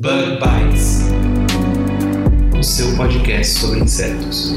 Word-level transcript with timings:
Bug 0.00 0.38
Bites, 0.38 1.00
o 2.56 2.62
seu 2.62 2.96
podcast 2.96 3.58
sobre 3.58 3.80
insetos. 3.80 4.54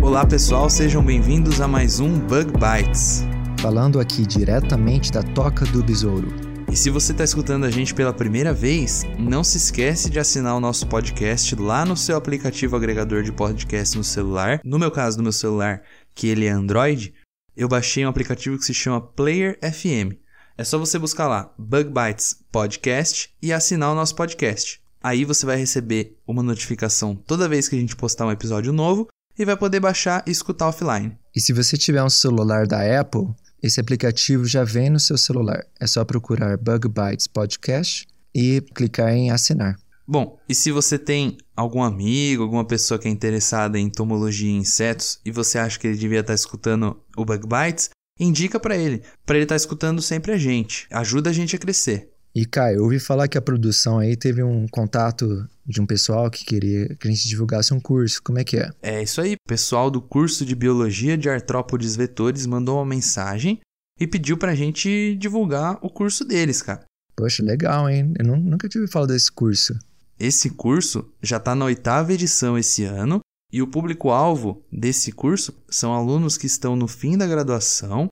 Olá 0.00 0.24
pessoal, 0.24 0.70
sejam 0.70 1.04
bem-vindos 1.04 1.60
a 1.60 1.66
mais 1.66 1.98
um 1.98 2.16
Bug 2.16 2.52
Bites. 2.52 3.24
Falando 3.58 3.98
aqui 3.98 4.24
diretamente 4.24 5.10
da 5.10 5.24
Toca 5.24 5.66
do 5.66 5.82
Besouro. 5.82 6.28
E 6.70 6.76
se 6.76 6.88
você 6.88 7.10
está 7.10 7.24
escutando 7.24 7.64
a 7.64 7.70
gente 7.70 7.92
pela 7.92 8.12
primeira 8.12 8.52
vez, 8.52 9.02
não 9.18 9.42
se 9.42 9.56
esquece 9.56 10.08
de 10.08 10.20
assinar 10.20 10.54
o 10.54 10.60
nosso 10.60 10.86
podcast 10.86 11.56
lá 11.56 11.84
no 11.84 11.96
seu 11.96 12.16
aplicativo 12.16 12.76
agregador 12.76 13.24
de 13.24 13.32
podcast 13.32 13.98
no 13.98 14.04
celular. 14.04 14.60
No 14.64 14.78
meu 14.78 14.92
caso, 14.92 15.16
no 15.16 15.24
meu 15.24 15.32
celular, 15.32 15.82
que 16.14 16.28
ele 16.28 16.46
é 16.46 16.50
Android, 16.50 17.12
eu 17.56 17.68
baixei 17.68 18.04
um 18.04 18.08
aplicativo 18.08 18.58
que 18.58 18.64
se 18.64 18.74
chama 18.74 19.00
Player 19.00 19.58
FM. 19.62 20.14
É 20.58 20.64
só 20.64 20.78
você 20.78 20.98
buscar 20.98 21.26
lá 21.26 21.52
Bug 21.58 21.90
Bites 21.90 22.36
Podcast 22.52 23.30
e 23.40 23.52
assinar 23.52 23.92
o 23.92 23.94
nosso 23.94 24.14
podcast. 24.14 24.80
Aí 25.02 25.24
você 25.24 25.46
vai 25.46 25.56
receber 25.56 26.18
uma 26.26 26.42
notificação 26.42 27.14
toda 27.14 27.48
vez 27.48 27.68
que 27.68 27.76
a 27.76 27.78
gente 27.78 27.96
postar 27.96 28.26
um 28.26 28.30
episódio 28.30 28.72
novo 28.72 29.08
e 29.38 29.44
vai 29.44 29.56
poder 29.56 29.80
baixar 29.80 30.22
e 30.26 30.30
escutar 30.30 30.68
offline. 30.68 31.16
E 31.34 31.40
se 31.40 31.52
você 31.52 31.78
tiver 31.78 32.02
um 32.02 32.10
celular 32.10 32.66
da 32.66 33.00
Apple, 33.00 33.28
esse 33.62 33.80
aplicativo 33.80 34.44
já 34.44 34.62
vem 34.62 34.90
no 34.90 35.00
seu 35.00 35.16
celular. 35.16 35.64
É 35.80 35.86
só 35.86 36.04
procurar 36.04 36.58
Bug 36.58 36.88
Bites 36.88 37.26
Podcast 37.26 38.06
e 38.34 38.60
clicar 38.74 39.10
em 39.10 39.30
assinar. 39.30 39.78
Bom, 40.06 40.38
e 40.48 40.54
se 40.54 40.70
você 40.70 40.98
tem 40.98 41.38
algum 41.56 41.82
amigo, 41.82 42.42
alguma 42.42 42.64
pessoa 42.64 42.98
que 42.98 43.08
é 43.08 43.10
interessada 43.10 43.78
em 43.78 43.86
entomologia 43.86 44.50
e 44.50 44.54
insetos 44.54 45.18
e 45.24 45.30
você 45.30 45.58
acha 45.58 45.78
que 45.78 45.86
ele 45.86 45.96
devia 45.96 46.20
estar 46.20 46.34
escutando 46.34 47.00
o 47.16 47.24
Bug 47.24 47.46
Bites, 47.46 47.88
indica 48.20 48.60
para 48.60 48.76
ele, 48.76 49.02
para 49.24 49.36
ele 49.36 49.44
estar 49.44 49.56
escutando 49.56 50.00
sempre 50.02 50.32
a 50.32 50.36
gente. 50.38 50.86
Ajuda 50.90 51.30
a 51.30 51.32
gente 51.32 51.56
a 51.56 51.58
crescer. 51.58 52.10
E 52.34 52.44
Caio, 52.44 52.76
eu 52.80 52.82
ouvi 52.84 52.98
falar 53.00 53.28
que 53.28 53.38
a 53.38 53.42
produção 53.42 53.98
aí 53.98 54.14
teve 54.14 54.42
um 54.42 54.66
contato 54.68 55.48
de 55.66 55.80
um 55.80 55.86
pessoal 55.86 56.30
que 56.30 56.44
queria 56.44 56.94
que 56.96 57.08
a 57.08 57.10
gente 57.10 57.26
divulgasse 57.26 57.72
um 57.72 57.80
curso. 57.80 58.22
Como 58.22 58.38
é 58.38 58.44
que 58.44 58.58
é? 58.58 58.70
É 58.82 59.02
isso 59.02 59.22
aí. 59.22 59.32
O 59.34 59.48
pessoal 59.48 59.90
do 59.90 60.02
curso 60.02 60.44
de 60.44 60.54
biologia 60.54 61.16
de 61.16 61.30
artrópodes 61.30 61.96
vetores 61.96 62.44
mandou 62.44 62.76
uma 62.76 62.84
mensagem 62.84 63.58
e 63.98 64.06
pediu 64.06 64.36
pra 64.36 64.54
gente 64.54 65.16
divulgar 65.18 65.78
o 65.80 65.88
curso 65.88 66.26
deles, 66.26 66.60
cara. 66.60 66.84
Poxa, 67.16 67.42
legal, 67.42 67.88
hein? 67.88 68.12
Eu 68.18 68.26
nu- 68.26 68.36
nunca 68.36 68.68
tive 68.68 68.86
falado 68.86 69.08
desse 69.14 69.32
curso. 69.32 69.74
Esse 70.18 70.50
curso 70.50 71.12
já 71.22 71.36
está 71.36 71.54
na 71.54 71.66
oitava 71.66 72.12
edição 72.12 72.56
esse 72.56 72.84
ano 72.84 73.20
e 73.52 73.62
o 73.62 73.66
público-alvo 73.66 74.64
desse 74.72 75.12
curso 75.12 75.54
são 75.68 75.92
alunos 75.92 76.38
que 76.38 76.46
estão 76.46 76.74
no 76.74 76.88
fim 76.88 77.16
da 77.16 77.26
graduação 77.26 78.08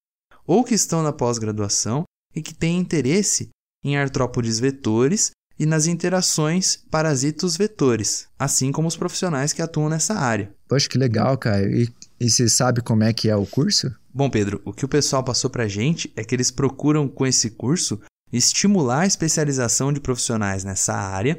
ou 0.47 0.63
que 0.63 0.75
estão 0.75 1.03
na 1.03 1.13
pós-graduação 1.13 2.05
e 2.35 2.43
que 2.43 2.53
têm 2.53 2.79
interesse 2.79 3.49
em 3.83 3.97
artrópodes 3.97 4.59
vetores 4.59 5.31
e 5.59 5.67
nas 5.67 5.87
interações 5.87 6.77
parasitos-vetores, 6.91 8.29
assim 8.39 8.73
como 8.73 8.89
os 8.89 8.97
profissionais 8.97 9.53
que 9.53 9.63
atuam 9.63 9.89
nessa 9.89 10.15
área. 10.15 10.53
Poxa, 10.69 10.89
que 10.89 10.99
legal, 10.99 11.39
Caio. 11.39 11.71
E, 11.71 11.95
e 12.19 12.29
você 12.29 12.49
sabe 12.49 12.83
como 12.83 13.05
é 13.05 13.13
que 13.13 13.29
é 13.29 13.37
o 13.37 13.47
curso? 13.47 13.95
Bom, 14.13 14.29
Pedro, 14.29 14.61
o 14.65 14.73
que 14.73 14.85
o 14.85 14.89
pessoal 14.89 15.23
passou 15.23 15.49
pra 15.49 15.69
gente 15.69 16.13
é 16.17 16.25
que 16.25 16.35
eles 16.35 16.51
procuram 16.51 17.09
com 17.09 17.27
esse 17.27 17.51
curso 17.51 18.01
estimular 18.33 19.01
a 19.01 19.07
especialização 19.07 19.93
de 19.93 20.01
profissionais 20.01 20.65
nessa 20.65 20.95
área, 20.95 21.39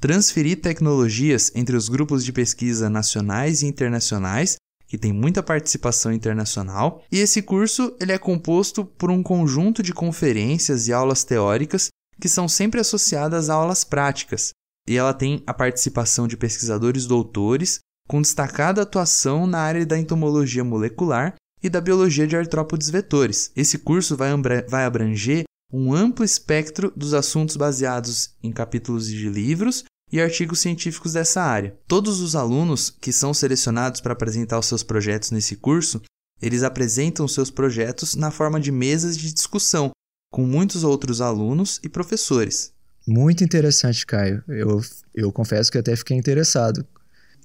transferir 0.00 0.60
tecnologias 0.60 1.52
entre 1.54 1.76
os 1.76 1.88
grupos 1.88 2.24
de 2.24 2.32
pesquisa 2.32 2.88
nacionais 2.88 3.62
e 3.62 3.66
internacionais, 3.66 4.56
que 4.88 4.98
tem 4.98 5.12
muita 5.12 5.42
participação 5.42 6.12
internacional, 6.12 7.04
e 7.12 7.18
esse 7.18 7.42
curso 7.42 7.94
ele 8.00 8.10
é 8.10 8.18
composto 8.18 8.84
por 8.84 9.10
um 9.10 9.22
conjunto 9.22 9.82
de 9.82 9.92
conferências 9.92 10.88
e 10.88 10.92
aulas 10.92 11.22
teóricas 11.22 11.88
que 12.20 12.28
são 12.28 12.48
sempre 12.48 12.80
associadas 12.80 13.48
a 13.48 13.54
aulas 13.54 13.84
práticas, 13.84 14.50
e 14.88 14.96
ela 14.96 15.14
tem 15.14 15.42
a 15.46 15.54
participação 15.54 16.26
de 16.26 16.36
pesquisadores 16.36 17.06
doutores 17.06 17.78
com 18.08 18.20
destacada 18.20 18.82
atuação 18.82 19.46
na 19.46 19.58
área 19.58 19.86
da 19.86 19.96
entomologia 19.96 20.64
molecular 20.64 21.36
e 21.62 21.68
da 21.68 21.80
biologia 21.80 22.26
de 22.26 22.36
artrópodes 22.36 22.90
vetores. 22.90 23.52
Esse 23.54 23.78
curso 23.78 24.16
vai, 24.16 24.30
vai 24.68 24.84
abranger 24.84 25.44
um 25.72 25.94
amplo 25.94 26.24
espectro 26.24 26.92
dos 26.96 27.14
assuntos 27.14 27.56
baseados 27.56 28.30
em 28.42 28.50
capítulos 28.50 29.06
de 29.06 29.28
livros 29.28 29.84
e 30.12 30.20
artigos 30.20 30.60
científicos 30.60 31.12
dessa 31.12 31.40
área. 31.42 31.76
Todos 31.86 32.20
os 32.20 32.34
alunos 32.34 32.90
que 32.90 33.12
são 33.12 33.32
selecionados 33.32 34.00
para 34.00 34.12
apresentar 34.12 34.58
os 34.58 34.66
seus 34.66 34.82
projetos 34.82 35.30
nesse 35.30 35.56
curso, 35.56 36.02
eles 36.42 36.62
apresentam 36.62 37.28
seus 37.28 37.50
projetos 37.50 38.14
na 38.14 38.30
forma 38.30 38.58
de 38.58 38.72
mesas 38.72 39.16
de 39.16 39.32
discussão 39.32 39.90
com 40.32 40.46
muitos 40.46 40.84
outros 40.84 41.20
alunos 41.20 41.80
e 41.84 41.88
professores. 41.88 42.72
Muito 43.06 43.44
interessante, 43.44 44.04
Caio. 44.06 44.42
Eu, 44.48 44.80
eu 45.14 45.32
confesso 45.32 45.70
que 45.70 45.78
até 45.78 45.94
fiquei 45.96 46.16
interessado. 46.16 46.86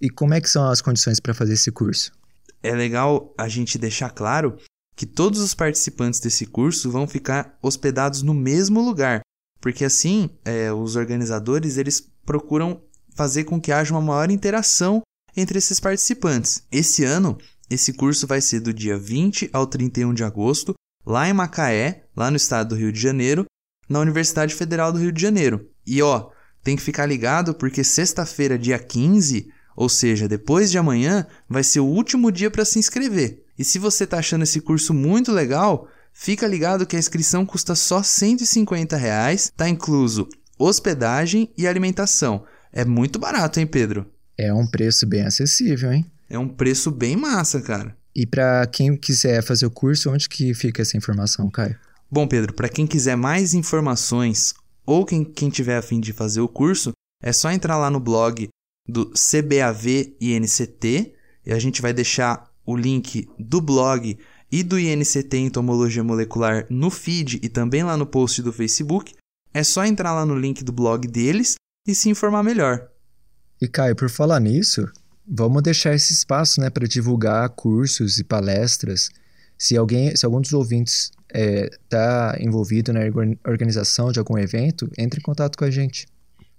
E 0.02 0.09
como 0.09 0.34
é 0.34 0.41
que 0.41 0.50
são 0.50 0.68
as 0.69 0.81
condições 0.81 1.19
para 1.19 1.34
fazer 1.34 1.53
esse 1.53 1.72
curso? 1.72 2.12
é 2.66 2.74
legal 2.74 3.34
a 3.38 3.47
gente 3.47 3.78
deixar 3.78 4.09
claro 4.09 4.58
que 4.96 5.06
todos 5.06 5.42
os 5.42 5.54
participantes 5.54 6.20
desse 6.20 6.46
curso 6.46 6.90
vão 6.90 7.08
ficar 7.08 7.58
hospedados 7.62 8.22
no 8.22 8.34
mesmo 8.34 8.82
lugar, 8.82 9.22
porque 9.60 9.84
assim 9.84 10.30
é, 10.46 10.72
os 10.72 10.96
organizadores 10.96 11.78
eles 11.78 12.08
procuram 12.26 12.82
fazer 13.14 13.44
com 13.44 13.60
que 13.60 13.72
haja 13.72 13.94
uma 13.94 14.02
maior 14.02 14.30
interação 14.32 15.02
entre 15.36 15.58
esses 15.58 15.80
participantes. 15.80 16.64
Esse 16.72 17.04
ano, 17.04 17.38
esse 17.70 17.94
curso 17.94 18.26
vai 18.26 18.42
ser 18.42 18.60
do 18.60 18.74
dia 18.74 18.98
20 18.98 19.50
ao 19.52 19.68
31 19.68 20.14
de 20.14 20.24
agosto, 20.24 20.74
lá 21.06 21.28
em 21.28 21.34
Macaé, 21.34 22.06
lá 22.16 22.32
no 22.32 22.38
estado 22.38 22.70
do 22.70 22.76
Rio 22.76 22.92
de 22.92 23.00
Janeiro, 23.00 23.46
na 23.90 24.00
Universidade 24.00 24.56
Federal 24.56 24.92
do 24.92 25.00
Rio 25.00 25.12
de 25.12 25.22
Janeiro. 25.22 25.70
E 25.86 26.02
ó, 26.02 26.30
tem 26.64 26.76
que 26.76 26.82
ficar 26.82 27.06
ligado 27.06 27.54
porque 27.54 27.84
sexta-feira, 27.84 28.58
dia 28.58 28.80
15, 28.80 29.52
ou 29.75 29.90
seja, 29.90 30.28
depois 30.28 30.72
de 30.72 30.78
amanhã, 30.78 31.25
vai 31.50 31.63
ser 31.63 31.80
o 31.80 31.86
último 31.86 32.31
dia 32.31 32.50
para 32.50 32.66
se 32.66 32.80
inscrever. 32.80 33.44
E 33.58 33.63
se 33.63 33.80
você 33.80 34.03
está 34.03 34.19
achando 34.19 34.44
esse 34.44 34.62
curso 34.62 34.94
muito 34.94 35.31
legal, 35.31 35.88
fica 36.13 36.47
ligado 36.47 36.86
que 36.86 36.96
a 36.96 37.00
inscrição 37.00 37.46
custa 37.46 37.75
só 37.75 38.02
150 38.02 38.96
reais, 38.96 39.52
tá 39.56 39.68
incluso 39.68 40.28
hospedagem 40.58 41.50
e 41.58 41.68
alimentação. 41.68 42.46
É 42.72 42.85
muito 42.85 43.19
barato, 43.19 43.59
hein, 43.59 43.68
Pedro? 43.68 44.06
É 44.38 44.53
um 44.53 44.68
preço 44.68 45.06
bem 45.06 45.22
acessível, 45.22 45.91
hein? 45.91 46.06
É 46.30 46.38
um 46.40 46.47
preço 46.47 46.91
bem 46.91 47.16
massa, 47.16 47.62
cara. 47.62 47.96
E 48.16 48.25
para 48.25 48.66
quem 48.68 48.96
quiser 48.96 49.44
fazer 49.44 49.66
o 49.66 49.72
curso, 49.72 50.09
onde 50.09 50.30
que 50.30 50.53
fica 50.53 50.81
essa 50.81 50.97
informação, 50.97 51.50
Caio? 51.50 51.78
Bom, 52.09 52.28
Pedro, 52.28 52.53
para 52.53 52.69
quem 52.69 52.88
quiser 52.88 53.18
mais 53.18 53.53
informações 53.53 54.53
ou 54.85 55.06
quem, 55.06 55.24
quem 55.24 55.50
tiver 55.50 55.78
a 55.78 55.81
fim 55.81 56.00
de 56.00 56.14
fazer 56.14 56.40
o 56.40 56.47
curso, 56.47 56.91
é 57.22 57.34
só 57.34 57.52
entrar 57.52 57.78
lá 57.78 57.90
no 57.90 58.00
blog 58.00 58.47
do 58.88 59.12
CBAV 59.12 60.16
INCT 60.19 61.13
e 61.46 61.53
a 61.53 61.59
gente 61.59 61.81
vai 61.81 61.94
deixar 61.94 62.50
o 62.66 62.75
link 62.75 63.28
do 63.38 63.62
blog 63.62 64.18
e 64.51 64.63
do 64.63 64.79
INCT 64.79 65.37
em 65.37 65.46
Entomologia 65.47 66.03
Molecular 66.03 66.66
no 66.70 66.90
feed 66.90 67.40
e 67.43 67.49
também 67.49 67.84
lá 67.84 67.97
no 67.97 68.05
post 68.05 68.41
do 68.41 68.53
Facebook. 68.53 69.14
É 69.53 69.64
só 69.64 69.85
entrar 69.85 70.14
lá 70.14 70.26
no 70.26 70.37
link 70.37 70.64
do 70.64 70.72
blog 70.72 71.08
deles 71.08 71.55
e 71.87 71.96
se 71.96 72.09
informar 72.09 72.43
melhor. 72.43 72.87
E 73.61 73.67
Caio, 73.67 73.96
por 73.96 74.09
falar 74.09 74.40
nisso, 74.40 74.88
vamos 75.28 75.64
deixar 75.64 75.93
esse 75.96 76.14
espaço, 76.14 76.59
né, 76.59 76.70
para 76.70 76.88
divulgar 76.88 77.49
cursos 77.49 78.20
e 78.20 78.23
palestras. 78.23 79.09
Se 79.58 79.78
alguém, 79.78 80.16
se 80.16 80.26
algum 80.26 80.41
dos 80.41 80.53
ouvintes 80.53 81.11
está 81.34 82.38
envolvido 82.40 82.93
na 82.93 83.02
organ- 83.02 83.38
organização 83.46 84.11
de 84.11 84.20
algum 84.20 84.38
evento, 84.38 84.90
entre 84.97 85.20
em 85.20 85.23
contato 85.23 85.58
com 85.58 85.66
a 85.66 85.72
gente. 85.72 86.08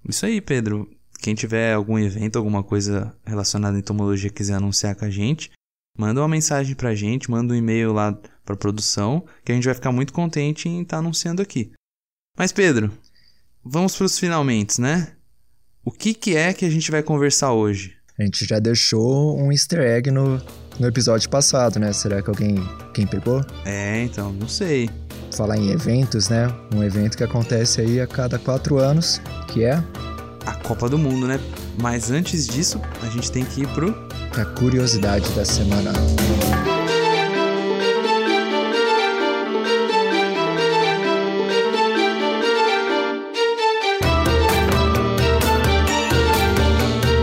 Isso 0.09 0.25
aí, 0.25 0.41
Pedro. 0.41 0.89
Quem 1.21 1.35
tiver 1.35 1.75
algum 1.75 1.99
evento, 1.99 2.37
alguma 2.37 2.63
coisa 2.63 3.15
relacionada 3.25 3.77
à 3.77 3.81
entomologia 3.81 4.31
quiser 4.31 4.55
anunciar 4.55 4.95
com 4.95 5.05
a 5.05 5.11
gente, 5.11 5.51
manda 5.99 6.21
uma 6.21 6.29
mensagem 6.29 6.75
pra 6.75 6.95
gente, 6.95 7.31
manda 7.31 7.53
um 7.53 7.57
e-mail 7.57 7.93
lá 7.93 8.17
pra 8.45 8.57
produção, 8.57 9.25
que 9.45 9.51
a 9.51 9.55
gente 9.55 9.65
vai 9.65 9.75
ficar 9.75 9.93
muito 9.93 10.13
contente 10.13 10.69
em 10.69 10.83
estar 10.83 10.99
anunciando 10.99 11.43
aqui. 11.43 11.73
Mas 12.39 12.53
Pedro, 12.53 12.93
vamos 13.65 13.97
pros 13.97 14.19
finalmente, 14.19 14.81
né? 14.81 15.13
O 15.85 15.91
que 15.91 16.13
que 16.15 16.37
é 16.37 16.53
que 16.53 16.65
a 16.65 16.71
gente 16.71 16.91
vai 16.91 17.03
conversar 17.03 17.53
hoje? 17.53 17.97
A 18.19 18.23
gente 18.25 18.45
já 18.47 18.59
deixou 18.59 19.39
um 19.39 19.53
easter 19.53 19.81
egg 19.81 20.11
no, 20.11 20.41
no 20.79 20.87
episódio 20.87 21.29
passado, 21.29 21.79
né? 21.79 21.93
Será 21.93 22.23
que 22.23 22.31
alguém 22.31 22.57
quem 22.95 23.07
pegou? 23.07 23.45
É, 23.65 24.03
então, 24.03 24.33
não 24.33 24.49
sei. 24.49 24.89
Falar 25.35 25.57
em 25.57 25.71
eventos, 25.71 26.29
né? 26.29 26.47
Um 26.75 26.83
evento 26.83 27.17
que 27.17 27.25
acontece 27.25 27.81
aí 27.81 28.01
a 28.01 28.07
cada 28.07 28.39
quatro 28.39 28.79
anos, 28.79 29.21
que 29.49 29.65
é 29.65 29.83
A 30.47 30.55
Copa 30.55 30.89
do 30.89 30.97
Mundo, 30.97 31.27
né? 31.27 31.39
Mas 31.77 32.11
antes 32.11 32.47
disso, 32.47 32.81
a 33.03 33.07
gente 33.07 33.31
tem 33.31 33.45
que 33.45 33.63
ir 33.63 33.69
pro. 33.69 33.95
a 34.37 34.45
curiosidade 34.59 35.29
da 35.31 35.45
semana. 35.45 35.93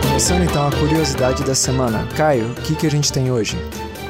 Começando 0.08 0.44
então 0.44 0.68
a 0.68 0.72
curiosidade 0.72 1.44
da 1.44 1.56
semana. 1.56 2.08
Caio, 2.16 2.52
o 2.52 2.56
que, 2.56 2.76
que 2.76 2.88
a 2.88 2.92
gente 2.92 3.12
tem 3.12 3.32
hoje? 3.32 3.58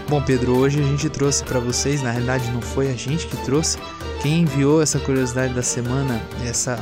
Bom, 0.09 0.21
Pedro, 0.21 0.57
hoje 0.57 0.79
a 0.79 0.83
gente 0.83 1.09
trouxe 1.09 1.43
para 1.43 1.59
vocês, 1.59 2.03
na 2.03 2.11
realidade 2.11 2.51
não 2.51 2.61
foi 2.61 2.91
a 2.91 2.93
gente 2.93 3.25
que 3.25 3.37
trouxe, 3.45 3.77
quem 4.21 4.41
enviou 4.41 4.81
essa 4.81 4.99
curiosidade 4.99 5.53
da 5.53 5.63
semana, 5.63 6.21
essa 6.45 6.77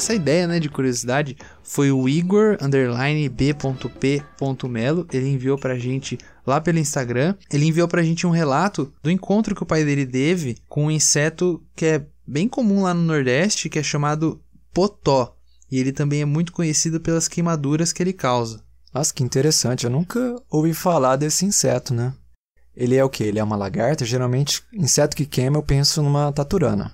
essa 0.00 0.14
ideia, 0.14 0.46
né, 0.46 0.58
de 0.58 0.70
curiosidade, 0.70 1.36
foi 1.62 1.92
o 1.92 2.08
Igor 2.08 2.56
underline 2.60 3.28
b.p.melo. 3.28 5.06
Ele 5.12 5.28
enviou 5.28 5.58
pra 5.58 5.78
gente 5.78 6.18
lá 6.46 6.58
pelo 6.58 6.78
Instagram. 6.78 7.34
Ele 7.52 7.66
enviou 7.66 7.86
pra 7.86 8.02
gente 8.02 8.26
um 8.26 8.30
relato 8.30 8.92
do 9.02 9.10
encontro 9.10 9.54
que 9.54 9.62
o 9.62 9.66
pai 9.66 9.84
dele 9.84 10.06
teve 10.06 10.56
com 10.68 10.86
um 10.86 10.90
inseto 10.90 11.62
que 11.76 11.84
é 11.84 12.06
bem 12.26 12.48
comum 12.48 12.82
lá 12.82 12.94
no 12.94 13.02
Nordeste, 13.02 13.68
que 13.68 13.78
é 13.78 13.82
chamado 13.82 14.40
potó. 14.72 15.36
E 15.70 15.78
ele 15.78 15.92
também 15.92 16.22
é 16.22 16.24
muito 16.24 16.52
conhecido 16.52 16.98
pelas 16.98 17.28
queimaduras 17.28 17.92
que 17.92 18.02
ele 18.02 18.14
causa. 18.14 18.64
Nossa, 18.92 19.12
que 19.12 19.22
interessante. 19.22 19.84
Eu 19.84 19.90
nunca 19.90 20.36
ouvi 20.50 20.72
falar 20.72 21.16
desse 21.16 21.44
inseto, 21.44 21.92
né? 21.92 22.14
Ele 22.74 22.96
é 22.96 23.04
o 23.04 23.10
quê? 23.10 23.24
Ele 23.24 23.38
é 23.38 23.44
uma 23.44 23.56
lagarta? 23.56 24.04
Geralmente, 24.04 24.62
inseto 24.72 25.14
que 25.14 25.26
queima, 25.26 25.58
eu 25.58 25.62
penso 25.62 26.02
numa 26.02 26.32
taturana. 26.32 26.92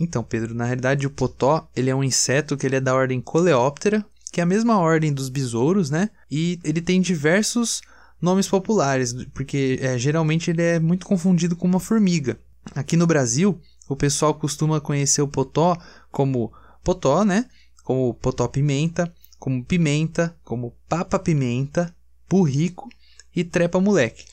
Então, 0.00 0.24
Pedro, 0.24 0.54
na 0.54 0.64
realidade 0.64 1.06
o 1.06 1.10
potó, 1.10 1.68
ele 1.76 1.90
é 1.90 1.94
um 1.94 2.02
inseto 2.02 2.56
que 2.56 2.66
ele 2.66 2.76
é 2.76 2.80
da 2.80 2.94
ordem 2.94 3.20
Coleóptera, 3.20 4.04
que 4.32 4.40
é 4.40 4.42
a 4.42 4.46
mesma 4.46 4.78
ordem 4.78 5.12
dos 5.12 5.28
besouros, 5.28 5.90
né? 5.90 6.08
E 6.30 6.58
ele 6.64 6.80
tem 6.80 7.02
diversos 7.02 7.82
nomes 8.20 8.48
populares, 8.48 9.12
porque 9.34 9.78
é, 9.82 9.98
geralmente 9.98 10.50
ele 10.50 10.62
é 10.62 10.80
muito 10.80 11.04
confundido 11.04 11.54
com 11.54 11.66
uma 11.66 11.78
formiga. 11.78 12.38
Aqui 12.74 12.96
no 12.96 13.06
Brasil, 13.06 13.60
o 13.88 13.94
pessoal 13.94 14.34
costuma 14.34 14.80
conhecer 14.80 15.20
o 15.20 15.28
potó 15.28 15.76
como 16.10 16.50
potó, 16.82 17.24
né? 17.24 17.46
Como 17.84 18.14
potó 18.14 18.48
pimenta, 18.48 19.12
como 19.38 19.64
pimenta, 19.64 20.34
como 20.44 20.74
papa 20.88 21.18
pimenta, 21.18 21.94
burrico 22.28 22.88
e 23.34 23.44
trepa 23.44 23.80
moleque. 23.80 24.24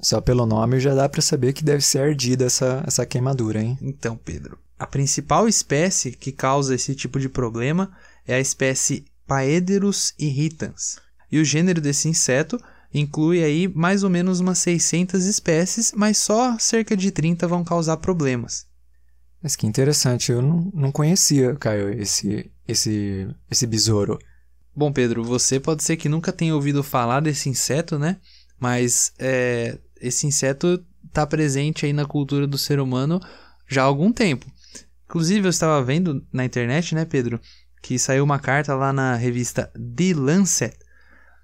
Só 0.00 0.20
pelo 0.20 0.46
nome 0.46 0.80
já 0.80 0.94
dá 0.94 1.08
pra 1.08 1.22
saber 1.22 1.52
que 1.52 1.64
deve 1.64 1.82
ser 1.82 2.00
ardida 2.00 2.44
essa, 2.44 2.84
essa 2.86 3.06
queimadura, 3.06 3.62
hein? 3.62 3.78
Então, 3.80 4.16
Pedro, 4.16 4.58
a 4.84 4.86
principal 4.86 5.48
espécie 5.48 6.12
que 6.12 6.30
causa 6.30 6.74
esse 6.74 6.94
tipo 6.94 7.18
de 7.18 7.26
problema 7.26 7.90
é 8.26 8.34
a 8.34 8.40
espécie 8.40 9.06
Paederus 9.26 10.12
irritans. 10.18 10.98
E 11.32 11.38
o 11.38 11.44
gênero 11.44 11.80
desse 11.80 12.06
inseto 12.06 12.62
inclui 12.92 13.42
aí 13.42 13.66
mais 13.66 14.04
ou 14.04 14.10
menos 14.10 14.40
umas 14.40 14.58
600 14.58 15.24
espécies, 15.24 15.92
mas 15.96 16.18
só 16.18 16.58
cerca 16.58 16.94
de 16.94 17.10
30 17.10 17.48
vão 17.48 17.64
causar 17.64 17.96
problemas. 17.96 18.66
Mas 19.42 19.56
que 19.56 19.66
interessante, 19.66 20.30
eu 20.30 20.42
não, 20.42 20.70
não 20.74 20.92
conhecia, 20.92 21.56
Caio, 21.56 21.88
esse, 21.98 22.50
esse, 22.68 23.26
esse 23.50 23.66
besouro. 23.66 24.18
Bom, 24.76 24.92
Pedro, 24.92 25.24
você 25.24 25.58
pode 25.58 25.82
ser 25.82 25.96
que 25.96 26.10
nunca 26.10 26.30
tenha 26.30 26.54
ouvido 26.54 26.82
falar 26.82 27.20
desse 27.20 27.48
inseto, 27.48 27.98
né? 27.98 28.18
Mas 28.60 29.14
é, 29.18 29.78
esse 29.98 30.26
inseto 30.26 30.84
está 31.06 31.26
presente 31.26 31.86
aí 31.86 31.92
na 31.94 32.04
cultura 32.04 32.46
do 32.46 32.58
ser 32.58 32.78
humano 32.78 33.18
já 33.66 33.82
há 33.82 33.86
algum 33.86 34.12
tempo. 34.12 34.44
Inclusive, 35.14 35.46
eu 35.46 35.50
estava 35.50 35.80
vendo 35.80 36.26
na 36.32 36.44
internet, 36.44 36.92
né, 36.92 37.04
Pedro, 37.04 37.40
que 37.80 38.00
saiu 38.00 38.24
uma 38.24 38.40
carta 38.40 38.74
lá 38.74 38.92
na 38.92 39.14
revista 39.14 39.70
The 39.74 40.12
Lancet 40.12 40.76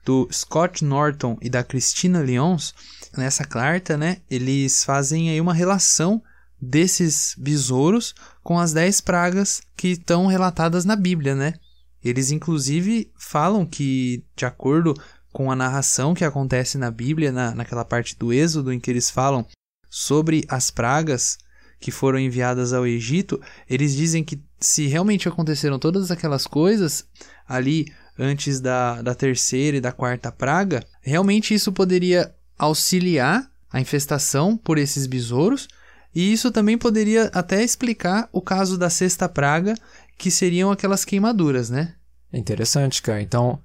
do 0.04 0.28
Scott 0.32 0.84
Norton 0.84 1.38
e 1.40 1.48
da 1.48 1.62
Christina 1.62 2.20
Lyons. 2.20 2.74
Nessa 3.16 3.44
carta, 3.44 3.96
né, 3.96 4.22
eles 4.28 4.82
fazem 4.82 5.30
aí 5.30 5.40
uma 5.40 5.54
relação 5.54 6.20
desses 6.60 7.36
besouros 7.38 8.12
com 8.42 8.58
as 8.58 8.72
10 8.72 9.02
pragas 9.02 9.62
que 9.76 9.90
estão 9.90 10.26
relatadas 10.26 10.84
na 10.84 10.96
Bíblia, 10.96 11.36
né? 11.36 11.54
Eles 12.02 12.32
inclusive 12.32 13.12
falam 13.16 13.64
que, 13.64 14.24
de 14.34 14.44
acordo 14.44 15.00
com 15.32 15.48
a 15.48 15.54
narração 15.54 16.12
que 16.12 16.24
acontece 16.24 16.76
na 16.76 16.90
Bíblia, 16.90 17.30
na, 17.30 17.54
naquela 17.54 17.84
parte 17.84 18.18
do 18.18 18.32
Êxodo 18.32 18.72
em 18.72 18.80
que 18.80 18.90
eles 18.90 19.10
falam 19.10 19.46
sobre 19.88 20.44
as 20.48 20.72
pragas 20.72 21.38
que 21.80 21.90
foram 21.90 22.18
enviadas 22.18 22.72
ao 22.72 22.86
Egito, 22.86 23.40
eles 23.68 23.96
dizem 23.96 24.22
que 24.22 24.40
se 24.60 24.86
realmente 24.86 25.26
aconteceram 25.26 25.78
todas 25.78 26.10
aquelas 26.10 26.46
coisas 26.46 27.06
ali 27.48 27.86
antes 28.18 28.60
da, 28.60 29.00
da 29.00 29.14
terceira 29.14 29.78
e 29.78 29.80
da 29.80 29.90
quarta 29.90 30.30
praga, 30.30 30.84
realmente 31.00 31.54
isso 31.54 31.72
poderia 31.72 32.34
auxiliar 32.58 33.50
a 33.72 33.80
infestação 33.80 34.56
por 34.56 34.76
esses 34.76 35.06
besouros, 35.06 35.66
e 36.14 36.32
isso 36.32 36.50
também 36.50 36.76
poderia 36.76 37.30
até 37.32 37.62
explicar 37.62 38.28
o 38.32 38.42
caso 38.42 38.76
da 38.76 38.90
sexta 38.90 39.28
praga, 39.28 39.74
que 40.18 40.30
seriam 40.30 40.70
aquelas 40.70 41.04
queimaduras, 41.04 41.70
né? 41.70 41.94
É 42.30 42.38
interessante, 42.38 43.00
cara. 43.00 43.22
Então, 43.22 43.58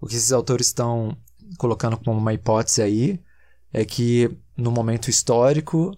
o 0.00 0.06
que 0.06 0.16
esses 0.16 0.32
autores 0.32 0.66
estão 0.66 1.16
colocando 1.56 1.96
como 1.96 2.18
uma 2.18 2.34
hipótese 2.34 2.82
aí 2.82 3.20
é 3.72 3.84
que 3.84 4.30
no 4.56 4.72
momento 4.72 5.08
histórico 5.08 5.96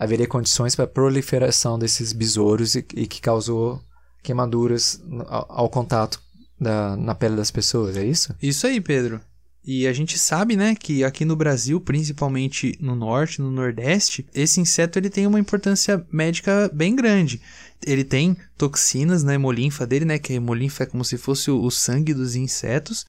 haveria 0.00 0.26
condições 0.26 0.74
para 0.74 0.86
proliferação 0.86 1.78
desses 1.78 2.14
besouros 2.14 2.74
e, 2.74 2.84
e 2.94 3.06
que 3.06 3.20
causou 3.20 3.82
queimaduras 4.22 4.98
ao, 5.26 5.46
ao 5.60 5.68
contato 5.68 6.18
da, 6.58 6.96
na 6.96 7.14
pele 7.14 7.36
das 7.36 7.50
pessoas, 7.50 7.98
é 7.98 8.04
isso? 8.04 8.34
Isso 8.42 8.66
aí, 8.66 8.80
Pedro. 8.80 9.20
E 9.62 9.86
a 9.86 9.92
gente 9.92 10.18
sabe, 10.18 10.56
né, 10.56 10.74
que 10.74 11.04
aqui 11.04 11.26
no 11.26 11.36
Brasil, 11.36 11.78
principalmente 11.82 12.78
no 12.80 12.96
norte, 12.96 13.42
no 13.42 13.50
nordeste, 13.50 14.26
esse 14.34 14.58
inseto 14.58 14.98
ele 14.98 15.10
tem 15.10 15.26
uma 15.26 15.38
importância 15.38 16.04
médica 16.10 16.70
bem 16.72 16.96
grande. 16.96 17.42
Ele 17.84 18.02
tem 18.02 18.34
toxinas 18.56 19.22
na 19.22 19.34
hemolinfa 19.34 19.86
dele, 19.86 20.06
né, 20.06 20.18
que 20.18 20.32
a 20.32 20.36
hemolinfa 20.36 20.84
é 20.84 20.86
como 20.86 21.04
se 21.04 21.18
fosse 21.18 21.50
o, 21.50 21.62
o 21.62 21.70
sangue 21.70 22.14
dos 22.14 22.34
insetos. 22.34 23.04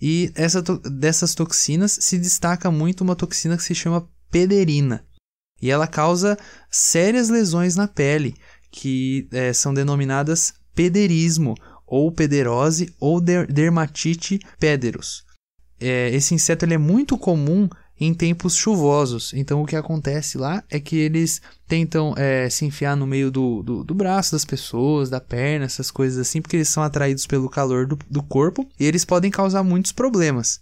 E 0.00 0.32
essa 0.34 0.62
to 0.62 0.78
dessas 0.78 1.34
toxinas 1.34 1.98
se 2.00 2.16
destaca 2.16 2.70
muito 2.70 3.02
uma 3.02 3.14
toxina 3.14 3.58
que 3.58 3.62
se 3.62 3.74
chama 3.74 4.08
pederina. 4.30 5.04
E 5.60 5.70
ela 5.70 5.86
causa 5.86 6.38
sérias 6.70 7.28
lesões 7.28 7.76
na 7.76 7.86
pele, 7.86 8.34
que 8.70 9.28
é, 9.32 9.52
são 9.52 9.74
denominadas 9.74 10.54
pederismo, 10.74 11.54
ou 11.86 12.12
pederose, 12.12 12.94
ou 13.00 13.20
der 13.20 13.46
dermatite 13.46 14.38
pederos. 14.58 15.24
É, 15.80 16.10
esse 16.10 16.34
inseto 16.34 16.64
ele 16.64 16.74
é 16.74 16.78
muito 16.78 17.18
comum 17.18 17.68
em 18.00 18.14
tempos 18.14 18.56
chuvosos. 18.56 19.32
Então 19.34 19.60
o 19.60 19.66
que 19.66 19.76
acontece 19.76 20.38
lá 20.38 20.64
é 20.70 20.80
que 20.80 20.96
eles 20.96 21.42
tentam 21.68 22.14
é, 22.16 22.48
se 22.48 22.64
enfiar 22.64 22.96
no 22.96 23.06
meio 23.06 23.30
do, 23.30 23.62
do, 23.62 23.84
do, 23.84 23.94
braço 23.94 24.32
das 24.32 24.44
pessoas, 24.44 25.10
da 25.10 25.20
perna, 25.20 25.66
essas 25.66 25.90
coisas 25.90 26.18
assim, 26.18 26.40
porque 26.40 26.56
eles 26.56 26.68
são 26.68 26.82
atraídos 26.82 27.26
pelo 27.26 27.50
calor 27.50 27.86
do, 27.86 27.98
do 28.08 28.22
corpo 28.22 28.66
e 28.78 28.86
eles 28.86 29.04
podem 29.04 29.30
causar 29.30 29.62
muitos 29.62 29.92
problemas. 29.92 30.60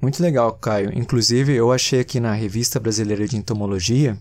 Muito 0.00 0.22
legal, 0.22 0.52
Caio. 0.58 0.96
Inclusive, 0.96 1.54
eu 1.54 1.72
achei 1.72 2.00
aqui 2.00 2.20
na 2.20 2.32
Revista 2.32 2.78
Brasileira 2.78 3.26
de 3.26 3.36
Entomologia 3.36 4.18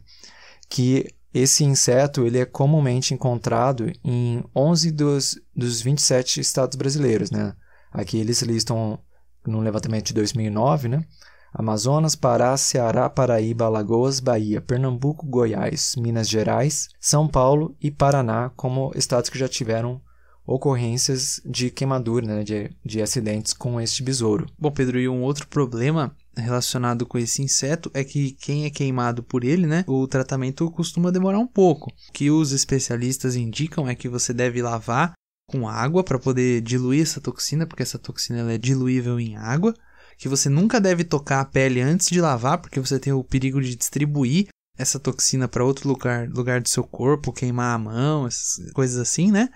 que 0.70 1.13
esse 1.34 1.65
inseto 1.65 2.25
ele 2.25 2.39
é 2.39 2.46
comumente 2.46 3.13
encontrado 3.13 3.91
em 4.03 4.44
11 4.55 4.91
dos, 4.91 5.39
dos 5.53 5.82
27 5.82 6.39
estados 6.39 6.77
brasileiros, 6.77 7.29
né? 7.29 7.53
Aqui 7.91 8.17
eles 8.17 8.41
listam 8.41 8.98
no 9.46 9.60
levantamento 9.60 10.08
de 10.08 10.13
2009, 10.13 10.88
né? 10.88 11.05
Amazonas, 11.53 12.15
Pará, 12.15 12.55
Ceará, 12.58 13.10
Paraíba, 13.10 13.65
Alagoas, 13.65 14.20
Bahia, 14.20 14.62
Pernambuco, 14.62 15.25
Goiás, 15.25 15.96
Minas 15.98 16.27
Gerais, 16.27 16.89
São 17.00 17.27
Paulo 17.27 17.75
e 17.82 17.91
Paraná 17.91 18.51
como 18.55 18.91
estados 18.96 19.29
que 19.29 19.38
já 19.38 19.48
tiveram 19.48 20.01
ocorrências 20.46 21.42
de 21.46 21.70
queimadura, 21.70 22.25
né, 22.25 22.44
de, 22.44 22.70
de 22.84 23.02
acidentes 23.02 23.54
com 23.54 23.80
este 23.82 24.04
besouro. 24.04 24.46
Bom, 24.58 24.72
Pedro, 24.72 25.00
e 25.00 25.10
um 25.10 25.22
outro 25.22 25.48
problema 25.48 26.16
relacionado 26.38 27.06
com 27.06 27.18
esse 27.18 27.42
inseto 27.42 27.90
é 27.94 28.04
que 28.04 28.34
quem 28.34 28.66
é 28.66 28.70
queimado 28.70 29.24
por 29.24 29.44
ele, 29.44 29.66
né, 29.66 29.84
o 29.88 30.08
tratamento 30.08 30.70
costuma 30.72 31.12
demorar 31.12 31.40
um 31.40 31.48
pouco. 31.48 31.92
O 32.10 32.14
que 32.14 32.30
os 32.30 32.52
especialistas 32.52 33.36
indicam 33.36 33.88
é 33.88 33.96
que 33.96 34.10
você 34.10 34.34
deve 34.34 34.62
lavar 34.62 35.14
com 35.50 35.68
água 35.68 36.04
para 36.04 36.20
poder 36.20 36.62
diluir 36.62 37.04
essa 37.04 37.22
toxina, 37.22 37.66
porque 37.66 37.84
essa 37.84 38.00
toxina 38.00 38.52
é 38.52 38.58
diluível 38.58 39.20
em 39.20 39.36
água. 39.38 39.74
Que 40.18 40.30
você 40.30 40.50
nunca 40.50 40.80
deve 40.80 41.04
tocar 41.04 41.42
a 41.42 41.46
pele 41.46 41.82
antes 41.82 42.08
de 42.08 42.22
lavar, 42.22 42.58
porque 42.60 42.80
você 42.80 42.98
tem 42.98 43.12
o 43.12 43.24
perigo 43.24 43.62
de 43.62 43.75
distribuir 43.75 44.48
essa 44.78 45.00
toxina 45.00 45.48
para 45.48 45.64
outro 45.64 45.88
lugar, 45.88 46.28
lugar 46.30 46.62
do 46.62 46.70
seu 46.70 46.84
corpo, 46.84 47.34
queimar 47.34 47.75
a 47.75 47.80
mão, 47.80 48.28
essas 48.28 48.72
coisas 48.72 48.98
assim, 48.98 49.32
né? 49.32 49.50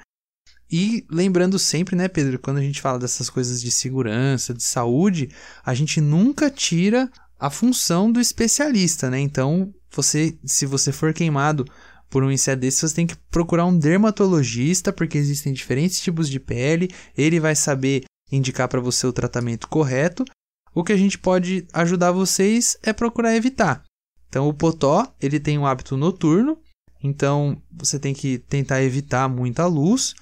E 0.72 1.04
lembrando 1.10 1.58
sempre, 1.58 1.96
né, 1.96 2.08
Pedro, 2.08 2.38
quando 2.38 2.58
a 2.58 2.62
gente 2.62 2.82
fala 2.82 3.00
dessas 3.00 3.30
coisas 3.30 3.60
de 3.62 3.72
segurança, 3.72 4.54
de 4.54 4.64
saúde, 4.64 5.30
a 5.66 5.74
gente 5.74 6.00
nunca 6.00 6.50
tira 6.50 7.10
a 7.40 7.50
função 7.50 8.12
do 8.12 8.20
especialista, 8.20 9.10
né? 9.10 9.20
Então, 9.20 9.74
você, 9.92 10.38
se 10.46 10.66
você 10.66 10.92
for 10.92 11.14
queimado 11.14 11.66
por 12.10 12.24
um 12.24 12.32
inseto 12.32 12.62
desse, 12.62 12.82
você 12.82 12.94
tem 12.94 13.08
que 13.08 13.16
procurar 13.32 13.66
um 13.66 13.78
dermatologista, 13.78 14.92
porque 14.92 15.18
existem 15.18 15.54
diferentes 15.54 16.00
tipos 16.02 16.30
de 16.30 16.40
pele, 16.40 16.90
ele 17.18 17.40
vai 17.40 17.56
saber 17.56 18.04
indicar 18.32 18.68
para 18.68 18.82
você 18.82 19.08
o 19.08 19.14
tratamento 19.14 19.68
correto. 19.68 20.26
O 20.74 20.84
que 20.84 20.94
a 20.94 20.98
gente 20.98 21.18
pode 21.18 21.66
ajudar 21.74 22.12
vocês 22.12 22.78
é 22.84 22.94
procurar 22.94 23.36
evitar. 23.36 23.84
Então, 24.28 24.48
o 24.48 24.54
potó, 24.54 25.12
ele 25.20 25.40
tem 25.40 25.58
um 25.58 25.66
hábito 25.66 25.98
noturno, 25.98 26.60
então 27.04 27.60
você 27.72 27.98
tem 27.98 28.14
que 28.14 28.38
tentar 28.38 28.84
evitar 28.84 29.28
muita 29.28 29.66
luz. 29.66 30.14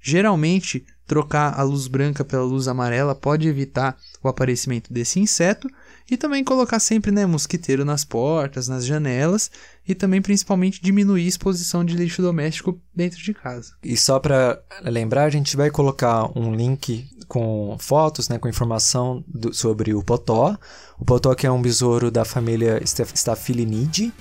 Geralmente, 0.00 0.84
trocar 1.06 1.58
a 1.58 1.62
luz 1.62 1.88
branca 1.88 2.24
pela 2.24 2.44
luz 2.44 2.68
amarela 2.68 3.14
pode 3.14 3.48
evitar 3.48 3.96
o 4.22 4.28
aparecimento 4.28 4.92
desse 4.92 5.18
inseto 5.18 5.68
e 6.10 6.16
também 6.16 6.44
colocar 6.44 6.78
sempre 6.78 7.10
né, 7.10 7.24
mosquiteiro 7.24 7.84
nas 7.84 8.04
portas, 8.04 8.68
nas 8.68 8.84
janelas 8.84 9.50
e 9.86 9.94
também 9.94 10.20
principalmente 10.20 10.82
diminuir 10.82 11.24
a 11.24 11.28
exposição 11.28 11.82
de 11.84 11.96
lixo 11.96 12.20
doméstico 12.20 12.78
dentro 12.94 13.18
de 13.18 13.32
casa. 13.32 13.72
E 13.82 13.96
só 13.96 14.20
para 14.20 14.62
lembrar, 14.82 15.24
a 15.24 15.30
gente 15.30 15.56
vai 15.56 15.70
colocar 15.70 16.30
um 16.38 16.54
link 16.54 17.08
com 17.26 17.76
fotos, 17.80 18.28
né, 18.28 18.38
com 18.38 18.48
informação 18.48 19.24
do, 19.26 19.52
sobre 19.54 19.94
o 19.94 20.02
potó. 20.02 20.58
O 20.98 21.04
potó 21.04 21.34
que 21.34 21.46
é 21.46 21.50
um 21.50 21.60
besouro 21.60 22.10
da 22.10 22.24
família 22.24 22.82
Staphylinidae 22.82 24.12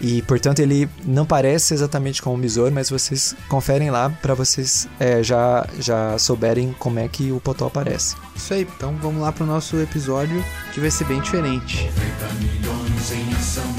e, 0.00 0.20
portanto, 0.22 0.58
ele 0.58 0.88
não 1.04 1.24
parece 1.24 1.74
exatamente 1.74 2.20
com 2.20 2.34
um 2.34 2.38
besouro, 2.38 2.72
mas 2.74 2.90
vocês 2.90 3.36
conferem 3.48 3.90
lá 3.90 4.10
para 4.10 4.34
vocês 4.34 4.88
é, 4.98 5.22
já, 5.22 5.66
já 5.78 6.18
souberem 6.18 6.74
como 6.78 6.98
é 6.98 7.06
que 7.08 7.30
o 7.30 7.40
potó 7.40 7.66
aparece. 7.66 8.16
Isso 8.34 8.52
aí, 8.52 8.62
então 8.62 8.96
vamos 9.00 9.22
lá 9.22 9.30
para 9.30 9.44
o 9.44 9.46
nosso 9.46 9.80
episódio 9.80 10.44
que 10.72 10.80
vai 10.80 10.90
ser 10.90 11.04
bem 11.04 11.20
diferente. 11.20 11.84
90 11.84 12.34
milhões 12.40 13.12
em 13.12 13.34
ação, 13.34 13.74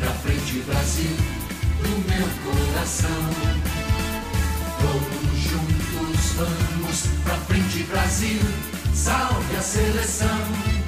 pra 0.00 0.10
frente 0.14 0.58
Brasil, 0.66 1.16
do 1.80 1.88
meu 1.88 2.28
coração. 2.44 3.10
Todos 4.80 5.38
juntos 5.38 6.32
vamos 6.36 7.06
pra 7.22 7.36
frente 7.36 7.84
Brasil, 7.84 8.40
salve 8.94 9.56
a 9.56 9.62
seleção. 9.62 10.81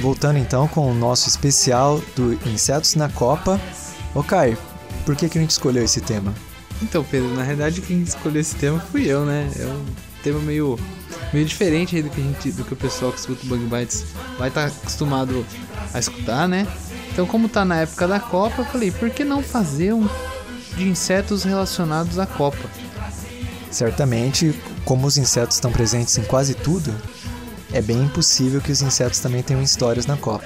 Voltando 0.00 0.38
então 0.38 0.68
com 0.68 0.90
o 0.90 0.94
nosso 0.94 1.28
especial 1.28 2.02
do 2.14 2.34
Insetos 2.48 2.94
na 2.94 3.08
Copa. 3.08 3.60
Ô 4.14 4.22
Caio, 4.22 4.58
por 5.04 5.16
que, 5.16 5.28
que 5.28 5.38
a 5.38 5.40
gente 5.40 5.50
escolheu 5.50 5.84
esse 5.84 6.00
tema? 6.00 6.34
Então, 6.82 7.02
Pedro, 7.04 7.30
na 7.34 7.44
verdade 7.44 7.80
quem 7.80 8.02
escolheu 8.02 8.40
esse 8.40 8.54
tema 8.54 8.80
fui 8.80 9.06
eu, 9.06 9.24
né? 9.24 9.50
É 9.58 9.64
um 9.64 9.84
tema 10.22 10.40
meio, 10.40 10.78
meio 11.32 11.44
diferente 11.46 12.02
do 12.02 12.10
que, 12.10 12.20
a 12.20 12.24
gente, 12.24 12.52
do 12.52 12.64
que 12.64 12.72
o 12.72 12.76
pessoal 12.76 13.12
que 13.12 13.18
escuta 13.18 13.44
o 13.44 13.48
Bug 13.48 13.64
Bites 13.64 14.04
vai 14.38 14.48
estar 14.48 14.70
tá 14.70 14.76
acostumado 14.76 15.44
a 15.92 15.98
escutar, 15.98 16.48
né? 16.48 16.66
Então, 17.12 17.26
como 17.26 17.48
tá 17.48 17.64
na 17.64 17.82
época 17.82 18.08
da 18.08 18.18
Copa, 18.18 18.62
eu 18.62 18.64
falei, 18.64 18.90
por 18.90 19.08
que 19.08 19.24
não 19.24 19.42
fazer 19.42 19.92
um 19.92 20.08
de 20.76 20.88
insetos 20.88 21.44
relacionados 21.44 22.18
à 22.18 22.26
Copa? 22.26 22.68
Certamente, 23.70 24.54
como 24.84 25.06
os 25.06 25.16
insetos 25.16 25.56
estão 25.56 25.70
presentes 25.70 26.18
em 26.18 26.24
quase 26.24 26.54
tudo, 26.54 26.94
é 27.74 27.82
bem 27.82 28.04
impossível 28.04 28.60
que 28.60 28.70
os 28.70 28.80
insetos 28.80 29.18
também 29.18 29.42
tenham 29.42 29.60
histórias 29.60 30.06
na 30.06 30.16
Copa. 30.16 30.44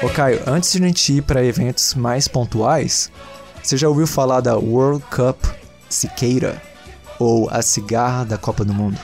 Ô 0.00 0.08
Caio, 0.08 0.40
antes 0.46 0.70
de 0.70 0.78
a 0.78 0.86
gente 0.86 1.14
ir 1.14 1.22
para 1.22 1.44
eventos 1.44 1.94
mais 1.94 2.28
pontuais, 2.28 3.10
você 3.60 3.76
já 3.76 3.88
ouviu 3.88 4.06
falar 4.06 4.40
da 4.40 4.56
World 4.56 5.04
Cup 5.10 5.46
Cicada? 5.88 6.62
Ou 7.18 7.50
a 7.50 7.60
cigarra 7.60 8.24
da 8.24 8.38
Copa 8.38 8.64
do 8.64 8.72
Mundo? 8.72 8.96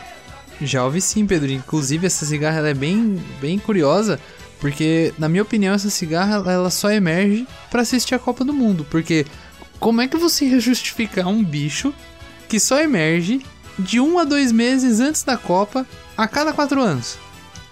Já 0.60 0.84
ouvi 0.84 1.00
sim, 1.00 1.26
Pedro. 1.26 1.50
Inclusive, 1.50 2.06
essa 2.06 2.24
cigarra 2.24 2.68
é 2.68 2.74
bem, 2.74 3.20
bem 3.40 3.58
curiosa, 3.58 4.20
porque, 4.62 5.12
na 5.18 5.28
minha 5.28 5.42
opinião, 5.42 5.74
essa 5.74 5.90
cigarra 5.90 6.36
ela 6.48 6.70
só 6.70 6.88
emerge 6.88 7.48
para 7.68 7.82
assistir 7.82 8.14
a 8.14 8.18
Copa 8.18 8.44
do 8.44 8.52
Mundo. 8.52 8.86
Porque 8.88 9.26
como 9.80 10.00
é 10.00 10.06
que 10.06 10.16
você 10.16 10.44
ia 10.44 10.60
justificar 10.60 11.26
um 11.26 11.42
bicho 11.42 11.92
que 12.48 12.60
só 12.60 12.80
emerge 12.80 13.44
de 13.76 13.98
um 13.98 14.20
a 14.20 14.24
dois 14.24 14.52
meses 14.52 15.00
antes 15.00 15.24
da 15.24 15.36
Copa 15.36 15.84
a 16.16 16.28
cada 16.28 16.52
quatro 16.52 16.80
anos? 16.80 17.18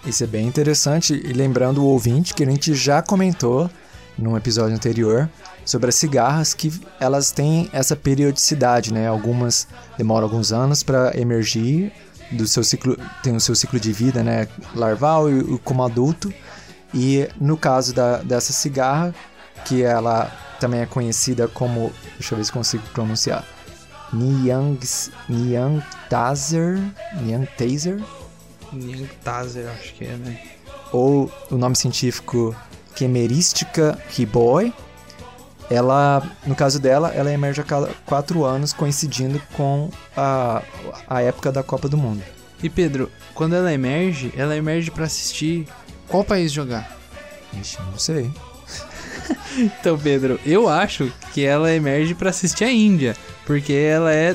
Isso 0.05 0.25
é 0.25 0.27
bem 0.27 0.49
interessante. 0.49 1.15
E 1.15 1.33
lembrando 1.33 1.81
o 1.81 1.87
ouvinte 1.87 2.35
que 2.35 2.43
a 2.43 2.51
gente 2.51 2.75
já 2.75 3.01
comentou 3.01 3.71
num 4.19 4.37
episódio 4.37 4.75
anterior 4.75 5.31
sobre 5.65 5.91
as 5.91 5.95
cigarras 5.95 6.55
que 6.55 6.73
elas 6.99 7.31
têm 7.31 7.71
essa 7.73 7.95
periodicidade, 7.95 8.93
né? 8.93 9.07
Algumas 9.07 9.69
demoram 9.97 10.25
alguns 10.25 10.51
anos 10.51 10.83
para 10.83 11.17
emergir 11.17 11.93
do 12.33 12.49
seu 12.49 12.65
ciclo, 12.65 12.97
tem 13.23 13.37
o 13.37 13.41
seu 13.41 13.55
ciclo 13.55 13.79
de 13.79 13.93
vida, 13.93 14.25
né? 14.25 14.49
Larval 14.75 15.31
e 15.31 15.57
como 15.59 15.85
adulto. 15.85 16.35
E 16.93 17.29
no 17.41 17.57
caso 17.57 17.95
da, 17.95 18.19
dessa 18.19 18.53
cigarra, 18.53 19.15
que 19.65 19.83
ela 19.83 20.31
também 20.59 20.81
é 20.81 20.87
conhecida 20.87 21.49
como, 21.49 21.93
deixa 22.19 22.35
eu 22.35 22.39
ver 22.39 22.45
se 22.45 22.53
consigo 22.53 22.83
pronunciar, 22.93 23.45
Niangs, 24.13 25.11
Niangtazer, 25.29 26.79
Niangtazer? 27.21 28.03
Niangtazer, 28.73 29.69
acho 29.69 29.95
que 29.95 30.05
é, 30.05 30.17
né? 30.17 30.41
Ou 30.93 31.31
o 31.51 31.57
nome 31.57 31.77
científico 31.77 32.55
Quemeristica 32.95 33.99
riboi. 34.09 34.75
Ela, 35.71 36.23
no 36.45 36.57
caso 36.57 36.81
dela, 36.81 37.11
ela 37.15 37.33
emerge 37.33 37.61
a 37.61 37.65
cada 37.65 37.89
quatro 38.05 38.45
anos, 38.45 38.73
coincidindo 38.73 39.41
com 39.57 39.89
a, 40.17 40.63
a 41.09 41.23
época 41.23 41.53
da 41.53 41.63
Copa 41.63 41.89
do 41.89 41.97
Mundo. 41.97 42.23
E 42.61 42.69
Pedro, 42.69 43.09
quando 43.35 43.55
ela 43.55 43.73
emerge, 43.73 44.33
ela 44.37 44.57
emerge 44.57 44.91
para 44.91 45.05
assistir 45.05 45.67
qual 46.11 46.25
país 46.25 46.52
jogar? 46.52 46.99
Ixi, 47.61 47.79
não 47.90 47.99
sei. 47.99 48.31
então, 49.57 49.97
Pedro, 49.97 50.40
eu 50.45 50.69
acho 50.69 51.12
que 51.33 51.45
ela 51.45 51.73
emerge 51.73 52.14
para 52.14 52.31
assistir 52.31 52.64
a 52.64 52.73
Índia, 52.73 53.17
porque 53.47 53.73
ela 53.73 54.12
é 54.12 54.35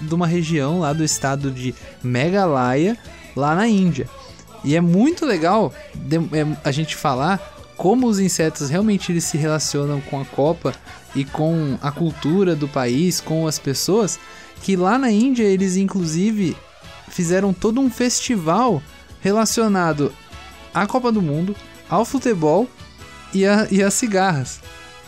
de 0.00 0.14
uma 0.14 0.26
região 0.26 0.80
lá 0.80 0.92
do 0.92 1.02
estado 1.02 1.50
de 1.50 1.74
Meghalaya, 2.02 2.96
lá 3.34 3.54
na 3.54 3.66
Índia. 3.66 4.08
E 4.62 4.76
é 4.76 4.80
muito 4.80 5.26
legal 5.26 5.72
é, 6.32 6.56
a 6.62 6.70
gente 6.70 6.96
falar 6.96 7.52
como 7.76 8.06
os 8.06 8.18
insetos 8.18 8.70
realmente 8.70 9.10
eles 9.10 9.24
se 9.24 9.36
relacionam 9.36 10.00
com 10.00 10.20
a 10.20 10.24
Copa 10.24 10.72
e 11.14 11.24
com 11.24 11.78
a 11.82 11.90
cultura 11.90 12.54
do 12.54 12.68
país, 12.68 13.20
com 13.20 13.46
as 13.46 13.58
pessoas, 13.58 14.18
que 14.62 14.76
lá 14.76 14.98
na 14.98 15.10
Índia 15.10 15.44
eles 15.44 15.76
inclusive 15.76 16.56
fizeram 17.08 17.52
todo 17.52 17.80
um 17.80 17.90
festival 17.90 18.82
relacionado 19.20 20.12
à 20.74 20.86
Copa 20.86 21.12
do 21.12 21.22
Mundo, 21.22 21.54
ao 21.88 22.04
futebol 22.04 22.68
e, 23.32 23.46
a, 23.46 23.66
e 23.70 23.82
às 23.82 23.94
cigarras. 23.94 24.60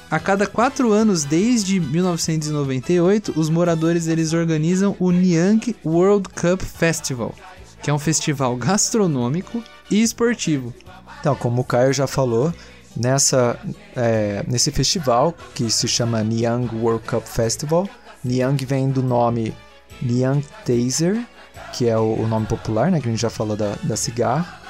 A 0.09 0.21
cada 0.21 0.47
quatro 0.47 0.93
anos, 0.93 1.25
desde 1.25 1.81
1998, 1.81 3.35
os 3.37 3.51
moradores 3.51 4.07
eles 4.07 4.33
organizam 4.33 4.95
o 5.01 5.11
Niang 5.11 5.75
World 5.85 6.29
Cup 6.29 6.63
Festival, 6.63 7.35
que 7.83 7.91
é 7.91 7.93
um 7.93 7.99
festival 7.99 8.55
gastronômico 8.57 9.63
e 9.91 10.01
esportivo. 10.01 10.73
Então, 11.19 11.35
como 11.35 11.63
o 11.63 11.65
Caio 11.65 11.93
já 11.93 12.07
falou, 12.07 12.55
nessa, 12.97 13.59
é, 13.97 14.45
nesse 14.47 14.71
festival 14.71 15.35
que 15.55 15.69
se 15.71 15.89
chama 15.89 16.23
Niang 16.23 16.75
World 16.77 17.05
Cup 17.05 17.25
Festival, 17.25 17.89
Niang 18.25 18.65
vem 18.65 18.89
do 18.89 19.03
nome 19.03 19.53
Niang 20.01 20.45
Taser, 20.65 21.27
que 21.73 21.89
é 21.89 21.97
o, 21.97 22.15
o, 22.15 22.27
nome 22.27 22.47
popular, 22.47 22.91
né, 22.91 23.01
que 23.01 23.09
a 23.09 23.11
gente 23.11 23.21
já 23.21 23.31
falou 23.31 23.57
da, 23.57 23.75
da 23.83 23.97
cigarra. 23.97 24.61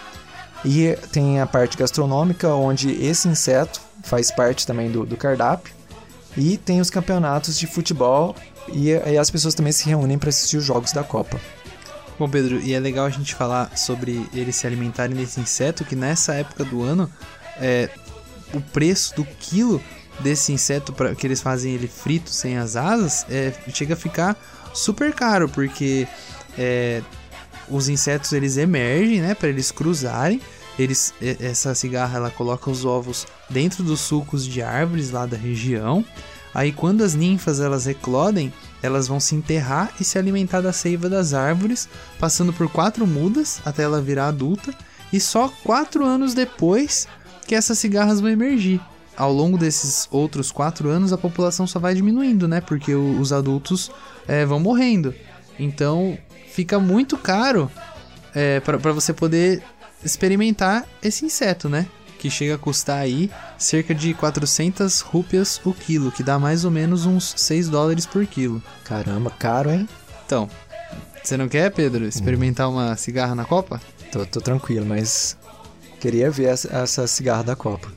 E 0.66 0.99
tem 1.12 1.40
a 1.40 1.46
parte 1.46 1.76
gastronômica, 1.76 2.49
onde 2.49 2.90
esse 2.90 3.28
inseto 3.28 3.80
faz 4.02 4.32
parte 4.32 4.66
também 4.66 4.90
do, 4.90 5.06
do 5.06 5.16
cardápio. 5.16 5.73
E 6.37 6.58
tem 6.58 6.80
os 6.80 6.90
campeonatos 6.90 7.56
de 7.56 7.68
futebol 7.68 8.35
e, 8.68 8.90
e 8.90 9.16
as 9.16 9.30
pessoas 9.30 9.54
também 9.54 9.73
se 9.73 9.88
reúnem 9.88 10.18
para 10.18 10.28
assistir 10.28 10.56
os 10.56 10.64
jogos 10.64 10.92
da 10.92 11.04
Copa. 11.04 11.40
Bom, 12.18 12.28
Pedro, 12.28 12.58
e 12.61 12.75
é 12.75 12.80
legal 12.80 13.06
a 13.06 13.11
gente 13.11 13.35
falar 13.35 13.76
sobre 13.76 14.26
eles 14.35 14.56
se 14.56 14.66
alimentarem 14.66 15.14
desse 15.14 15.38
inseto, 15.38 15.85
que 15.85 15.94
nessa 15.94 16.35
época 16.35 16.64
do 16.64 16.82
ano, 16.82 17.11
é, 17.58 17.88
o 18.52 18.61
preço 18.61 19.14
do 19.14 19.25
quilo 19.25 19.80
desse 20.20 20.52
inseto 20.52 20.92
para 20.92 21.14
que 21.14 21.26
eles 21.26 21.40
fazem 21.40 21.75
ele 21.75 21.87
frito 21.87 22.30
sem 22.30 22.56
as 22.56 22.75
asas 22.75 23.26
é, 23.30 23.52
chega 23.68 23.94
a 23.94 23.96
ficar 23.96 24.37
super 24.75 25.12
caro, 25.12 25.49
porque 25.49 26.08
é, 26.58 27.02
os 27.68 27.88
insetos 27.88 28.32
eles 28.32 28.56
emergem, 28.56 29.20
né, 29.20 29.35
para 29.35 29.49
eles 29.49 29.70
cruzarem. 29.70 30.40
Eles, 30.78 31.14
essa 31.21 31.75
cigarra 31.75 32.18
ela 32.18 32.30
coloca 32.30 32.71
os 32.71 32.85
ovos 32.85 33.26
dentro 33.49 33.83
dos 33.83 34.00
sulcos 34.00 34.47
de 34.47 34.61
árvores 34.62 35.11
lá 35.11 35.25
da 35.25 35.37
região. 35.37 36.04
Aí 36.54 36.73
quando 36.73 37.02
as 37.02 37.14
ninfas 37.14 37.61
elas 37.61 37.87
eclodem, 37.87 38.52
elas 38.83 39.09
vão 39.09 39.18
se 39.21 39.35
enterrar 39.35 39.92
e 40.00 40.04
se 40.04 40.18
alimentar 40.18 40.61
da 40.61 40.73
seiva 40.73 41.09
das 41.09 41.35
árvores, 41.35 41.88
passando 42.18 42.52
por 42.52 42.68
quatro 42.71 43.06
mudas 43.06 43.61
até 43.64 43.83
ela 43.83 44.00
virar 44.00 44.28
adulta. 44.28 44.75
E 45.12 45.21
só 45.21 45.49
quatro 45.62 46.04
anos 46.04 46.35
depois 46.35 47.06
que 47.47 47.54
essas 47.54 47.78
cigarras 47.78 48.21
vão 48.21 48.30
emergir. 48.30 48.80
ao 49.16 49.33
longo 49.33 49.56
desses 49.56 50.06
outros 50.11 50.52
quatro 50.52 50.90
anos 50.90 51.12
a 51.12 51.16
população 51.16 51.66
só 51.66 51.78
vai 51.78 51.95
diminuindo, 51.95 52.47
né? 52.47 52.61
Porque 52.61 52.95
os 52.95 53.33
adultos 53.33 53.90
é, 54.28 54.45
vão 54.45 54.61
morrendo. 54.61 55.14
Então 55.59 56.18
fica 56.52 56.78
muito 56.78 57.16
caro 57.16 57.71
é, 58.35 58.61
para 58.61 58.92
você 58.92 59.14
poder 59.14 59.62
experimentar 60.04 60.86
esse 61.02 61.24
inseto, 61.24 61.68
né? 61.68 61.86
Que 62.18 62.30
chega 62.30 62.54
a 62.54 62.58
custar 62.58 62.98
aí 62.98 63.30
cerca 63.58 63.94
de 63.94 64.14
400 64.14 65.00
rúpias 65.00 65.60
o 65.64 65.72
quilo, 65.72 66.10
que 66.10 66.22
dá 66.22 66.38
mais 66.38 66.64
ou 66.64 66.70
menos 66.70 67.04
uns 67.04 67.34
6 67.36 67.68
dólares 67.68 68.06
por 68.06 68.26
quilo. 68.26 68.62
Caramba, 68.84 69.30
caro, 69.30 69.70
hein? 69.70 69.88
Então, 70.24 70.48
você 71.22 71.36
não 71.36 71.48
quer, 71.48 71.70
Pedro, 71.72 72.06
experimentar 72.06 72.70
uma 72.70 72.96
cigarra 72.96 73.34
na 73.34 73.44
Copa? 73.44 73.80
Tô, 74.10 74.24
tô 74.24 74.40
tranquilo, 74.40 74.86
mas 74.86 75.36
queria 76.00 76.30
ver 76.30 76.46
essa, 76.46 76.74
essa 76.74 77.06
cigarra 77.06 77.42
da 77.42 77.56
Copa. 77.56 77.88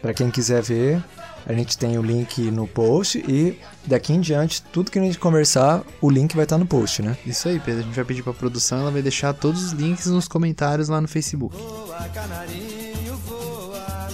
Pra 0.00 0.14
quem 0.14 0.30
quiser 0.30 0.62
ver, 0.62 1.02
a 1.46 1.52
gente 1.52 1.78
tem 1.78 1.96
o 1.96 2.02
link 2.02 2.50
no 2.50 2.66
post 2.66 3.18
e 3.18 3.56
daqui 3.86 4.12
em 4.12 4.20
diante, 4.20 4.60
tudo 4.60 4.90
que 4.90 4.98
a 4.98 5.02
gente 5.02 5.16
conversar, 5.16 5.84
o 6.00 6.10
link 6.10 6.34
vai 6.34 6.44
estar 6.44 6.58
no 6.58 6.66
post, 6.66 7.02
né? 7.02 7.16
Isso 7.24 7.48
aí, 7.48 7.60
Pedro. 7.60 7.82
A 7.82 7.84
gente 7.84 7.94
vai 7.94 8.04
pedir 8.04 8.22
pra 8.22 8.32
produção, 8.32 8.80
ela 8.80 8.90
vai 8.90 9.00
deixar 9.00 9.32
todos 9.32 9.62
os 9.62 9.72
links 9.72 10.06
nos 10.06 10.26
comentários 10.26 10.88
lá 10.88 11.00
no 11.00 11.06
Facebook. 11.06 11.56
Voa, 11.56 12.08
canarinho, 12.12 13.16
voa. 13.18 14.08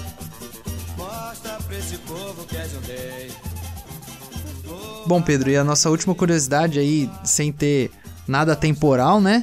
Mostra 0.98 1.58
pra 1.66 1.78
esse 1.78 1.96
povo 1.98 2.44
que 2.44 2.56
és 2.56 2.70
um 2.74 2.80
rei. 2.80 3.30
Bom, 5.06 5.22
Pedro, 5.22 5.50
e 5.50 5.56
a 5.56 5.64
nossa 5.64 5.88
última 5.88 6.14
curiosidade 6.14 6.78
aí, 6.78 7.10
sem 7.24 7.50
ter 7.50 7.90
nada 8.28 8.54
temporal, 8.54 9.22
né? 9.22 9.42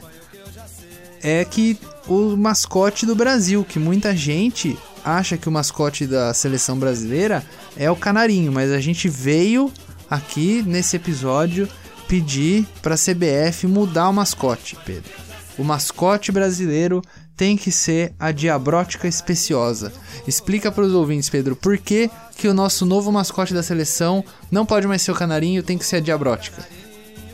É 1.21 1.43
que 1.43 1.77
o 2.07 2.37
mascote 2.37 3.05
do 3.05 3.15
Brasil, 3.15 3.65
que 3.67 3.77
muita 3.77 4.15
gente 4.15 4.77
acha 5.03 5.37
que 5.37 5.47
o 5.47 5.51
mascote 5.51 6.05
da 6.05 6.33
seleção 6.33 6.77
brasileira 6.77 7.43
é 7.77 7.89
o 7.89 7.95
canarinho, 7.95 8.51
mas 8.51 8.71
a 8.71 8.79
gente 8.79 9.07
veio 9.07 9.71
aqui 10.09 10.63
nesse 10.65 10.95
episódio 10.95 11.67
pedir 12.07 12.65
para 12.81 12.95
a 12.95 12.97
CBF 12.97 13.67
mudar 13.67 14.09
o 14.09 14.13
mascote, 14.13 14.77
Pedro. 14.85 15.11
O 15.57 15.63
mascote 15.63 16.31
brasileiro 16.31 17.01
tem 17.35 17.55
que 17.55 17.71
ser 17.71 18.13
a 18.19 18.31
diabrótica 18.31 19.07
especiosa. 19.07 19.93
Explica 20.27 20.71
para 20.71 20.83
os 20.83 20.93
ouvintes, 20.93 21.29
Pedro, 21.29 21.55
por 21.55 21.77
que, 21.77 22.09
que 22.35 22.47
o 22.47 22.53
nosso 22.53 22.85
novo 22.85 23.11
mascote 23.11 23.53
da 23.53 23.63
seleção 23.63 24.23
não 24.51 24.65
pode 24.65 24.87
mais 24.87 25.01
ser 25.01 25.11
o 25.11 25.15
canarinho, 25.15 25.63
tem 25.63 25.77
que 25.77 25.85
ser 25.85 25.97
a 25.97 26.01
diabrótica. 26.01 26.61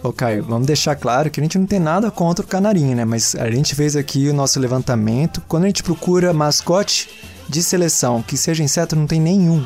Ô 0.03 0.13
Caio, 0.13 0.43
vamos 0.43 0.67
deixar 0.67 0.95
claro 0.95 1.31
que 1.31 1.39
a 1.39 1.43
gente 1.43 1.57
não 1.57 1.65
tem 1.65 1.79
nada 1.79 2.11
contra 2.11 2.45
o 2.45 2.47
canarinho, 2.47 2.95
né? 2.95 3.03
Mas 3.03 3.33
a 3.35 3.49
gente 3.49 3.73
fez 3.73 3.95
aqui 3.95 4.29
o 4.29 4.33
nosso 4.33 4.59
levantamento. 4.59 5.41
Quando 5.47 5.63
a 5.63 5.67
gente 5.67 5.81
procura 5.81 6.31
mascote 6.31 7.09
de 7.47 7.61
seleção 7.63 8.21
que 8.21 8.37
seja 8.37 8.63
inseto, 8.63 8.95
não 8.95 9.07
tem 9.07 9.19
nenhum. 9.21 9.65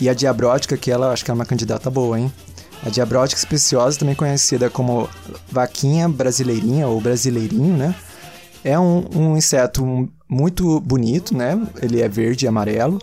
E 0.00 0.08
a 0.08 0.14
diabrótica, 0.14 0.76
que 0.76 0.90
ela 0.90 1.12
acho 1.12 1.24
que 1.24 1.30
é 1.30 1.34
uma 1.34 1.44
candidata 1.46 1.90
boa, 1.90 2.18
hein? 2.18 2.32
A 2.86 2.88
diabrótica 2.90 3.38
especiosa, 3.40 3.98
também 3.98 4.14
conhecida 4.14 4.70
como 4.70 5.08
vaquinha 5.50 6.08
brasileirinha 6.08 6.86
ou 6.86 7.00
brasileirinho, 7.00 7.76
né? 7.76 7.94
É 8.62 8.78
um, 8.78 9.04
um 9.14 9.36
inseto 9.36 10.08
muito 10.28 10.78
bonito, 10.80 11.36
né? 11.36 11.60
Ele 11.82 12.00
é 12.00 12.08
verde 12.08 12.44
e 12.44 12.48
amarelo. 12.48 13.00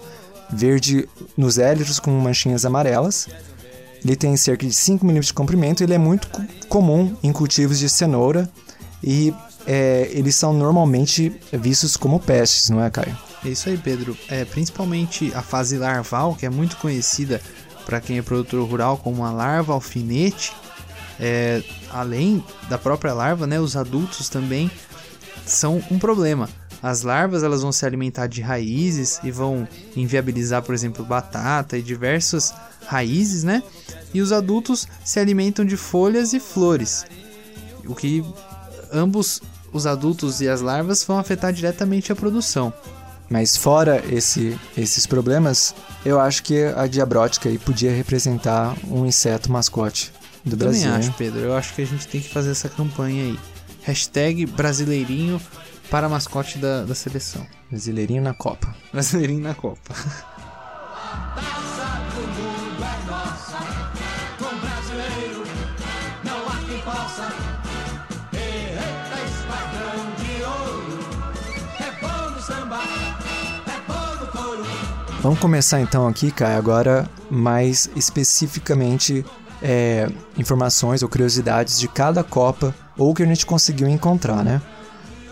Verde 0.50 1.08
nos 1.36 1.58
élitos 1.58 2.00
com 2.00 2.12
manchinhas 2.12 2.66
amarelas. 2.66 3.28
Ele 4.04 4.16
tem 4.16 4.38
cerca 4.38 4.66
de 4.66 4.72
5 4.74 5.04
milímetros 5.04 5.28
de 5.28 5.34
comprimento. 5.34 5.84
Ele 5.84 5.94
é 5.94 5.98
muito 5.98 6.30
co- 6.30 6.44
comum 6.70 7.16
em 7.24 7.34
cultivos 7.34 7.80
de 7.80 7.90
cenoura. 7.90 8.48
E 9.04 9.34
é, 9.68 10.08
eles 10.14 10.36
são 10.36 10.54
normalmente 10.54 11.34
vistos 11.52 11.98
como 11.98 12.20
pestes, 12.20 12.70
não 12.70 12.82
é, 12.84 12.90
Caio? 12.90 13.18
É 13.46 13.50
isso 13.50 13.70
aí, 13.70 13.78
Pedro. 13.78 14.18
É, 14.28 14.44
principalmente 14.44 15.32
a 15.36 15.42
fase 15.44 15.78
larval, 15.78 16.36
que 16.36 16.48
é 16.48 16.50
muito 16.50 16.78
conhecida 16.78 17.40
para 17.86 18.02
quem 18.02 18.18
é 18.18 18.22
produtor 18.24 18.68
rural 18.68 18.98
como 18.98 19.18
uma 19.18 19.32
larva 19.32 19.74
alfinete. 19.74 20.52
É, 21.20 21.64
além 21.92 22.44
da 22.68 22.78
própria 22.78 23.14
larva, 23.14 23.46
né, 23.46 23.60
os 23.60 23.78
adultos 23.78 24.30
também 24.30 24.70
são 25.46 25.82
um 25.92 26.00
problema. 26.00 26.50
As 26.82 27.04
larvas 27.04 27.44
elas 27.44 27.62
vão 27.62 27.72
se 27.72 27.86
alimentar 27.86 28.28
de 28.28 28.42
raízes 28.42 29.20
e 29.24 29.30
vão 29.30 29.68
inviabilizar, 29.96 30.64
por 30.64 30.74
exemplo, 30.74 31.06
batata 31.06 31.78
e 31.78 31.84
diversas 31.84 32.54
raízes, 32.88 33.44
né? 33.44 33.62
E 34.14 34.22
os 34.22 34.32
adultos 34.32 34.88
se 35.04 35.20
alimentam 35.20 35.64
de 35.64 35.78
folhas 35.78 36.34
e 36.34 36.40
flores, 36.40 37.06
o 37.86 37.96
que 37.96 38.24
ambos 38.92 39.42
os 39.72 39.86
adultos 39.86 40.42
e 40.42 40.50
as 40.50 40.62
larvas 40.62 41.04
vão 41.04 41.18
afetar 41.18 41.52
diretamente 41.52 42.12
a 42.12 42.16
produção. 42.16 42.74
Mas 43.30 43.58
fora 43.58 44.04
esse, 44.10 44.58
esses 44.78 45.06
problemas, 45.06 45.74
eu 46.06 46.20
acho 46.20 46.44
que 46.44 46.64
a 46.76 46.88
diabrótica 46.88 47.50
aí 47.50 47.58
podia 47.58 47.92
representar 47.92 48.76
um 48.88 49.06
inseto 49.06 49.52
mascote 49.52 50.14
do 50.44 50.52
Também 50.56 50.68
Brasil. 50.82 50.94
acho, 50.94 51.08
hein? 51.10 51.16
Pedro. 51.18 51.40
Eu 51.40 51.56
acho 51.56 51.74
que 51.74 51.82
a 51.82 51.86
gente 51.88 52.08
tem 52.08 52.22
que 52.22 52.30
fazer 52.30 52.52
essa 52.52 52.70
campanha 52.70 53.24
aí. 53.24 53.40
Hashtag 53.84 54.46
brasileirinho 54.46 55.42
para 55.90 56.08
mascote 56.08 56.58
da, 56.58 56.84
da 56.84 56.96
seleção. 56.96 57.46
Brasileirinho 57.70 58.22
na 58.22 58.34
Copa. 58.34 58.76
Brasileirinho 58.92 59.42
na 59.42 59.54
Copa. 59.56 59.94
Vamos 75.26 75.40
começar 75.40 75.82
então 75.82 76.08
aqui, 76.08 76.30
Caio, 76.30 76.56
agora 76.56 77.10
mais 77.32 77.90
especificamente 77.96 79.26
é, 79.60 80.08
informações 80.38 81.02
ou 81.02 81.10
curiosidades 81.10 81.80
de 81.80 81.88
cada 81.88 82.24
Copa 82.24 82.76
ou 82.96 83.12
que 83.12 83.24
a 83.24 83.26
gente 83.26 83.44
conseguiu 83.44 83.88
encontrar, 83.88 84.44
né? 84.44 84.62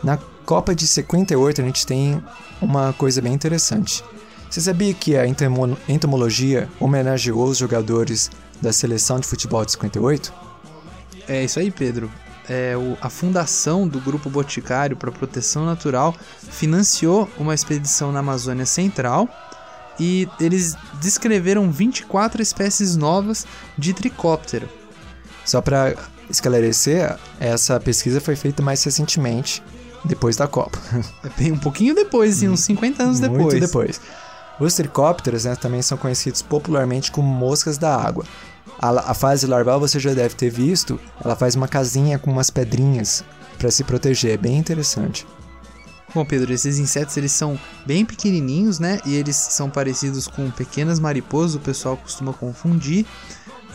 Na 0.03 0.17
Copa 0.47 0.73
de 0.73 0.87
58 0.87 1.61
a 1.61 1.63
gente 1.63 1.85
tem 1.85 2.19
uma 2.59 2.91
coisa 2.93 3.21
bem 3.21 3.33
interessante. 3.33 4.03
Você 4.49 4.61
sabia 4.61 4.95
que 4.95 5.15
a 5.15 5.27
entomologia 5.87 6.67
homenageou 6.79 7.45
os 7.45 7.59
jogadores 7.59 8.31
da 8.59 8.73
seleção 8.73 9.19
de 9.19 9.27
futebol 9.27 9.63
de 9.63 9.73
58? 9.73 10.33
É 11.27 11.43
isso 11.43 11.59
aí, 11.59 11.69
Pedro. 11.69 12.09
É, 12.49 12.75
o- 12.75 12.97
a 12.99 13.11
fundação 13.11 13.87
do 13.87 13.99
Grupo 14.01 14.27
Boticário 14.27 14.97
para 14.97 15.11
Proteção 15.11 15.67
Natural 15.67 16.15
financiou 16.49 17.29
uma 17.37 17.53
expedição 17.53 18.11
na 18.11 18.21
Amazônia 18.21 18.65
Central 18.65 19.29
e 19.99 20.27
eles 20.39 20.75
descreveram 21.01 21.71
24 21.71 22.41
espécies 22.41 22.95
novas 22.95 23.45
de 23.77 23.93
tricóptero. 23.93 24.67
Só 25.45 25.61
para 25.61 25.95
esclarecer, 26.29 27.17
essa 27.39 27.79
pesquisa 27.79 28.21
foi 28.21 28.35
feita 28.35 28.63
mais 28.63 28.83
recentemente, 28.83 29.61
depois 30.05 30.35
da 30.35 30.47
Copa. 30.47 30.77
É 31.23 31.29
bem 31.37 31.51
um 31.51 31.57
pouquinho 31.57 31.95
depois, 31.95 32.37
assim, 32.37 32.49
uns 32.49 32.61
50 32.61 33.03
anos 33.03 33.19
depois. 33.19 33.41
Muito 33.41 33.59
depois. 33.59 34.01
Os 34.59 34.75
tricópteros 34.75 35.45
né, 35.45 35.55
também 35.55 35.81
são 35.81 35.97
conhecidos 35.97 36.41
popularmente 36.41 37.11
como 37.11 37.27
moscas 37.27 37.77
da 37.77 37.95
água. 37.95 38.25
A, 38.79 39.11
a 39.11 39.13
fase 39.13 39.47
larval 39.47 39.79
você 39.79 39.99
já 39.99 40.13
deve 40.13 40.35
ter 40.35 40.49
visto, 40.49 40.99
ela 41.23 41.35
faz 41.35 41.55
uma 41.55 41.67
casinha 41.67 42.19
com 42.19 42.31
umas 42.31 42.49
pedrinhas 42.49 43.23
para 43.57 43.71
se 43.71 43.83
proteger, 43.83 44.33
é 44.33 44.37
bem 44.37 44.57
interessante. 44.57 45.25
Bom, 46.13 46.23
Pedro, 46.23 46.53
esses 46.53 46.77
insetos 46.77 47.17
eles 47.17 47.31
são 47.31 47.59
bem 47.87 48.05
pequenininhos, 48.05 48.77
né? 48.77 48.99
E 49.03 49.15
eles 49.15 49.35
são 49.35 49.69
parecidos 49.69 50.27
com 50.27 50.51
pequenas 50.51 50.99
mariposas, 50.99 51.55
o 51.55 51.59
pessoal 51.59 51.97
costuma 51.97 52.31
confundir. 52.31 53.05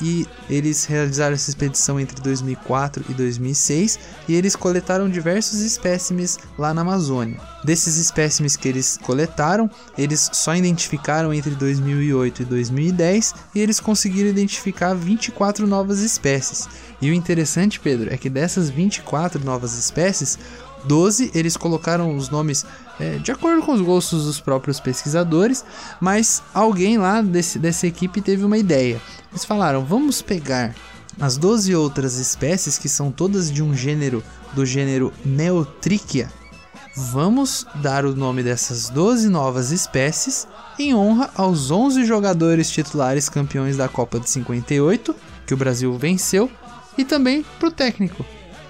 E 0.00 0.26
eles 0.48 0.84
realizaram 0.84 1.34
essa 1.34 1.50
expedição 1.50 1.98
entre 1.98 2.20
2004 2.20 3.04
e 3.08 3.14
2006 3.14 3.98
e 4.28 4.34
eles 4.34 4.54
coletaram 4.54 5.08
diversos 5.08 5.58
espécimes 5.58 6.38
lá 6.56 6.72
na 6.72 6.82
Amazônia. 6.82 7.40
Desses 7.64 7.96
espécimes 7.96 8.56
que 8.56 8.68
eles 8.68 8.96
coletaram, 9.02 9.68
eles 9.96 10.30
só 10.32 10.54
identificaram 10.54 11.34
entre 11.34 11.50
2008 11.56 12.42
e 12.42 12.44
2010 12.44 13.34
e 13.56 13.60
eles 13.60 13.80
conseguiram 13.80 14.30
identificar 14.30 14.94
24 14.94 15.66
novas 15.66 15.98
espécies. 15.98 16.68
E 17.02 17.10
o 17.10 17.14
interessante, 17.14 17.80
Pedro, 17.80 18.12
é 18.12 18.16
que 18.16 18.30
dessas 18.30 18.70
24 18.70 19.44
novas 19.44 19.76
espécies, 19.76 20.38
12 20.84 21.30
eles 21.34 21.56
colocaram 21.56 22.16
os 22.16 22.28
nomes 22.28 22.64
é, 23.00 23.16
de 23.18 23.30
acordo 23.30 23.62
com 23.62 23.72
os 23.72 23.80
gostos 23.80 24.24
dos 24.24 24.40
próprios 24.40 24.80
pesquisadores, 24.80 25.64
mas 26.00 26.42
alguém 26.52 26.98
lá 26.98 27.20
desse, 27.22 27.58
dessa 27.58 27.86
equipe 27.86 28.20
teve 28.20 28.44
uma 28.44 28.58
ideia. 28.58 29.00
Eles 29.30 29.44
falaram: 29.44 29.84
vamos 29.84 30.20
pegar 30.20 30.74
as 31.20 31.36
12 31.36 31.74
outras 31.74 32.18
espécies 32.18 32.78
que 32.78 32.88
são 32.88 33.10
todas 33.10 33.50
de 33.50 33.62
um 33.62 33.74
gênero, 33.74 34.22
do 34.54 34.64
gênero 34.64 35.12
Neotrichia. 35.24 36.30
Vamos 36.96 37.64
dar 37.76 38.04
o 38.04 38.14
nome 38.14 38.42
dessas 38.42 38.88
12 38.88 39.28
novas 39.28 39.70
espécies 39.70 40.48
em 40.78 40.94
honra 40.94 41.30
aos 41.36 41.70
11 41.70 42.04
jogadores 42.04 42.70
titulares 42.70 43.28
campeões 43.28 43.76
da 43.76 43.88
Copa 43.88 44.18
de 44.18 44.28
58, 44.28 45.14
que 45.46 45.54
o 45.54 45.56
Brasil 45.56 45.96
venceu, 45.96 46.50
e 46.96 47.04
também 47.04 47.44
pro 47.60 47.70
técnico. 47.70 48.24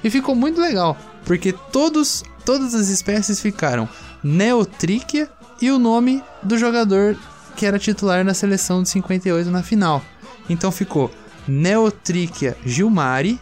E 0.05 0.11
ficou 0.11 0.35
muito 0.35 0.61
legal, 0.61 0.97
porque 1.29 1.53
todos, 1.53 2.25
todas 2.43 2.75
as 2.75 2.89
espécies 2.89 3.39
ficaram 3.39 3.87
Neotrichia 4.25 5.29
e 5.61 5.71
o 5.71 5.79
nome 5.79 6.25
do 6.43 6.57
jogador 6.57 7.19
que 7.55 7.67
era 7.67 7.79
titular 7.79 8.25
na 8.25 8.33
seleção 8.33 8.83
de 8.83 8.89
58 8.89 9.51
na 9.51 9.63
final. 9.63 10.03
Então 10.49 10.73
ficou 10.73 11.11
Neotriquia 11.47 12.57
Gilmari, 12.65 13.39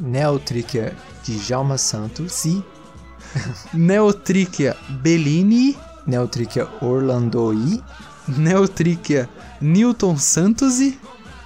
Neotriquia 0.00 0.96
de 1.22 1.38
Jalma 1.38 1.76
Santos 1.76 2.46
e 2.46 2.64
Neotriquia 3.74 4.74
Bellini, 4.88 5.76
Neotriquia 6.06 6.66
Orlandoi, 6.80 7.82
Neotriquia 8.26 9.28
Newton 9.60 10.16
Santos 10.16 10.80
e 10.80 10.98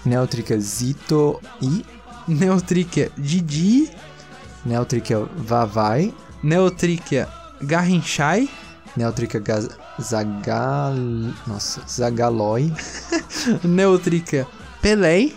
Neotriquia 0.04 0.60
Zito 0.60 1.40
e 1.60 1.84
Neotriquia 2.28 3.10
Didi, 3.18 3.90
Neotriquia 4.64 5.26
Vavai, 5.36 6.14
Neotriquia 6.42 7.28
Garrinchai, 7.62 8.48
Neotriquia 8.96 9.40
Gaz- 9.40 9.70
Zagal... 10.00 10.94
Nossa, 11.46 11.80
Zagaloi 11.88 12.72
Neotriquia 13.64 14.46
Pelei, 14.80 15.36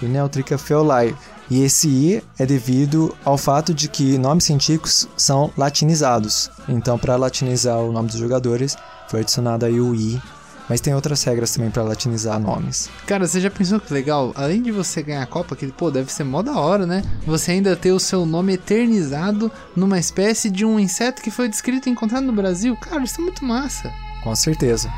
e 0.00 0.06
Neotriquia 0.06 0.56
Feolai. 0.58 1.14
E 1.50 1.62
esse 1.62 1.88
I 1.88 2.22
é 2.38 2.46
devido 2.46 3.14
ao 3.24 3.36
fato 3.36 3.74
de 3.74 3.88
que 3.88 4.16
nomes 4.16 4.44
científicos 4.44 5.06
são 5.16 5.52
latinizados. 5.56 6.50
Então, 6.68 6.98
para 6.98 7.16
latinizar 7.16 7.78
o 7.78 7.92
nome 7.92 8.08
dos 8.08 8.18
jogadores, 8.18 8.74
foi 9.08 9.20
adicionado 9.20 9.66
aí 9.66 9.78
o 9.78 9.94
I. 9.94 10.20
Mas 10.68 10.80
tem 10.80 10.94
outras 10.94 11.22
regras 11.24 11.52
também 11.52 11.70
para 11.70 11.82
latinizar 11.82 12.38
nomes. 12.38 12.88
Cara, 13.06 13.26
você 13.26 13.40
já 13.40 13.50
pensou 13.50 13.80
que 13.80 13.92
legal? 13.92 14.32
Além 14.34 14.62
de 14.62 14.70
você 14.70 15.02
ganhar 15.02 15.22
a 15.22 15.26
Copa, 15.26 15.56
que, 15.56 15.66
pô, 15.68 15.90
deve 15.90 16.12
ser 16.12 16.24
mó 16.24 16.42
da 16.42 16.56
hora, 16.56 16.86
né? 16.86 17.02
Você 17.26 17.52
ainda 17.52 17.76
ter 17.76 17.92
o 17.92 18.00
seu 18.00 18.24
nome 18.24 18.54
eternizado 18.54 19.50
numa 19.76 19.98
espécie 19.98 20.50
de 20.50 20.64
um 20.64 20.78
inseto 20.78 21.22
que 21.22 21.30
foi 21.30 21.48
descrito 21.48 21.88
e 21.88 21.92
encontrado 21.92 22.24
no 22.24 22.32
Brasil. 22.32 22.76
Cara, 22.76 23.02
isso 23.02 23.20
é 23.20 23.24
muito 23.24 23.44
massa. 23.44 23.92
Com 24.22 24.34
certeza. 24.34 24.90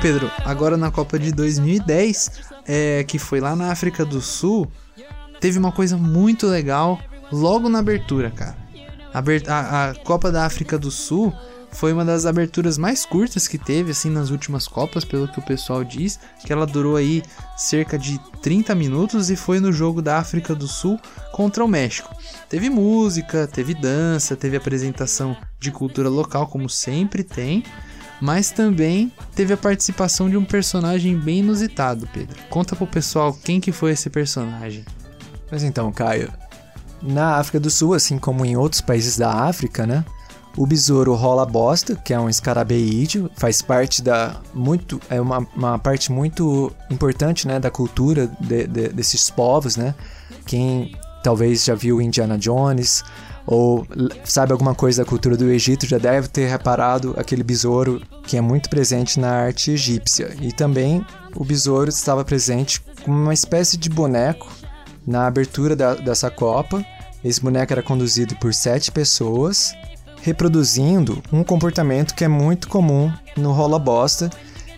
Pedro, 0.00 0.30
agora 0.44 0.76
na 0.76 0.90
Copa 0.90 1.18
de 1.18 1.32
2010, 1.32 2.30
é, 2.66 3.04
que 3.04 3.18
foi 3.18 3.40
lá 3.40 3.56
na 3.56 3.72
África 3.72 4.04
do 4.04 4.20
Sul, 4.20 4.70
teve 5.40 5.58
uma 5.58 5.72
coisa 5.72 5.96
muito 5.96 6.46
legal 6.46 7.00
logo 7.32 7.68
na 7.68 7.78
abertura, 7.78 8.30
cara. 8.30 8.56
A, 9.12 9.88
a 9.88 9.94
Copa 9.94 10.30
da 10.30 10.44
África 10.44 10.78
do 10.78 10.90
Sul 10.90 11.32
foi 11.70 11.92
uma 11.92 12.04
das 12.04 12.26
aberturas 12.26 12.78
mais 12.78 13.04
curtas 13.04 13.46
que 13.46 13.58
teve, 13.58 13.90
assim, 13.90 14.10
nas 14.10 14.30
últimas 14.30 14.66
Copas, 14.66 15.04
pelo 15.04 15.28
que 15.28 15.38
o 15.38 15.42
pessoal 15.42 15.84
diz, 15.84 16.18
que 16.44 16.52
ela 16.52 16.66
durou 16.66 16.96
aí 16.96 17.22
cerca 17.56 17.98
de 17.98 18.18
30 18.42 18.74
minutos 18.74 19.30
e 19.30 19.36
foi 19.36 19.60
no 19.60 19.72
jogo 19.72 20.00
da 20.00 20.18
África 20.18 20.54
do 20.54 20.66
Sul 20.66 20.98
contra 21.32 21.64
o 21.64 21.68
México. 21.68 22.14
Teve 22.48 22.70
música, 22.70 23.46
teve 23.46 23.74
dança, 23.74 24.36
teve 24.36 24.56
apresentação 24.56 25.36
de 25.60 25.70
cultura 25.70 26.08
local, 26.08 26.46
como 26.46 26.68
sempre 26.68 27.22
tem, 27.22 27.62
mas 28.20 28.50
também 28.50 29.12
teve 29.34 29.52
a 29.52 29.56
participação 29.56 30.28
de 30.28 30.36
um 30.36 30.44
personagem 30.44 31.16
bem 31.16 31.38
inusitado, 31.38 32.08
Pedro. 32.12 32.36
Conta 32.50 32.74
pro 32.76 32.86
pessoal 32.86 33.32
quem 33.32 33.60
que 33.60 33.72
foi 33.72 33.92
esse 33.92 34.10
personagem. 34.10 34.84
Mas 35.50 35.62
então, 35.62 35.90
Caio, 35.92 36.30
na 37.02 37.36
África 37.36 37.60
do 37.60 37.70
Sul, 37.70 37.94
assim 37.94 38.18
como 38.18 38.44
em 38.44 38.56
outros 38.56 38.80
países 38.80 39.16
da 39.16 39.30
África, 39.32 39.86
né? 39.86 40.04
O 40.56 40.66
besouro 40.66 41.14
rola 41.14 41.46
bosta, 41.46 41.94
que 41.94 42.12
é 42.12 42.18
um 42.18 42.28
escarabeídeo, 42.28 43.30
faz 43.36 43.62
parte 43.62 44.02
da 44.02 44.40
muito 44.52 45.00
é 45.08 45.20
uma, 45.20 45.46
uma 45.54 45.78
parte 45.78 46.10
muito 46.10 46.72
importante, 46.90 47.46
né, 47.46 47.60
da 47.60 47.70
cultura 47.70 48.26
de- 48.40 48.66
de- 48.66 48.88
desses 48.88 49.30
povos, 49.30 49.76
né? 49.76 49.94
Quem 50.44 50.96
talvez 51.22 51.64
já 51.64 51.76
viu 51.76 52.00
Indiana 52.02 52.36
Jones 52.36 53.04
ou 53.50 53.86
sabe 54.24 54.52
alguma 54.52 54.74
coisa 54.74 55.02
da 55.02 55.08
cultura 55.08 55.34
do 55.34 55.50
Egito 55.50 55.86
já 55.86 55.96
deve 55.96 56.28
ter 56.28 56.46
reparado 56.50 57.14
aquele 57.16 57.42
besouro 57.42 58.02
que 58.24 58.36
é 58.36 58.42
muito 58.42 58.68
presente 58.68 59.18
na 59.18 59.30
arte 59.30 59.70
egípcia. 59.70 60.36
E 60.42 60.52
também 60.52 61.02
o 61.34 61.42
besouro 61.46 61.88
estava 61.88 62.22
presente 62.26 62.78
como 63.02 63.16
uma 63.18 63.32
espécie 63.32 63.78
de 63.78 63.88
boneco 63.88 64.46
na 65.06 65.26
abertura 65.26 65.74
da- 65.74 65.94
dessa 65.94 66.30
Copa. 66.30 66.84
Esse 67.24 67.40
boneco 67.40 67.72
era 67.72 67.82
conduzido 67.82 68.36
por 68.36 68.52
sete 68.52 68.92
pessoas, 68.92 69.72
reproduzindo 70.20 71.22
um 71.32 71.42
comportamento 71.42 72.14
que 72.14 72.24
é 72.24 72.28
muito 72.28 72.68
comum 72.68 73.10
no 73.34 73.52
rola 73.52 73.78
bosta, 73.78 74.28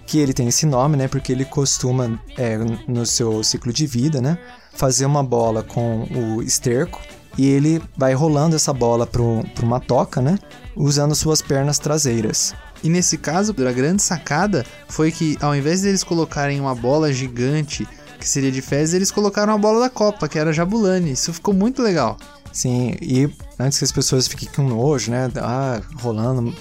que 0.07 0.19
ele 0.19 0.33
tem 0.33 0.47
esse 0.47 0.65
nome, 0.65 0.97
né? 0.97 1.09
Porque 1.09 1.33
ele 1.33 1.45
costuma, 1.45 2.21
é, 2.39 2.57
no 2.87 3.05
seu 3.05 3.43
ciclo 3.43 3.73
de 3.73 3.85
vida, 3.85 4.21
né? 4.21 4.39
Fazer 4.73 5.07
uma 5.07 5.25
bola 5.25 5.65
com 5.65 6.05
o 6.05 6.41
esterco 6.41 7.01
e 7.41 7.47
ele 7.47 7.81
vai 7.97 8.13
rolando 8.13 8.55
essa 8.55 8.71
bola 8.71 9.07
para 9.07 9.23
uma 9.63 9.81
toca, 9.81 10.21
né? 10.21 10.39
Usando 10.77 11.15
suas 11.15 11.41
pernas 11.41 11.79
traseiras. 11.79 12.55
E 12.85 12.91
nesse 12.91 13.17
caso, 13.17 13.55
a 13.67 13.73
grande 13.73 14.03
sacada 14.03 14.63
foi 14.91 15.11
que 15.11 15.39
ao 15.41 15.57
invés 15.57 15.81
deles 15.81 16.05
colocarem 16.05 16.61
uma 16.61 16.75
bola 16.75 17.11
gigante, 17.11 17.89
que 18.19 18.29
seria 18.29 18.53
de 18.53 18.61
fezes, 18.61 18.93
eles 18.93 19.11
colocaram 19.11 19.55
a 19.55 19.57
bola 19.57 19.81
da 19.81 19.89
Copa, 19.89 20.29
que 20.29 20.39
era 20.39 20.53
Jabulani. 20.53 21.13
Isso 21.13 21.33
ficou 21.33 21.55
muito 21.55 21.81
legal. 21.81 22.19
Sim, 22.53 22.95
e 23.01 23.27
antes 23.59 23.79
que 23.79 23.85
as 23.87 23.93
pessoas 23.93 24.29
fiquem 24.29 24.47
com 24.55 24.63
nojo, 24.63 25.11
né? 25.11 25.31
Ah, 25.37 25.81
rolando 26.03 26.55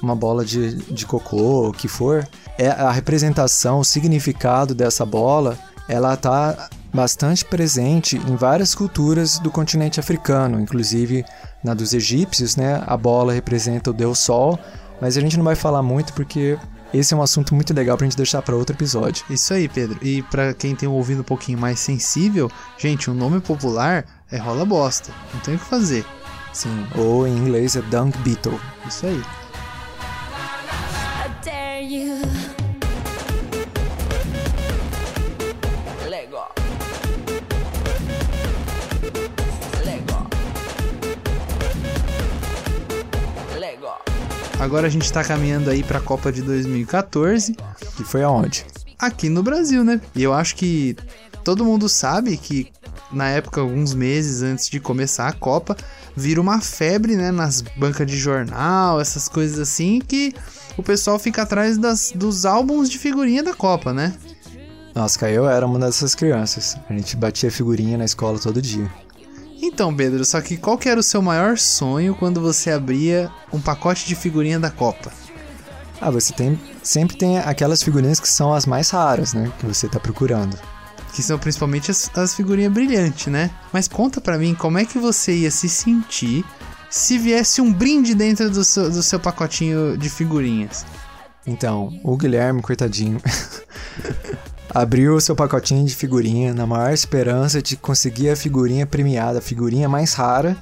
uma 0.00 0.16
bola 0.16 0.46
de, 0.46 0.76
de 0.76 1.04
cocô, 1.04 1.68
o 1.68 1.72
que 1.72 1.88
for, 1.88 2.26
é 2.56 2.68
a 2.68 2.90
representação, 2.90 3.80
o 3.80 3.84
significado 3.84 4.74
dessa 4.74 5.04
bola, 5.04 5.58
ela 5.86 6.16
tá 6.16 6.70
bastante 6.92 7.44
presente 7.44 8.16
em 8.16 8.36
várias 8.36 8.74
culturas 8.74 9.38
do 9.38 9.50
continente 9.50 9.98
africano, 9.98 10.60
inclusive 10.60 11.24
na 11.64 11.74
dos 11.74 11.94
egípcios, 11.94 12.56
né? 12.56 12.82
A 12.86 12.96
bola 12.96 13.32
representa 13.32 13.90
o 13.90 13.94
deus 13.94 14.18
Sol, 14.18 14.58
mas 15.00 15.16
a 15.16 15.20
gente 15.20 15.36
não 15.36 15.44
vai 15.44 15.54
falar 15.54 15.82
muito 15.82 16.12
porque 16.12 16.58
esse 16.92 17.14
é 17.14 17.16
um 17.16 17.22
assunto 17.22 17.54
muito 17.54 17.72
legal 17.72 17.96
pra 17.96 18.04
gente 18.04 18.16
deixar 18.16 18.42
para 18.42 18.54
outro 18.54 18.76
episódio. 18.76 19.24
Isso 19.30 19.54
aí, 19.54 19.68
Pedro. 19.68 19.98
E 20.02 20.22
pra 20.22 20.52
quem 20.52 20.76
tem 20.76 20.88
um 20.88 20.92
ouvido 20.92 21.22
um 21.22 21.24
pouquinho 21.24 21.58
mais 21.58 21.80
sensível, 21.80 22.50
gente, 22.76 23.10
o 23.10 23.14
nome 23.14 23.40
popular 23.40 24.04
é 24.30 24.36
rola 24.36 24.64
bosta. 24.64 25.10
Não 25.32 25.40
tem 25.40 25.54
o 25.54 25.58
que 25.58 25.64
fazer. 25.64 26.04
Sim, 26.52 26.86
ou 26.94 27.26
em 27.26 27.34
inglês 27.34 27.76
é 27.76 27.82
Dunk 27.82 28.16
Beetle. 28.18 28.60
Isso 28.86 29.06
aí. 29.06 29.22
I 31.24 31.30
dare 31.42 31.82
you. 31.82 32.61
Agora 44.62 44.86
a 44.86 44.90
gente 44.90 45.12
tá 45.12 45.24
caminhando 45.24 45.68
aí 45.70 45.82
pra 45.82 45.98
Copa 45.98 46.30
de 46.30 46.40
2014, 46.40 47.56
Que 47.96 48.04
foi 48.04 48.22
aonde? 48.22 48.64
aqui 48.96 49.28
no 49.28 49.42
Brasil, 49.42 49.82
né? 49.82 50.00
E 50.14 50.22
eu 50.22 50.32
acho 50.32 50.54
que 50.54 50.96
todo 51.42 51.64
mundo 51.64 51.88
sabe 51.88 52.36
que 52.36 52.68
na 53.10 53.28
época, 53.28 53.60
alguns 53.60 53.92
meses 53.92 54.40
antes 54.40 54.68
de 54.68 54.78
começar 54.78 55.26
a 55.26 55.32
Copa, 55.32 55.76
vira 56.16 56.40
uma 56.40 56.60
febre, 56.60 57.16
né, 57.16 57.32
nas 57.32 57.60
bancas 57.60 58.06
de 58.06 58.16
jornal, 58.16 59.00
essas 59.00 59.28
coisas 59.28 59.58
assim, 59.58 59.98
que 59.98 60.32
o 60.76 60.82
pessoal 60.82 61.18
fica 61.18 61.42
atrás 61.42 61.76
das, 61.76 62.12
dos 62.14 62.46
álbuns 62.46 62.88
de 62.88 62.98
figurinha 62.98 63.42
da 63.42 63.54
Copa, 63.54 63.92
né? 63.92 64.14
Nossa, 64.94 65.28
eu 65.28 65.48
era 65.48 65.66
uma 65.66 65.80
dessas 65.80 66.14
crianças. 66.14 66.76
A 66.88 66.92
gente 66.92 67.16
batia 67.16 67.50
figurinha 67.50 67.98
na 67.98 68.04
escola 68.04 68.38
todo 68.38 68.62
dia. 68.62 68.88
Então, 69.64 69.94
Pedro, 69.94 70.24
só 70.24 70.40
que 70.40 70.56
qual 70.56 70.76
que 70.76 70.88
era 70.88 70.98
o 70.98 71.04
seu 71.04 71.22
maior 71.22 71.56
sonho 71.56 72.16
quando 72.16 72.40
você 72.40 72.72
abria 72.72 73.30
um 73.52 73.60
pacote 73.60 74.04
de 74.08 74.16
figurinha 74.16 74.58
da 74.58 74.72
Copa? 74.72 75.12
Ah, 76.00 76.10
você 76.10 76.32
tem. 76.32 76.60
Sempre 76.82 77.16
tem 77.16 77.38
aquelas 77.38 77.80
figurinhas 77.80 78.18
que 78.18 78.28
são 78.28 78.52
as 78.52 78.66
mais 78.66 78.90
raras, 78.90 79.32
né? 79.32 79.52
Que 79.60 79.66
você 79.66 79.88
tá 79.88 80.00
procurando. 80.00 80.58
Que 81.14 81.22
são 81.22 81.38
principalmente 81.38 81.92
as, 81.92 82.10
as 82.16 82.34
figurinhas 82.34 82.72
brilhantes, 82.72 83.28
né? 83.28 83.52
Mas 83.72 83.86
conta 83.86 84.20
pra 84.20 84.36
mim 84.36 84.52
como 84.52 84.78
é 84.78 84.84
que 84.84 84.98
você 84.98 85.32
ia 85.32 85.50
se 85.50 85.68
sentir 85.68 86.44
se 86.90 87.16
viesse 87.16 87.60
um 87.60 87.72
brinde 87.72 88.16
dentro 88.16 88.50
do 88.50 88.64
seu, 88.64 88.90
do 88.90 89.02
seu 89.02 89.20
pacotinho 89.20 89.96
de 89.96 90.10
figurinhas. 90.10 90.84
Então, 91.46 92.00
o 92.02 92.16
Guilherme, 92.16 92.62
coitadinho, 92.62 93.20
abriu 94.74 95.14
o 95.14 95.20
seu 95.20 95.36
pacotinho 95.36 95.84
de 95.84 95.94
figurinha 95.94 96.54
na 96.54 96.66
maior 96.66 96.92
esperança 96.92 97.60
de 97.60 97.76
conseguir 97.76 98.30
a 98.30 98.36
figurinha 98.36 98.86
premiada, 98.86 99.38
a 99.38 99.42
figurinha 99.42 99.88
mais 99.88 100.14
rara. 100.14 100.56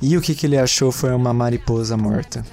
E 0.00 0.16
o 0.16 0.20
que, 0.20 0.34
que 0.34 0.46
ele 0.46 0.56
achou 0.56 0.92
foi 0.92 1.12
uma 1.12 1.34
mariposa 1.34 1.96
morta. 1.96 2.44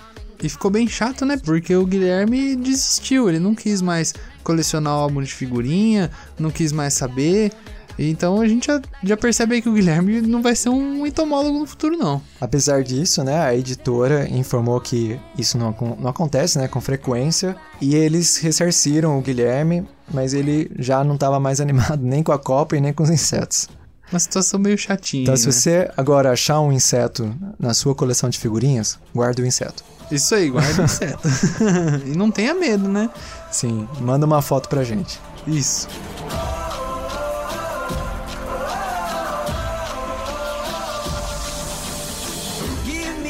E 0.42 0.50
ficou 0.50 0.72
bem 0.72 0.88
chato, 0.88 1.26
né? 1.26 1.38
Porque 1.38 1.76
o 1.76 1.86
Guilherme 1.86 2.56
desistiu, 2.56 3.30
ele 3.30 3.40
não 3.40 3.54
quis 3.54 3.82
mais 3.82 4.14
colecionar 4.44 4.96
o 4.96 5.02
álbum 5.02 5.22
de 5.22 5.34
figurinha, 5.34 6.10
não 6.40 6.50
quis 6.50 6.72
mais 6.72 6.94
saber. 6.94 7.52
Então 7.98 8.42
a 8.42 8.48
gente 8.48 8.68
já, 8.68 8.82
já 9.04 9.18
percebe 9.18 9.56
aí 9.56 9.62
que 9.62 9.70
o 9.70 9.74
Guilherme 9.74 10.22
não 10.22 10.42
vai 10.42 10.56
ser 10.56 10.70
um 10.70 11.06
entomólogo 11.06 11.60
no 11.60 11.66
futuro, 11.66 11.98
não. 11.98 12.22
Apesar 12.40 12.84
disso, 12.84 13.24
né, 13.24 13.40
a 13.40 13.56
editora 13.56 14.28
informou 14.30 14.80
que 14.82 15.20
isso 15.38 15.58
não, 15.58 15.76
não 16.00 16.10
acontece, 16.10 16.58
né, 16.58 16.68
com 16.68 16.82
frequência, 16.82 17.56
e 17.80 17.96
eles 17.96 18.38
ressarciram 18.38 19.18
o 19.18 19.22
Guilherme, 19.22 19.88
mas 20.14 20.34
ele 20.34 20.72
já 20.78 21.04
não 21.04 21.16
estava 21.16 21.40
mais 21.40 21.60
animado 21.62 22.04
nem 22.04 22.22
com 22.22 22.32
a 22.32 22.40
Copa 22.40 22.76
e 22.76 22.82
nem 22.82 22.94
com 22.94 23.04
os 23.04 23.10
insetos. 23.10 23.70
Uma 24.12 24.20
situação 24.20 24.60
meio 24.60 24.78
chatinha. 24.78 25.24
Então, 25.24 25.36
se 25.36 25.48
né? 25.48 25.52
você 25.52 25.92
agora 25.98 26.32
achar 26.32 26.60
um 26.60 26.72
inseto 26.72 27.34
na 27.60 27.74
sua 27.74 27.96
coleção 27.96 28.30
de 28.30 28.38
figurinhas, 28.38 29.00
guarda 29.14 29.42
o 29.42 29.46
inseto. 29.46 29.84
Isso 30.12 30.36
aí, 30.36 30.50
guarda 30.50 30.82
o 30.82 30.86
inseto. 30.86 31.28
e 32.06 32.16
não 32.16 32.30
tenha 32.30 32.54
medo, 32.54 32.88
né? 32.88 33.10
Sim, 33.52 33.88
manda 34.00 34.26
uma 34.26 34.42
foto 34.42 34.70
pra 34.70 34.84
gente. 34.84 35.20
Isso. 35.48 35.88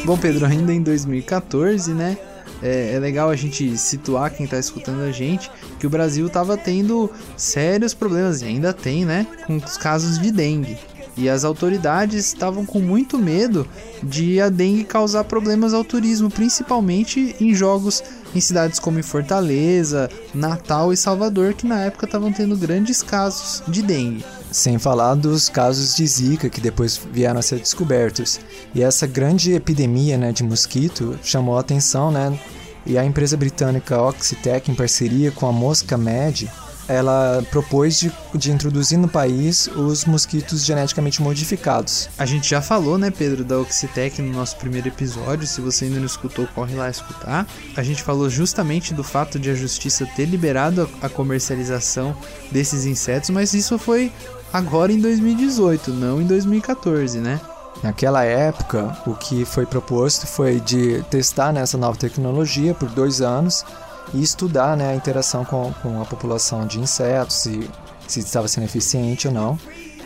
Bom, 0.05 0.15
Pedro, 0.15 0.45
ainda 0.45 0.71
em 0.71 0.83
2014, 0.83 1.91
né? 1.91 2.15
É, 2.61 2.93
é 2.93 2.99
legal 2.99 3.27
a 3.31 3.35
gente 3.35 3.75
situar 3.75 4.31
quem 4.31 4.45
tá 4.45 4.59
escutando 4.59 5.01
a 5.01 5.11
gente 5.11 5.49
que 5.79 5.87
o 5.87 5.89
Brasil 5.89 6.29
tava 6.29 6.55
tendo 6.55 7.09
sérios 7.35 7.95
problemas, 7.95 8.43
e 8.43 8.45
ainda 8.45 8.71
tem, 8.71 9.03
né? 9.03 9.25
Com 9.47 9.57
os 9.57 9.77
casos 9.77 10.19
de 10.19 10.31
dengue. 10.31 10.77
E 11.17 11.27
as 11.27 11.43
autoridades 11.43 12.27
estavam 12.27 12.67
com 12.67 12.79
muito 12.79 13.17
medo 13.17 13.67
de 14.03 14.39
a 14.39 14.47
dengue 14.47 14.83
causar 14.83 15.23
problemas 15.23 15.73
ao 15.73 15.83
turismo, 15.83 16.29
principalmente 16.29 17.35
em 17.39 17.55
jogos 17.55 18.03
em 18.35 18.39
cidades 18.39 18.77
como 18.77 19.01
Fortaleza, 19.01 20.07
Natal 20.35 20.93
e 20.93 20.97
Salvador, 20.97 21.55
que 21.55 21.65
na 21.65 21.81
época 21.81 22.05
estavam 22.05 22.31
tendo 22.31 22.55
grandes 22.55 23.01
casos 23.01 23.63
de 23.67 23.81
dengue. 23.81 24.23
Sem 24.51 24.79
falar 24.79 25.15
dos 25.15 25.49
casos 25.49 25.95
de 25.95 26.05
Zika 26.07 26.49
que 26.49 26.61
depois 26.61 26.99
vieram 27.11 27.39
a 27.39 27.43
ser 27.43 27.59
descobertos. 27.59 28.39
E 28.73 28.81
essa 28.81 29.05
grande 29.05 29.53
epidemia 29.53 30.17
né, 30.17 30.31
de 30.31 30.43
mosquito 30.43 31.17
chamou 31.23 31.57
a 31.57 31.61
atenção, 31.61 32.11
né? 32.11 32.37
E 32.85 32.97
a 32.97 33.03
empresa 33.03 33.35
britânica 33.35 33.99
Oxitec, 33.99 34.69
em 34.69 34.75
parceria 34.75 35.31
com 35.31 35.47
a 35.47 35.51
Mosca 35.51 35.97
Med, 35.97 36.47
ela 36.87 37.43
propôs 37.49 37.99
de, 37.99 38.11
de 38.35 38.51
introduzir 38.51 38.97
no 38.97 39.07
país 39.07 39.67
os 39.67 40.05
mosquitos 40.05 40.63
geneticamente 40.63 41.21
modificados. 41.21 42.09
A 42.17 42.25
gente 42.25 42.47
já 42.47 42.61
falou, 42.61 42.97
né, 42.97 43.09
Pedro, 43.09 43.43
da 43.43 43.57
Oxitec 43.57 44.21
no 44.21 44.31
nosso 44.31 44.55
primeiro 44.57 44.87
episódio. 44.87 45.47
Se 45.47 45.61
você 45.61 45.85
ainda 45.85 45.97
não 45.97 46.05
escutou, 46.05 46.47
corre 46.53 46.75
lá 46.75 46.89
escutar. 46.89 47.47
A 47.75 47.83
gente 47.83 48.03
falou 48.03 48.29
justamente 48.29 48.93
do 48.93 49.03
fato 49.03 49.39
de 49.39 49.49
a 49.49 49.55
justiça 49.55 50.05
ter 50.15 50.25
liberado 50.25 50.87
a 51.01 51.05
a 51.05 51.09
comercialização 51.09 52.15
desses 52.51 52.85
insetos, 52.85 53.29
mas 53.29 53.53
isso 53.53 53.77
foi 53.77 54.11
agora 54.55 54.89
em 54.89 55.01
2018, 55.01 55.91
não 55.91 56.21
em 56.21 56.25
2014, 56.25 57.19
né? 57.19 57.41
Naquela 57.83 58.23
época, 58.23 58.97
o 59.05 59.13
que 59.13 59.43
foi 59.43 59.65
proposto 59.65 60.25
foi 60.25 60.61
de 60.61 61.03
testar 61.09 61.51
nessa 61.51 61.77
nova 61.77 61.97
tecnologia 61.97 62.73
por 62.73 62.87
dois 62.89 63.21
anos 63.21 63.65
e 64.13 64.23
estudar 64.23 64.77
né, 64.77 64.93
a 64.93 64.95
interação 64.95 65.43
com, 65.43 65.73
com 65.83 66.01
a 66.01 66.05
população 66.05 66.65
de 66.65 66.79
insetos, 66.79 67.35
se, 67.35 67.69
se 68.07 68.21
estava 68.21 68.47
sendo 68.47 68.63
eficiente 68.63 69.27
ou 69.27 69.33
não. 69.33 69.59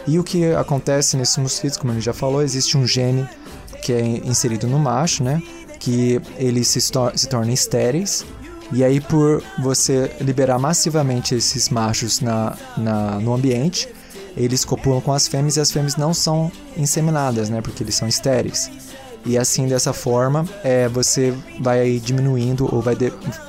E 0.08 0.18
o 0.18 0.24
que 0.24 0.52
acontece 0.54 1.16
nesses 1.16 1.38
mosquitos, 1.38 1.78
como 1.78 1.94
ele 1.94 2.02
já 2.02 2.14
falou, 2.14 2.42
existe 2.42 2.76
um 2.76 2.88
gene 2.88 3.30
que 3.84 3.94
é 3.94 4.02
inserido 4.02 4.66
no 4.66 4.80
macho, 4.80 5.24
né, 5.24 5.44
que 5.80 6.20
eles 6.38 6.68
se, 6.68 6.82
se 6.82 7.28
tornam 7.30 7.54
estéreis. 7.54 8.26
E 8.72 8.84
aí, 8.84 9.00
por 9.00 9.44
você 9.60 10.12
liberar 10.20 10.58
massivamente 10.58 11.36
esses 11.36 11.70
machos 11.70 12.20
na, 12.20 12.58
na, 12.76 13.20
no 13.20 13.34
ambiente, 13.36 13.88
eles 14.40 14.64
copulam 14.64 15.02
com 15.02 15.14
as 15.14 15.28
fêmeas 15.28 15.58
e 15.58 15.60
as 15.60 15.72
fêmeas 15.72 15.96
não 15.96 16.14
são 16.14 16.52
inseminadas, 16.78 17.50
né? 17.50 17.62
Porque 17.62 17.84
eles 17.84 17.96
são 17.96 18.08
estéreis. 18.08 18.72
E 19.26 19.38
assim, 19.38 19.68
dessa 19.68 19.92
forma, 19.92 20.48
é, 20.64 20.88
você 20.88 21.34
vai 21.60 22.00
diminuindo 22.00 22.74
ou 22.74 22.82
vai 22.82 22.96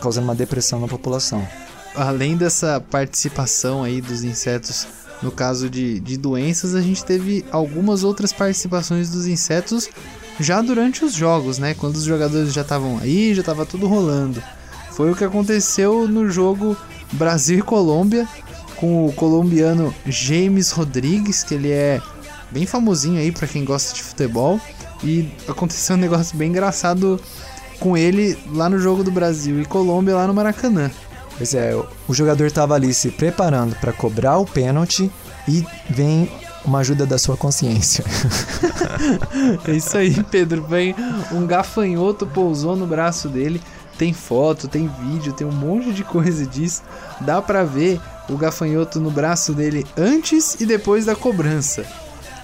causando 0.00 0.26
uma 0.26 0.34
depressão 0.34 0.80
na 0.80 0.88
população. 0.88 1.46
além 1.94 2.36
dessa 2.36 2.80
participação 2.80 3.82
aí 3.82 4.00
dos 4.00 4.22
insetos 4.24 4.86
no 5.22 5.30
caso 5.30 5.68
de, 5.68 6.00
de 6.00 6.16
doenças, 6.16 6.74
a 6.74 6.80
gente 6.80 7.04
teve 7.04 7.44
algumas 7.52 8.04
outras 8.04 8.32
participações 8.32 9.10
dos 9.10 9.26
insetos 9.26 9.88
já 10.38 10.62
durante 10.62 11.04
os 11.04 11.12
jogos, 11.14 11.58
né? 11.58 11.74
Quando 11.74 11.96
os 11.96 12.04
jogadores 12.04 12.52
já 12.52 12.62
estavam 12.62 12.98
aí, 12.98 13.34
já 13.34 13.40
estava 13.40 13.66
tudo 13.66 13.86
rolando. 13.86 14.42
Foi 14.92 15.10
o 15.10 15.16
que 15.16 15.24
aconteceu 15.24 16.08
no 16.08 16.30
jogo 16.30 16.76
Brasil 17.12 17.58
e 17.58 17.62
Colômbia, 17.62 18.26
com 18.80 19.06
o 19.06 19.12
colombiano 19.12 19.94
James 20.06 20.70
Rodrigues, 20.70 21.44
que 21.44 21.54
ele 21.54 21.70
é 21.70 22.00
bem 22.50 22.66
famosinho 22.66 23.20
aí 23.20 23.30
para 23.30 23.46
quem 23.46 23.64
gosta 23.64 23.94
de 23.94 24.02
futebol. 24.02 24.58
E 25.04 25.30
aconteceu 25.46 25.96
um 25.96 25.98
negócio 25.98 26.36
bem 26.36 26.48
engraçado 26.48 27.20
com 27.78 27.96
ele 27.96 28.36
lá 28.52 28.68
no 28.68 28.78
jogo 28.78 29.02
do 29.04 29.10
Brasil 29.10 29.60
e 29.60 29.64
Colômbia 29.64 30.14
lá 30.16 30.26
no 30.26 30.34
Maracanã. 30.34 30.90
Pois 31.36 31.54
é, 31.54 31.74
o- 31.74 32.12
jogador 32.12 32.46
estava 32.46 32.74
ali 32.74 32.92
se 32.92 33.10
preparando 33.10 33.74
para 33.76 33.92
cobrar 33.92 34.36
o 34.38 34.44
pênalti 34.44 35.10
e 35.48 35.64
vem 35.88 36.30
uma 36.64 36.80
ajuda 36.80 37.06
da 37.06 37.16
sua 37.18 37.36
consciência. 37.36 38.04
É 39.66 39.72
isso 39.72 39.96
aí, 39.96 40.22
Pedro. 40.24 40.62
Vem 40.62 40.94
um 41.32 41.46
gafanhoto 41.46 42.26
pousou 42.26 42.76
no 42.76 42.86
braço 42.86 43.28
dele. 43.28 43.60
Tem 43.96 44.12
foto, 44.12 44.68
tem 44.68 44.88
vídeo, 45.02 45.32
tem 45.32 45.46
um 45.46 45.52
monte 45.52 45.92
de 45.92 46.04
coisa 46.04 46.46
disso. 46.46 46.82
Dá 47.20 47.40
pra 47.42 47.64
ver 47.64 48.00
o 48.30 48.36
gafanhoto 48.36 49.00
no 49.00 49.10
braço 49.10 49.52
dele 49.52 49.84
antes 49.96 50.60
e 50.60 50.66
depois 50.66 51.04
da 51.04 51.16
cobrança. 51.16 51.84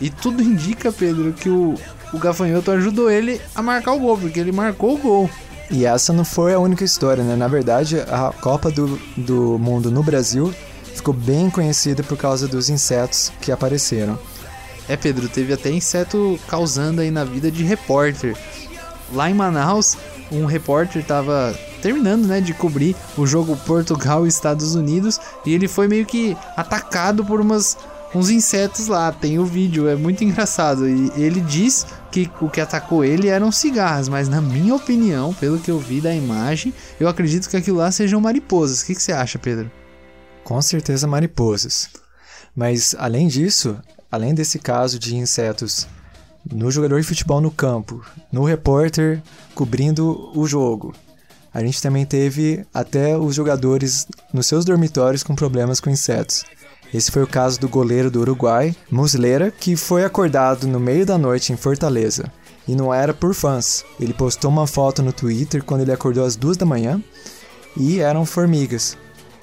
E 0.01 0.11
tudo 0.11 0.42
indica, 0.42 0.92
Pedro, 0.92 1.33
que 1.33 1.49
o, 1.49 1.75
o 2.12 2.18
gafanhoto 2.18 2.70
ajudou 2.70 3.11
ele 3.11 3.40
a 3.55 3.62
marcar 3.62 3.92
o 3.92 4.01
gol, 4.01 4.18
porque 4.18 4.38
ele 4.38 4.53
marcou 4.53 4.94
o 4.94 4.99
gol. 4.99 5.31
E 5.70 5.85
essa 5.85 6.12
não 6.12 6.25
foi 6.25 6.55
a 6.55 6.59
única 6.59 6.85
história, 6.85 7.25
né? 7.25 7.35
Na 7.35 7.49
verdade, 7.49 7.99
a 8.01 8.33
Copa 8.40 8.70
do, 8.70 9.01
do 9.16 9.59
Mundo 9.59 9.90
no 9.90 10.03
Brasil 10.03 10.55
ficou 10.94 11.12
bem 11.12 11.51
conhecida 11.51 12.03
por 12.03 12.16
causa 12.16 12.46
dos 12.46 12.68
insetos 12.68 13.33
que 13.40 13.51
apareceram. 13.51 14.18
É, 14.88 14.96
Pedro, 14.96 15.29
teve 15.29 15.53
até 15.53 15.70
inseto 15.70 16.38
causando 16.46 17.01
aí 17.01 17.11
na 17.11 17.25
vida 17.25 17.51
de 17.51 17.64
repórter. 17.64 18.37
Lá 19.12 19.29
em 19.29 19.35
Manaus, 19.35 19.96
um 20.31 20.44
repórter 20.46 21.05
tava 21.05 21.57
terminando, 21.80 22.26
né, 22.26 22.40
de 22.40 22.54
cobrir 22.54 22.96
o 23.16 23.26
jogo 23.26 23.56
Portugal 23.66 24.24
e 24.24 24.28
Estados 24.28 24.74
Unidos 24.74 25.20
e 25.44 25.54
ele 25.54 25.68
foi 25.68 25.88
meio 25.88 26.06
que 26.06 26.36
atacado 26.56 27.24
por 27.24 27.40
umas 27.40 27.76
uns 28.14 28.30
insetos 28.30 28.86
lá. 28.86 29.12
Tem 29.12 29.38
o 29.38 29.44
vídeo, 29.44 29.88
é 29.88 29.94
muito 29.94 30.24
engraçado 30.24 30.88
e 30.88 31.10
ele 31.16 31.40
diz 31.40 31.86
que 32.10 32.30
o 32.40 32.48
que 32.48 32.60
atacou 32.60 33.04
ele 33.04 33.28
eram 33.28 33.52
cigarras, 33.52 34.08
mas 34.08 34.28
na 34.28 34.40
minha 34.40 34.74
opinião, 34.74 35.34
pelo 35.34 35.58
que 35.58 35.70
eu 35.70 35.78
vi 35.78 36.00
da 36.00 36.14
imagem, 36.14 36.72
eu 36.98 37.08
acredito 37.08 37.48
que 37.48 37.56
aquilo 37.56 37.78
lá 37.78 37.90
sejam 37.90 38.20
mariposas. 38.20 38.80
O 38.80 38.86
que, 38.86 38.94
que 38.94 39.02
você 39.02 39.12
acha, 39.12 39.38
Pedro? 39.38 39.70
Com 40.42 40.60
certeza 40.62 41.06
mariposas. 41.06 41.90
Mas 42.54 42.94
além 42.98 43.28
disso, 43.28 43.76
além 44.10 44.34
desse 44.34 44.58
caso 44.58 44.98
de 44.98 45.14
insetos 45.16 45.86
no 46.50 46.70
jogador 46.70 47.00
de 47.00 47.06
futebol 47.06 47.40
no 47.40 47.50
campo, 47.50 48.04
no 48.32 48.44
repórter 48.44 49.20
cobrindo 49.54 50.30
o 50.34 50.46
jogo, 50.46 50.94
a 51.57 51.61
gente 51.61 51.81
também 51.81 52.05
teve 52.05 52.66
até 52.75 53.16
os 53.16 53.35
jogadores 53.35 54.07
nos 54.31 54.47
seus 54.47 54.62
dormitórios 54.62 55.23
com 55.23 55.35
problemas 55.35 55.81
com 55.81 55.88
insetos. 55.88 56.45
Esse 56.92 57.11
foi 57.11 57.23
o 57.23 57.27
caso 57.27 57.59
do 57.59 57.66
goleiro 57.66 58.11
do 58.11 58.21
Uruguai, 58.21 58.77
Muslera, 58.90 59.51
que 59.51 59.75
foi 59.75 60.05
acordado 60.05 60.66
no 60.69 60.79
meio 60.79 61.07
da 61.07 61.16
noite 61.16 61.55
em 61.55 61.57
Fortaleza. 61.57 62.31
E 62.69 62.75
não 62.75 62.92
era 62.92 63.14
por 63.14 63.33
fãs. 63.33 63.87
Ele 63.99 64.12
postou 64.12 64.51
uma 64.51 64.66
foto 64.66 65.03
no 65.03 65.14
Twitter 65.14 65.64
quando 65.64 65.81
ele 65.81 65.92
acordou 65.92 66.27
às 66.27 66.37
duas 66.37 66.59
da 66.59 66.66
manhã 66.66 67.03
e 67.75 68.01
eram 68.01 68.27
formigas. 68.27 68.95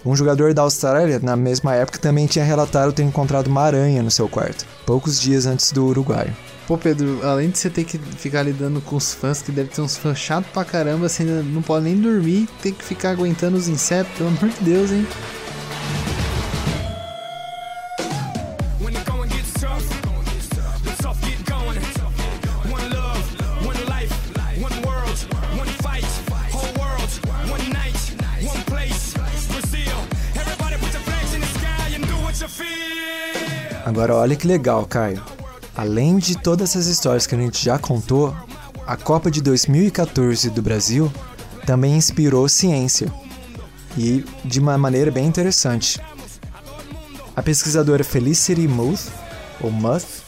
Um 0.05 0.15
jogador 0.15 0.53
da 0.53 0.61
Austrália, 0.61 1.19
na 1.19 1.35
mesma 1.35 1.73
época, 1.73 1.97
também 1.97 2.27
tinha 2.27 2.45
relatado 2.45 2.93
ter 2.93 3.01
encontrado 3.01 3.47
uma 3.47 3.63
aranha 3.63 4.03
no 4.03 4.11
seu 4.11 4.29
quarto, 4.29 4.67
poucos 4.85 5.19
dias 5.19 5.47
antes 5.47 5.71
do 5.71 5.83
Uruguai. 5.83 6.31
Pô, 6.65 6.77
Pedro, 6.77 7.19
além 7.23 7.49
de 7.49 7.57
você 7.57 7.69
ter 7.69 7.83
que 7.83 7.97
ficar 7.97 8.41
lidando 8.43 8.79
com 8.79 8.95
os 8.95 9.13
fãs, 9.13 9.41
que 9.41 9.51
deve 9.51 9.69
ter 9.69 9.81
uns 9.81 9.97
fãs 9.97 10.17
chatos 10.17 10.49
pra 10.51 10.63
caramba, 10.63 11.09
você 11.09 11.23
ainda 11.23 11.43
não 11.43 11.61
pode 11.61 11.83
nem 11.85 11.97
dormir, 11.97 12.47
tem 12.61 12.73
que 12.73 12.83
ficar 12.83 13.09
aguentando 13.09 13.57
os 13.57 13.67
insetos, 13.67 14.13
pelo 14.17 14.29
amor 14.29 14.49
de 14.49 14.63
Deus, 14.63 14.91
hein? 14.91 15.05
Agora 33.85 34.15
olha 34.15 34.35
que 34.35 34.47
legal, 34.47 34.85
Caio. 34.85 35.42
Além 35.75 36.17
de 36.17 36.37
todas 36.37 36.69
essas 36.69 36.87
histórias 36.87 37.25
que 37.25 37.33
a 37.33 37.37
gente 37.37 37.63
já 37.63 37.79
contou, 37.79 38.35
a 38.85 38.95
Copa 38.95 39.31
de 39.31 39.41
2014 39.41 40.49
do 40.49 40.61
Brasil 40.61 41.11
também 41.65 41.95
inspirou 41.95 42.47
ciência. 42.47 43.11
E 43.97 44.23
de 44.45 44.59
uma 44.59 44.77
maneira 44.77 45.11
bem 45.11 45.25
interessante. 45.25 45.99
A 47.35 47.41
pesquisadora 47.41 48.03
Felicity 48.03 48.67
Muth, 48.67 49.07
ou 49.61 49.71
Muth, 49.71 50.23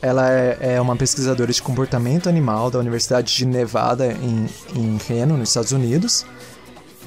ela 0.00 0.30
é, 0.30 0.74
é 0.74 0.80
uma 0.80 0.96
pesquisadora 0.96 1.52
de 1.52 1.60
comportamento 1.60 2.28
animal 2.28 2.70
da 2.70 2.78
Universidade 2.78 3.34
de 3.34 3.44
Nevada 3.44 4.12
em, 4.12 4.48
em 4.76 4.96
Reno, 5.08 5.36
nos 5.36 5.48
Estados 5.48 5.72
Unidos. 5.72 6.24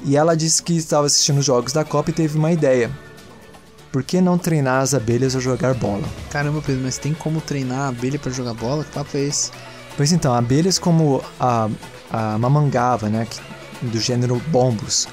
E 0.04 0.16
ela 0.16 0.36
disse 0.36 0.62
que 0.62 0.76
estava 0.76 1.06
assistindo 1.06 1.38
os 1.38 1.44
jogos 1.44 1.72
da 1.72 1.84
Copa 1.84 2.10
e 2.10 2.12
teve 2.12 2.36
uma 2.36 2.52
ideia. 2.52 2.90
Por 3.92 4.02
que 4.02 4.22
não 4.22 4.38
treinar 4.38 4.80
as 4.80 4.94
abelhas 4.94 5.36
a 5.36 5.40
jogar 5.40 5.74
bola? 5.74 6.08
Caramba, 6.30 6.62
Pedro, 6.64 6.82
mas 6.82 6.96
tem 6.96 7.12
como 7.12 7.42
treinar 7.42 7.80
a 7.80 7.88
abelha 7.88 8.18
pra 8.18 8.32
jogar 8.32 8.54
bola? 8.54 8.84
Que 8.84 8.90
papo 8.90 9.16
é 9.18 9.20
esse? 9.20 9.50
Pois 9.98 10.12
então, 10.12 10.32
abelhas 10.32 10.78
como 10.78 11.22
a, 11.38 11.68
a 12.10 12.38
mamangava, 12.38 13.10
né, 13.10 13.28
do 13.82 14.00
gênero 14.00 14.40
Bombus, 14.48 15.06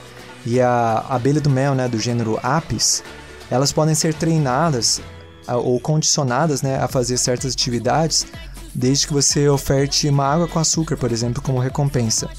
e 0.46 0.62
a 0.62 1.06
abelha 1.10 1.42
do 1.42 1.50
mel, 1.50 1.76
né, 1.76 1.90
do 1.90 2.00
gênero 2.00 2.40
Apis, 2.42 3.04
elas 3.52 3.74
podem 3.74 3.94
ser 3.94 4.14
treinadas 4.14 5.02
ou 5.46 5.78
condicionadas, 5.80 6.62
né, 6.62 6.78
a 6.78 6.88
fazer 6.88 7.18
certas 7.18 7.54
atividades, 7.54 8.26
desde 8.74 9.08
que 9.08 9.14
você 9.14 9.50
oferte 9.50 10.08
uma 10.08 10.26
água 10.26 10.48
com 10.48 10.60
açúcar, 10.60 10.96
por 10.96 11.12
exemplo, 11.12 11.42
como 11.42 11.60
recompensa. 11.60 12.30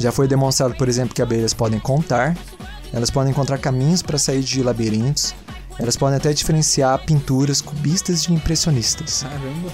Já 0.00 0.10
foi 0.10 0.26
demonstrado, 0.26 0.74
por 0.74 0.88
exemplo, 0.88 1.14
que 1.14 1.22
abelhas 1.22 1.54
podem 1.54 1.78
contar, 1.78 2.36
elas 2.92 3.10
podem 3.10 3.30
encontrar 3.30 3.58
caminhos 3.58 4.02
para 4.02 4.18
sair 4.18 4.42
de 4.42 4.62
labirintos, 4.62 5.34
elas 5.78 5.96
podem 5.96 6.16
até 6.16 6.32
diferenciar 6.32 7.04
pinturas 7.04 7.60
cubistas 7.60 8.22
de 8.22 8.32
impressionistas. 8.32 9.22
Caramba. 9.22 9.72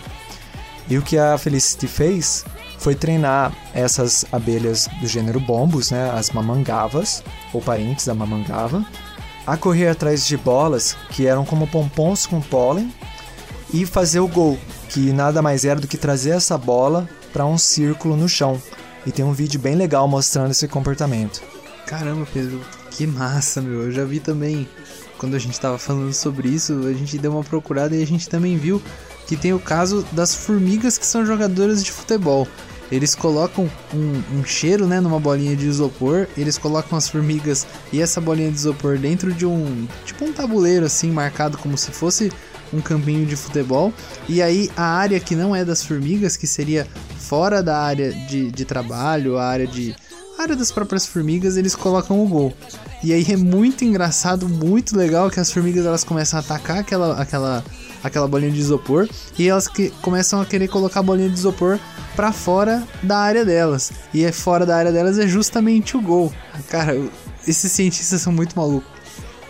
E 0.89 0.99
o 0.99 1.03
que 1.03 1.17
a 1.17 1.39
Felicity 1.39 1.87
fez 1.87 2.45
foi 2.79 2.95
treinar 2.95 3.53
essas 3.73 4.25
abelhas 4.33 4.89
do 5.01 5.07
gênero 5.07 5.39
bombus, 5.39 5.91
né, 5.91 6.11
as 6.11 6.31
mamangavas, 6.31 7.23
ou 7.53 7.63
parentes 7.63 8.07
da 8.07 8.15
mamangava, 8.15 8.85
a 9.47 9.57
correr 9.57 9.89
atrás 9.89 10.27
de 10.27 10.37
bolas 10.37 10.97
que 11.11 11.27
eram 11.27 11.45
como 11.45 11.67
pompons 11.67 12.27
com 12.27 12.41
pólen 12.41 12.93
e 13.73 13.87
fazer 13.87 14.21
o 14.21 14.29
gol, 14.29 14.59
que 14.89 15.13
nada 15.13 15.41
mais 15.41 15.65
era 15.65 15.81
do 15.81 15.89
que 15.89 15.97
trazer 15.97 16.31
essa 16.31 16.59
bola 16.59 17.09
para 17.33 17.47
um 17.47 17.57
círculo 17.57 18.17
no 18.17 18.29
chão. 18.29 18.61
E 19.07 19.11
tem 19.11 19.25
um 19.25 19.33
vídeo 19.33 19.59
bem 19.59 19.75
legal 19.75 20.07
mostrando 20.07 20.51
esse 20.51 20.69
comportamento. 20.69 21.43
Caramba, 21.87 22.27
Pedro, 22.33 22.61
que 22.91 23.07
massa, 23.07 23.61
meu. 23.61 23.85
Eu 23.85 23.93
já 23.93 24.05
vi 24.05 24.21
também, 24.21 24.69
quando 25.23 25.37
a 25.37 25.39
gente 25.39 25.61
tava 25.61 25.79
falando 25.79 26.13
sobre 26.13 26.49
isso, 26.49 26.73
a 26.85 26.93
gente 26.93 27.17
deu 27.17 27.31
uma 27.31 27.45
procurada 27.45 27.95
e 27.95 28.03
a 28.03 28.07
gente 28.07 28.29
também 28.29 28.57
viu 28.57 28.83
que 29.29 29.37
tem 29.37 29.53
o 29.55 29.61
caso 29.61 30.05
das 30.11 30.35
formigas 30.35 30.99
que 30.99 31.07
são 31.07 31.25
jogadoras 31.25 31.85
de 31.85 31.93
futebol. 31.93 32.49
Eles 32.91 33.15
colocam 33.15 33.71
um, 33.95 34.41
um 34.41 34.45
cheiro, 34.45 34.85
né, 34.85 34.99
numa 34.99 35.21
bolinha 35.21 35.55
de 35.55 35.65
isopor, 35.65 36.27
eles 36.37 36.59
colocam 36.59 36.99
as 36.99 37.09
formigas 37.09 37.65
e 37.93 38.03
essa 38.03 38.21
bolinha 38.21 38.51
de 38.51 38.57
isopor 38.57 38.99
dentro 38.99 39.33
de 39.33 39.47
um, 39.47 39.87
tipo 40.05 40.25
um 40.25 40.33
tabuleiro 40.33 40.87
assim, 40.87 41.13
marcado 41.13 41.57
como 41.57 41.79
se 41.79 41.93
fosse 41.93 42.33
um 42.73 42.81
campinho 42.81 43.25
de 43.25 43.37
futebol. 43.37 43.95
E 44.29 44.43
aí 44.43 44.73
a 44.77 44.87
área 44.87 45.21
que 45.21 45.37
não 45.37 45.55
é 45.55 45.65
das 45.65 45.85
formigas, 45.85 46.37
que 46.37 46.49
seria 46.49 46.85
fora 47.17 47.63
da 47.63 47.79
área 47.79 48.13
de, 48.13 48.51
de 48.51 48.65
trabalho, 48.65 49.39
a 49.39 49.45
área 49.45 49.69
de, 49.69 49.95
a 50.37 50.43
área 50.43 50.57
das 50.57 50.73
próprias 50.73 51.07
formigas, 51.07 51.57
eles 51.57 51.77
colocam 51.77 52.21
o 52.21 52.27
gol. 52.27 52.53
E 53.03 53.13
aí 53.13 53.27
é 53.29 53.37
muito 53.37 53.85
engraçado, 53.85 54.49
muito 54.49 54.97
legal 54.97 55.29
que 55.29 55.41
as 55.41 55.51
formigas 55.51 55.85
elas 55.85 56.05
começam 56.05 56.39
a 56.39 56.43
atacar 56.43 56.79
aquela, 56.79 57.21
aquela, 57.21 57.65
aquela 58.03 58.29
bolinha 58.29 58.53
de 58.53 58.61
isopor 58.61 59.09
e 59.37 59.49
elas 59.49 59.67
que 59.67 59.91
começam 60.03 60.41
a 60.41 60.47
querer 60.47 60.69
colocar 60.69 61.01
a 61.01 61.03
bolinha 61.03 61.29
de 61.29 61.35
isopor 61.35 61.81
pra 62.15 62.31
fora 62.31 62.87
da 63.03 63.19
área 63.19 63.45
delas. 63.45 63.93
E 64.15 64.25
é 64.25 64.31
fora 64.31 64.65
da 64.65 64.77
área 64.77 64.93
delas 64.93 65.19
é 65.19 65.27
justamente 65.27 65.97
o 65.97 66.01
gol. 66.01 66.33
Cara, 66.69 66.97
esses 67.47 67.73
cientistas 67.73 68.21
são 68.21 68.33
muito 68.33 68.57
malucos. 68.57 68.89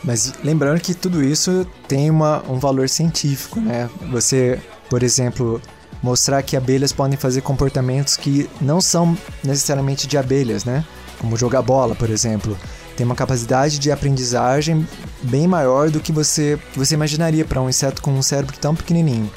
Mas 0.02 0.32
lembrando 0.42 0.80
que 0.80 0.94
tudo 0.94 1.22
isso 1.22 1.66
tem 1.86 2.10
uma, 2.10 2.42
um 2.48 2.58
valor 2.58 2.88
científico, 2.88 3.60
né? 3.60 3.88
Você, 4.10 4.60
por 4.90 5.02
exemplo, 5.02 5.60
mostrar 6.02 6.42
que 6.42 6.56
abelhas 6.56 6.92
podem 6.92 7.16
fazer 7.16 7.42
comportamentos 7.42 8.16
que 8.16 8.48
não 8.60 8.80
são 8.80 9.16
necessariamente 9.44 10.06
de 10.06 10.18
abelhas, 10.18 10.64
né? 10.64 10.84
Como 11.20 11.36
jogar 11.36 11.62
bola, 11.62 11.94
por 11.94 12.10
exemplo. 12.10 12.58
Tem 12.96 13.06
uma 13.06 13.14
capacidade 13.14 13.78
de 13.78 13.90
aprendizagem 13.90 14.86
bem 15.22 15.46
maior 15.46 15.90
do 15.90 16.00
que 16.00 16.12
você, 16.12 16.58
você 16.74 16.94
imaginaria 16.94 17.44
para 17.44 17.60
um 17.60 17.68
inseto 17.68 18.02
com 18.02 18.12
um 18.12 18.22
cérebro 18.22 18.56
tão 18.58 18.74
pequenininho. 18.74 19.30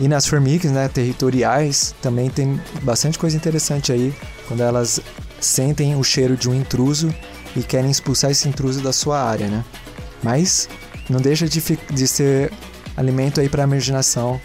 E 0.00 0.06
nas 0.06 0.26
formigas, 0.26 0.70
né, 0.70 0.88
territoriais, 0.88 1.94
também 2.00 2.30
tem 2.30 2.60
bastante 2.82 3.18
coisa 3.18 3.36
interessante 3.36 3.90
aí, 3.90 4.14
quando 4.46 4.62
elas 4.62 5.00
sentem 5.40 5.96
o 5.96 6.04
cheiro 6.04 6.36
de 6.36 6.48
um 6.48 6.54
intruso 6.54 7.12
e 7.56 7.62
querem 7.62 7.90
expulsar 7.90 8.30
esse 8.30 8.48
intruso 8.48 8.80
da 8.80 8.92
sua 8.92 9.20
área, 9.20 9.48
né? 9.48 9.64
Mas 10.22 10.68
não 11.08 11.20
deixa 11.20 11.48
de, 11.48 11.60
de 11.90 12.06
ser 12.06 12.52
alimento 12.96 13.40
aí 13.40 13.48
para 13.48 13.62
a 13.62 13.66
imaginação 13.66 14.40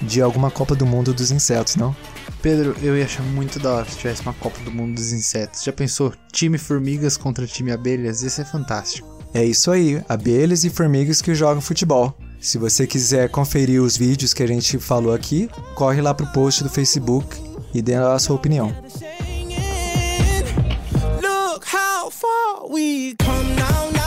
de 0.00 0.20
alguma 0.20 0.50
Copa 0.50 0.74
do 0.74 0.86
Mundo 0.86 1.12
dos 1.12 1.30
insetos, 1.30 1.76
não? 1.76 1.94
Pedro, 2.40 2.76
eu 2.80 2.96
ia 2.96 3.04
achar 3.04 3.22
muito 3.22 3.58
da 3.58 3.72
hora 3.72 3.88
se 3.88 3.98
tivesse 3.98 4.22
uma 4.22 4.32
Copa 4.34 4.58
do 4.60 4.70
Mundo 4.70 4.94
dos 4.94 5.12
Insetos. 5.12 5.64
Já 5.64 5.72
pensou? 5.72 6.12
Time 6.32 6.56
formigas 6.56 7.16
contra 7.16 7.46
time 7.46 7.72
abelhas? 7.72 8.22
Isso 8.22 8.40
é 8.40 8.44
fantástico. 8.44 9.08
É 9.34 9.44
isso 9.44 9.70
aí, 9.70 10.02
abelhas 10.08 10.64
e 10.64 10.70
formigas 10.70 11.20
que 11.20 11.34
jogam 11.34 11.60
futebol. 11.60 12.16
Se 12.40 12.56
você 12.56 12.86
quiser 12.86 13.28
conferir 13.28 13.82
os 13.82 13.96
vídeos 13.96 14.32
que 14.32 14.42
a 14.42 14.46
gente 14.46 14.78
falou 14.78 15.12
aqui, 15.12 15.50
corre 15.74 16.00
lá 16.00 16.14
pro 16.14 16.26
post 16.28 16.62
do 16.62 16.70
Facebook 16.70 17.36
e 17.74 17.82
dê 17.82 17.94
a 17.94 18.18
sua 18.18 18.36
opinião. 18.36 18.68
Look 21.20 21.66
how 21.66 22.10
far 22.10 22.70
we 22.70 23.14
come 23.18 23.56
now, 23.56 23.97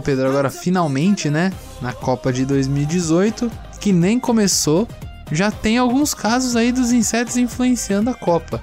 Bom, 0.00 0.04
Pedro, 0.04 0.28
agora 0.28 0.48
finalmente, 0.48 1.28
né? 1.28 1.52
Na 1.82 1.92
Copa 1.92 2.32
de 2.32 2.46
2018, 2.46 3.52
que 3.78 3.92
nem 3.92 4.18
começou, 4.18 4.88
já 5.30 5.50
tem 5.50 5.76
alguns 5.76 6.14
casos 6.14 6.56
aí 6.56 6.72
dos 6.72 6.90
insetos 6.90 7.36
influenciando 7.36 8.08
a 8.08 8.14
Copa. 8.14 8.62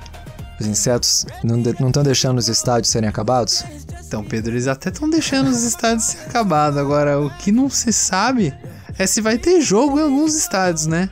Os 0.60 0.66
insetos 0.66 1.28
não 1.44 1.88
estão 1.88 2.02
deixando 2.02 2.40
os 2.40 2.48
estádios 2.48 2.90
serem 2.90 3.08
acabados? 3.08 3.64
Então, 4.04 4.24
Pedro, 4.24 4.54
eles 4.54 4.66
até 4.66 4.90
estão 4.90 5.08
deixando 5.08 5.52
os 5.52 5.62
estádios 5.62 6.06
ser 6.10 6.22
acabados. 6.22 6.80
Agora, 6.80 7.20
o 7.20 7.30
que 7.30 7.52
não 7.52 7.70
se 7.70 7.94
sabe 7.94 8.52
é 8.98 9.06
se 9.06 9.22
vai 9.22 9.38
ter 9.38 9.62
jogo 9.62 10.00
em 10.00 10.04
alguns 10.04 10.34
estádios, 10.34 10.88
né? 10.88 11.08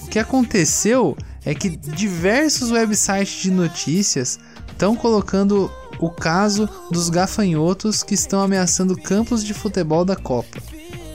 O 0.00 0.06
que 0.06 0.20
aconteceu 0.20 1.16
é 1.44 1.56
que 1.56 1.70
diversos 1.70 2.70
websites 2.70 3.42
de 3.42 3.50
notícias 3.50 4.38
estão 4.70 4.94
colocando 4.94 5.68
o 6.00 6.10
caso 6.10 6.68
dos 6.90 7.08
gafanhotos 7.10 8.02
que 8.02 8.14
estão 8.14 8.40
ameaçando 8.40 8.96
campos 8.96 9.44
de 9.44 9.54
futebol 9.54 10.04
da 10.04 10.16
Copa. 10.16 10.58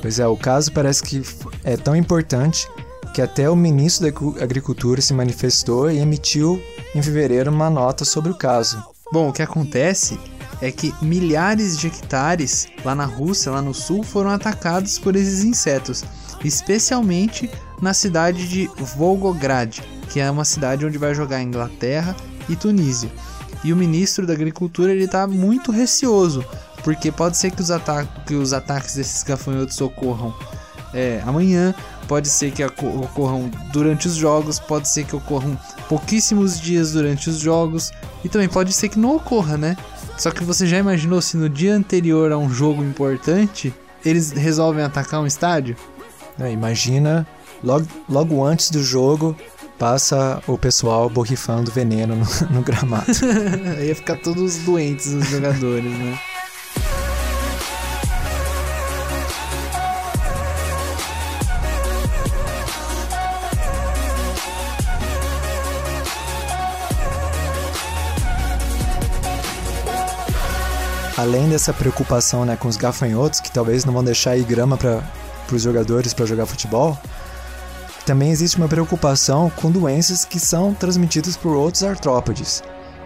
Pois 0.01 0.19
é, 0.19 0.27
o 0.27 0.35
caso 0.35 0.71
parece 0.71 1.03
que 1.03 1.21
é 1.63 1.77
tão 1.77 1.95
importante 1.95 2.67
que 3.13 3.21
até 3.21 3.49
o 3.49 3.55
ministro 3.55 4.03
da 4.03 4.17
Agri- 4.17 4.41
Agricultura 4.43 5.01
se 5.01 5.13
manifestou 5.13 5.91
e 5.91 5.99
emitiu 5.99 6.61
em 6.95 7.01
fevereiro 7.01 7.51
uma 7.51 7.69
nota 7.69 8.05
sobre 8.05 8.31
o 8.31 8.35
caso. 8.35 8.83
Bom, 9.11 9.29
o 9.29 9.33
que 9.33 9.41
acontece 9.41 10.17
é 10.61 10.71
que 10.71 10.93
milhares 11.01 11.77
de 11.77 11.87
hectares 11.87 12.67
lá 12.85 12.95
na 12.95 13.05
Rússia, 13.05 13.51
lá 13.51 13.61
no 13.61 13.73
sul, 13.73 14.03
foram 14.03 14.29
atacados 14.29 14.97
por 14.97 15.15
esses 15.15 15.43
insetos, 15.43 16.03
especialmente 16.43 17.49
na 17.81 17.93
cidade 17.93 18.47
de 18.47 18.69
Volgograd, 18.95 19.79
que 20.09 20.19
é 20.19 20.29
uma 20.31 20.45
cidade 20.45 20.85
onde 20.85 20.97
vai 20.97 21.13
jogar 21.13 21.41
Inglaterra 21.41 22.15
e 22.47 22.55
Tunísia. 22.55 23.11
E 23.63 23.71
o 23.71 23.75
ministro 23.75 24.25
da 24.25 24.33
Agricultura 24.33 24.91
ele 24.91 25.05
está 25.05 25.27
muito 25.27 25.71
receoso, 25.71 26.43
porque 26.83 27.11
pode 27.11 27.37
ser 27.37 27.51
que 27.51 27.61
os, 27.61 27.69
ata 27.71 28.07
que 28.25 28.33
os 28.33 28.53
ataques 28.53 28.95
desses 28.95 29.21
gafanhotos 29.23 29.79
ocorram 29.81 30.33
é, 30.93 31.21
amanhã, 31.25 31.73
pode 32.07 32.27
ser 32.27 32.51
que 32.51 32.63
ocorram 32.63 33.49
durante 33.71 34.07
os 34.07 34.15
jogos, 34.15 34.59
pode 34.59 34.89
ser 34.89 35.05
que 35.05 35.15
ocorram 35.15 35.57
pouquíssimos 35.87 36.59
dias 36.59 36.91
durante 36.91 37.29
os 37.29 37.37
jogos, 37.37 37.91
e 38.23 38.29
também 38.29 38.49
pode 38.49 38.73
ser 38.73 38.89
que 38.89 38.99
não 38.99 39.15
ocorra, 39.15 39.57
né? 39.57 39.77
Só 40.17 40.31
que 40.31 40.43
você 40.43 40.67
já 40.67 40.77
imaginou 40.77 41.21
se 41.21 41.37
no 41.37 41.47
dia 41.47 41.73
anterior 41.73 42.31
a 42.31 42.37
um 42.37 42.49
jogo 42.49 42.83
importante 42.83 43.73
eles 44.03 44.31
resolvem 44.31 44.83
atacar 44.83 45.21
um 45.21 45.27
estádio? 45.27 45.77
né? 46.37 46.51
Imagina, 46.51 47.25
logo, 47.63 47.85
logo 48.09 48.43
antes 48.43 48.69
do 48.71 48.83
jogo, 48.83 49.35
passa 49.81 50.43
o 50.45 50.59
pessoal 50.59 51.09
borrifando 51.09 51.71
veneno 51.71 52.15
no, 52.15 52.25
no 52.53 52.61
gramado. 52.61 53.07
Ia 53.83 53.95
ficar 53.95 54.15
todos 54.15 54.57
doentes 54.57 55.07
os 55.07 55.27
jogadores, 55.27 55.91
né? 55.91 56.19
Além 71.17 71.49
dessa 71.49 71.73
preocupação 71.73 72.45
né, 72.45 72.55
com 72.55 72.67
os 72.67 72.77
gafanhotos, 72.77 73.39
que 73.39 73.51
talvez 73.51 73.83
não 73.83 73.93
vão 73.93 74.03
deixar 74.03 74.37
ir 74.37 74.43
grama 74.43 74.77
para 74.77 75.03
os 75.51 75.61
jogadores 75.63 76.13
para 76.13 76.27
jogar 76.27 76.45
futebol, 76.45 76.99
também 78.11 78.29
existe 78.29 78.57
uma 78.57 78.67
preocupação 78.67 79.49
com 79.49 79.71
doenças 79.71 80.25
que 80.25 80.37
são 80.37 80.73
transmitidas 80.73 81.37
por 81.37 81.55
outros 81.55 81.81
artrópodes. 81.81 82.61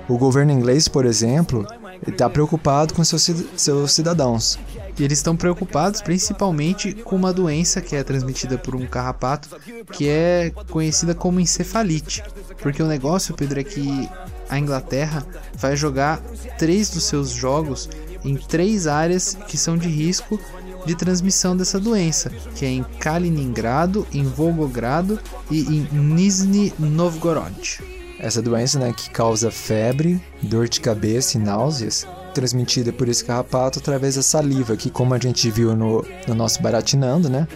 O 0.09 0.17
governo 0.17 0.51
inglês, 0.51 0.87
por 0.87 1.05
exemplo, 1.05 1.63
está 2.07 2.27
preocupado 2.27 2.91
com 2.91 3.03
seus, 3.03 3.29
seus 3.55 3.91
cidadãos. 3.91 4.57
E 4.97 5.03
eles 5.03 5.19
estão 5.19 5.37
preocupados 5.37 6.01
principalmente 6.01 6.91
com 6.91 7.15
uma 7.15 7.31
doença 7.31 7.81
que 7.81 7.95
é 7.95 8.03
transmitida 8.03 8.57
por 8.57 8.75
um 8.75 8.87
carrapato, 8.87 9.47
que 9.91 10.09
é 10.09 10.51
conhecida 10.71 11.13
como 11.13 11.39
encefalite. 11.39 12.23
Porque 12.63 12.81
o 12.81 12.87
negócio, 12.87 13.35
Pedro, 13.35 13.59
é 13.59 13.63
que 13.63 14.09
a 14.49 14.57
Inglaterra 14.57 15.23
vai 15.55 15.75
jogar 15.75 16.19
três 16.57 16.89
dos 16.89 17.03
seus 17.03 17.29
jogos 17.29 17.87
em 18.23 18.35
três 18.35 18.87
áreas 18.87 19.37
que 19.47 19.55
são 19.55 19.77
de 19.77 19.87
risco 19.87 20.39
de 20.85 20.95
transmissão 20.95 21.55
dessa 21.55 21.79
doença, 21.79 22.29
que 22.55 22.65
é 22.65 22.69
em 22.69 22.83
Kaliningrado, 22.99 24.05
em 24.13 24.23
Volgogrado 24.23 25.19
e 25.49 25.61
em 25.61 25.87
Nizhny 25.91 26.73
Novgorod. 26.77 27.81
Essa 28.19 28.41
doença, 28.41 28.79
né, 28.79 28.93
que 28.95 29.09
causa 29.09 29.51
febre, 29.51 30.21
dor 30.41 30.69
de 30.69 30.79
cabeça 30.79 31.37
e 31.37 31.41
náuseas, 31.41 32.07
transmitida 32.33 32.93
por 32.93 33.09
esse 33.09 33.23
carrapato 33.23 33.79
através 33.79 34.15
da 34.15 34.21
saliva, 34.21 34.77
que 34.77 34.89
como 34.89 35.13
a 35.13 35.19
gente 35.19 35.49
viu 35.51 35.75
no, 35.75 36.05
no 36.27 36.33
nosso 36.33 36.61
baratinando, 36.61 37.29
né, 37.29 37.47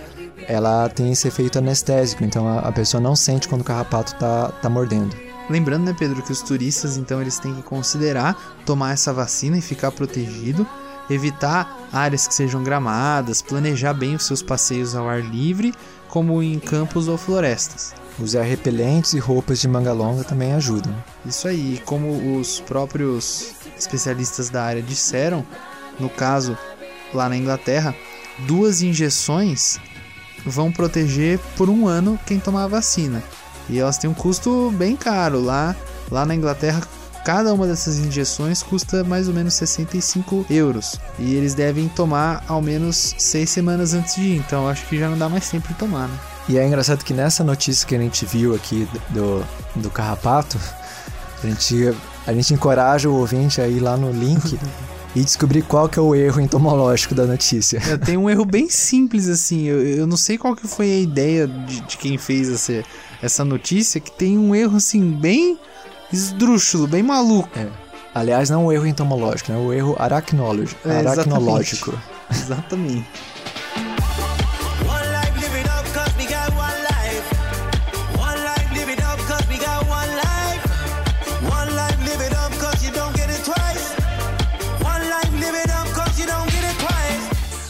ela 0.47 0.89
tem 0.89 1.11
esse 1.11 1.27
efeito 1.27 1.59
anestésico, 1.59 2.23
então 2.23 2.47
a, 2.47 2.59
a 2.59 2.71
pessoa 2.71 2.99
não 2.99 3.15
sente 3.15 3.47
quando 3.47 3.61
o 3.61 3.65
carrapato 3.65 4.15
tá, 4.15 4.49
tá 4.61 4.69
mordendo. 4.69 5.15
Lembrando, 5.49 5.85
né, 5.85 5.95
Pedro, 5.97 6.21
que 6.21 6.31
os 6.31 6.41
turistas, 6.43 6.95
então, 6.95 7.19
eles 7.19 7.39
têm 7.39 7.55
que 7.55 7.63
considerar 7.63 8.61
tomar 8.65 8.93
essa 8.93 9.11
vacina 9.11 9.57
e 9.57 9.61
ficar 9.61 9.91
protegido, 9.91 10.67
evitar 11.09 11.78
áreas 11.91 12.27
que 12.27 12.33
sejam 12.33 12.63
gramadas, 12.63 13.41
planejar 13.41 13.93
bem 13.93 14.15
os 14.15 14.25
seus 14.25 14.41
passeios 14.41 14.95
ao 14.95 15.07
ar 15.07 15.21
livre, 15.21 15.73
como 16.07 16.41
em 16.41 16.59
campos 16.59 17.07
ou 17.07 17.17
florestas. 17.17 17.93
Usar 18.19 18.43
repelentes 18.43 19.13
e 19.13 19.19
roupas 19.19 19.59
de 19.59 19.67
manga 19.67 19.93
longa 19.93 20.23
também 20.23 20.53
ajudam. 20.53 20.93
Isso 21.25 21.47
aí, 21.47 21.81
como 21.85 22.37
os 22.37 22.59
próprios 22.59 23.53
especialistas 23.77 24.49
da 24.49 24.63
área 24.63 24.81
disseram, 24.81 25.45
no 25.99 26.09
caso 26.09 26.57
lá 27.13 27.29
na 27.29 27.37
Inglaterra, 27.37 27.95
duas 28.39 28.81
injeções 28.81 29.79
vão 30.45 30.71
proteger 30.71 31.39
por 31.57 31.69
um 31.69 31.87
ano 31.87 32.19
quem 32.25 32.39
tomar 32.39 32.65
a 32.65 32.67
vacina. 32.67 33.23
E 33.69 33.79
elas 33.79 33.97
têm 33.97 34.09
um 34.09 34.13
custo 34.13 34.71
bem 34.71 34.95
caro. 34.95 35.39
Lá, 35.39 35.75
lá 36.09 36.25
na 36.25 36.35
Inglaterra, 36.35 36.81
cada 37.23 37.53
uma 37.53 37.67
dessas 37.67 37.97
injeções 37.97 38.63
custa 38.63 39.03
mais 39.03 39.27
ou 39.27 39.33
menos 39.33 39.53
65 39.53 40.45
euros. 40.49 40.99
E 41.17 41.35
eles 41.35 41.53
devem 41.53 41.87
tomar 41.87 42.43
ao 42.47 42.61
menos 42.61 43.15
seis 43.17 43.49
semanas 43.49 43.93
antes 43.93 44.15
de 44.15 44.21
ir. 44.21 44.37
Então 44.37 44.67
acho 44.67 44.85
que 44.87 44.97
já 44.97 45.09
não 45.09 45.17
dá 45.17 45.29
mais 45.29 45.49
tempo 45.49 45.67
de 45.67 45.73
tomar, 45.75 46.07
né? 46.07 46.19
E 46.47 46.57
é 46.57 46.65
engraçado 46.65 47.03
que 47.03 47.13
nessa 47.13 47.43
notícia 47.43 47.87
que 47.87 47.95
a 47.95 47.99
gente 47.99 48.25
viu 48.25 48.55
aqui 48.55 48.87
do, 49.09 49.45
do 49.75 49.89
carrapato, 49.89 50.57
a 51.43 51.47
gente, 51.47 51.95
a 52.25 52.33
gente 52.33 52.53
encoraja 52.53 53.07
o 53.07 53.13
ouvinte 53.13 53.61
a 53.61 53.67
ir 53.67 53.79
lá 53.79 53.95
no 53.95 54.11
link 54.11 54.57
e 55.15 55.23
descobrir 55.23 55.61
qual 55.61 55.87
que 55.87 55.99
é 55.99 56.01
o 56.01 56.15
erro 56.15 56.41
entomológico 56.41 57.13
da 57.13 57.25
notícia. 57.25 57.81
É, 57.87 57.97
Tem 57.97 58.17
um 58.17 58.29
erro 58.29 58.45
bem 58.45 58.69
simples 58.69 59.27
assim. 59.27 59.65
Eu, 59.65 59.85
eu 59.85 60.07
não 60.07 60.17
sei 60.17 60.37
qual 60.37 60.55
que 60.55 60.67
foi 60.67 60.91
a 60.91 60.99
ideia 60.99 61.47
de, 61.47 61.81
de 61.81 61.97
quem 61.97 62.17
fez 62.17 62.49
essa, 62.49 62.83
essa 63.21 63.45
notícia, 63.45 63.99
que 63.99 64.11
tem 64.11 64.37
um 64.37 64.55
erro 64.55 64.77
assim 64.77 65.11
bem 65.11 65.59
esdrúxulo, 66.11 66.87
bem 66.87 67.03
maluco. 67.03 67.49
É. 67.57 67.67
Aliás, 68.13 68.49
não 68.49 68.65
o 68.65 68.71
erro 68.71 68.87
entomológico, 68.87 69.51
né? 69.51 69.57
O 69.57 69.71
erro 69.71 69.95
aracnológico. 69.99 70.87
É, 70.87 70.99
exatamente. 70.99 71.19
aracnológico. 71.19 71.99
Exatamente. 72.31 73.07
Twice. 83.43 83.89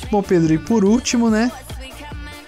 Bom, 0.10 0.24
Pedro, 0.24 0.54
e 0.54 0.58
por 0.58 0.84
último, 0.84 1.30
né? 1.30 1.52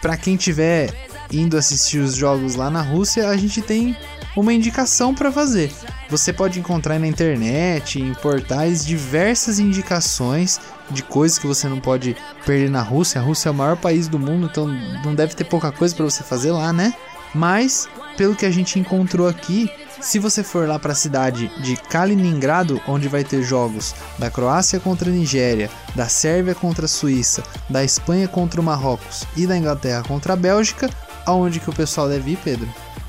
Pra 0.02 0.18
quem 0.18 0.36
tiver 0.36 0.92
indo 1.32 1.58
assistir 1.58 2.00
os 2.00 2.16
jogos 2.16 2.56
lá 2.56 2.70
na 2.70 2.82
Rússia, 2.82 3.30
a 3.30 3.38
gente 3.38 3.62
tem 3.62 3.96
uma 4.36 4.54
indicação 4.54 5.14
pra 5.14 5.32
fazer. 5.32 5.72
Você 6.10 6.32
pode 6.32 6.60
encontrar 6.60 7.00
na 7.00 7.08
internet, 7.08 8.00
em 8.02 8.14
portais, 8.14 8.86
diversas 8.86 9.60
indicações 9.60 10.60
de 10.90 11.04
coisas 11.04 11.38
que 11.38 11.48
você 11.48 11.68
não 11.68 11.80
pode 11.80 12.16
perder 12.46 12.70
na 12.70 12.82
Rússia. 12.82 13.20
A 13.20 13.24
Rússia 13.24 13.50
é 13.50 13.52
o 13.52 13.56
maior 13.56 13.78
país 13.78 14.08
do 14.08 14.20
mundo, 14.20 14.48
então 14.52 14.68
não 15.04 15.16
deve 15.16 15.36
ter 15.36 15.46
pouca 15.46 15.72
coisa 15.72 15.96
pra 15.96 16.06
você 16.06 16.24
fazer 16.24 16.52
lá, 16.52 16.74
né? 16.74 16.94
Mas, 17.34 17.88
pelo 18.18 18.36
que 18.36 18.46
a 18.46 18.52
gente 18.52 18.78
encontrou 18.78 19.28
aqui, 19.28 19.70
se 20.02 20.20
você 20.20 20.44
for 20.44 20.68
lá 20.68 20.78
para 20.80 20.92
a 20.92 20.96
cidade 20.96 21.50
de 21.62 21.78
Kaliningrado, 21.78 22.82
onde 22.88 23.08
vai 23.08 23.24
ter 23.24 23.44
jogos 23.44 23.96
da 24.18 24.30
Croácia 24.30 24.80
contra 24.80 25.10
a 25.10 25.14
Nigéria, 25.14 25.70
da 25.96 26.10
Sérvia 26.10 26.56
contra 26.56 26.86
a 26.86 26.90
Suíça, 26.90 27.44
da 27.70 27.84
Espanha 27.84 28.28
contra 28.28 28.60
o 28.60 28.64
Marrocos 28.64 29.24
e 29.38 29.48
da 29.48 29.56
Inglaterra 29.56 30.04
contra 30.06 30.34
a 30.34 30.36
Bélgica, 30.36 30.90
aonde 31.26 31.60
que 31.60 31.70
o 31.70 31.74
pessoal 31.74 32.10
deve 32.10 32.32
ir, 32.32 32.38
Pedro? 32.44 32.68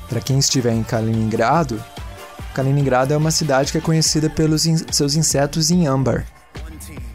Para 0.09 0.21
quem 0.21 0.37
estiver 0.39 0.73
em 0.73 0.83
Kaliningrado, 0.83 1.81
Kaliningrado 2.53 3.13
é 3.13 3.17
uma 3.17 3.31
cidade 3.31 3.71
que 3.71 3.77
é 3.77 3.81
conhecida 3.81 4.29
pelos 4.29 4.65
in- 4.65 4.85
seus 4.91 5.15
insetos 5.15 5.71
em 5.71 5.87
âmbar. 5.87 6.25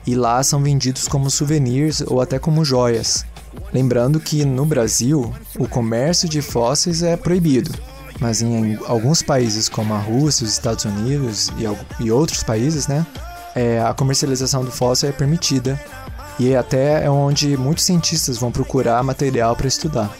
E 0.06 0.14
lá 0.14 0.42
são 0.42 0.62
vendidos 0.62 1.06
como 1.06 1.30
souvenirs 1.30 2.02
ou 2.06 2.20
até 2.20 2.38
como 2.38 2.64
joias. 2.64 3.24
Lembrando 3.72 4.18
que 4.18 4.44
no 4.44 4.64
Brasil, 4.64 5.32
o 5.58 5.68
comércio 5.68 6.28
de 6.28 6.40
fósseis 6.40 7.02
é 7.02 7.16
proibido, 7.16 7.72
mas 8.18 8.40
em 8.40 8.78
alguns 8.86 9.22
países 9.22 9.68
como 9.68 9.94
a 9.94 9.98
Rússia, 9.98 10.44
os 10.44 10.52
Estados 10.52 10.84
Unidos 10.84 11.50
e, 11.58 12.04
e 12.04 12.10
outros 12.10 12.42
países, 12.42 12.88
né, 12.88 13.06
é, 13.54 13.80
a 13.80 13.92
comercialização 13.92 14.64
do 14.64 14.70
fóssil 14.70 15.08
é 15.08 15.12
permitida 15.12 15.78
e 16.38 16.54
até 16.54 17.04
é 17.04 17.10
onde 17.10 17.56
muitos 17.56 17.84
cientistas 17.84 18.38
vão 18.38 18.50
procurar 18.50 19.02
material 19.02 19.54
para 19.54 19.66
estudar. 19.68 20.10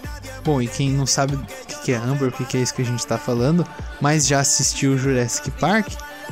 Bom, 0.49 0.63
e 0.63 0.67
quem 0.67 0.91
não 0.91 1.05
sabe 1.05 1.35
o 1.35 1.45
que 1.85 1.93
é 1.93 1.97
Amber, 1.99 2.29
o 2.29 2.33
que 2.33 2.57
é 2.57 2.61
isso 2.63 2.73
que 2.73 2.81
a 2.81 2.85
gente 2.85 3.07
tá 3.07 3.19
falando, 3.19 3.67
mas 4.01 4.27
já 4.27 4.41
assistiu 4.41 4.97
Jurassic 4.97 5.51
Park, 5.51 5.89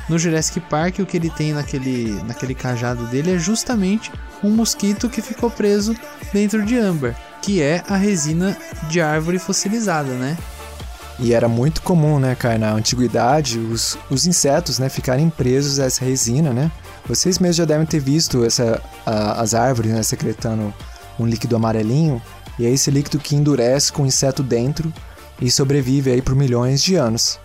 no 0.09 0.19
Jurassic 0.19 0.59
Park 0.59 1.01
o 1.01 1.05
que 1.05 1.19
ele 1.19 1.29
tem 1.29 1.53
naquele, 1.53 2.19
naquele 2.23 2.55
cajado 2.55 3.05
dele 3.09 3.35
é 3.35 3.39
justamente 3.39 4.11
um 4.43 4.49
mosquito 4.49 5.11
que 5.11 5.21
ficou 5.21 5.51
preso 5.51 5.95
dentro 6.33 6.64
de 6.64 6.79
Amber, 6.79 7.14
que 7.43 7.61
é 7.61 7.85
a 7.87 7.95
resina 7.99 8.57
de 8.89 9.03
árvore 9.03 9.39
fossilizada, 9.39 10.09
né? 10.14 10.39
E 11.19 11.35
era 11.35 11.47
muito 11.47 11.83
comum, 11.83 12.19
né, 12.19 12.35
cara, 12.35 12.57
na 12.57 12.73
antiguidade, 12.73 13.59
os, 13.59 13.99
os 14.09 14.27
insetos, 14.27 14.79
né, 14.79 14.89
ficarem 14.89 15.29
presos 15.29 15.79
a 15.79 15.85
essa 15.85 16.03
resina, 16.03 16.55
né? 16.55 16.73
Vocês 17.07 17.39
mesmos 17.39 17.57
já 17.57 17.67
devem 17.67 17.85
ter 17.85 18.01
visto 18.01 18.47
essa, 18.47 18.81
a- 19.05 19.43
as 19.43 19.53
árvores, 19.53 19.93
né, 19.93 20.03
secretando 20.03 20.73
um 21.19 21.27
líquido 21.27 21.55
amarelinho, 21.57 22.23
e 22.59 22.66
é 22.66 22.70
esse 22.70 22.90
líquido 22.90 23.18
que 23.18 23.36
endurece 23.36 23.92
com 23.92 24.02
o 24.02 24.07
inseto 24.07 24.42
dentro 24.42 24.92
e 25.40 25.50
sobrevive 25.50 26.11
aí 26.11 26.22
por 26.22 26.34
milhões 26.34 26.82
de 26.82 26.96
anos. 26.96 27.38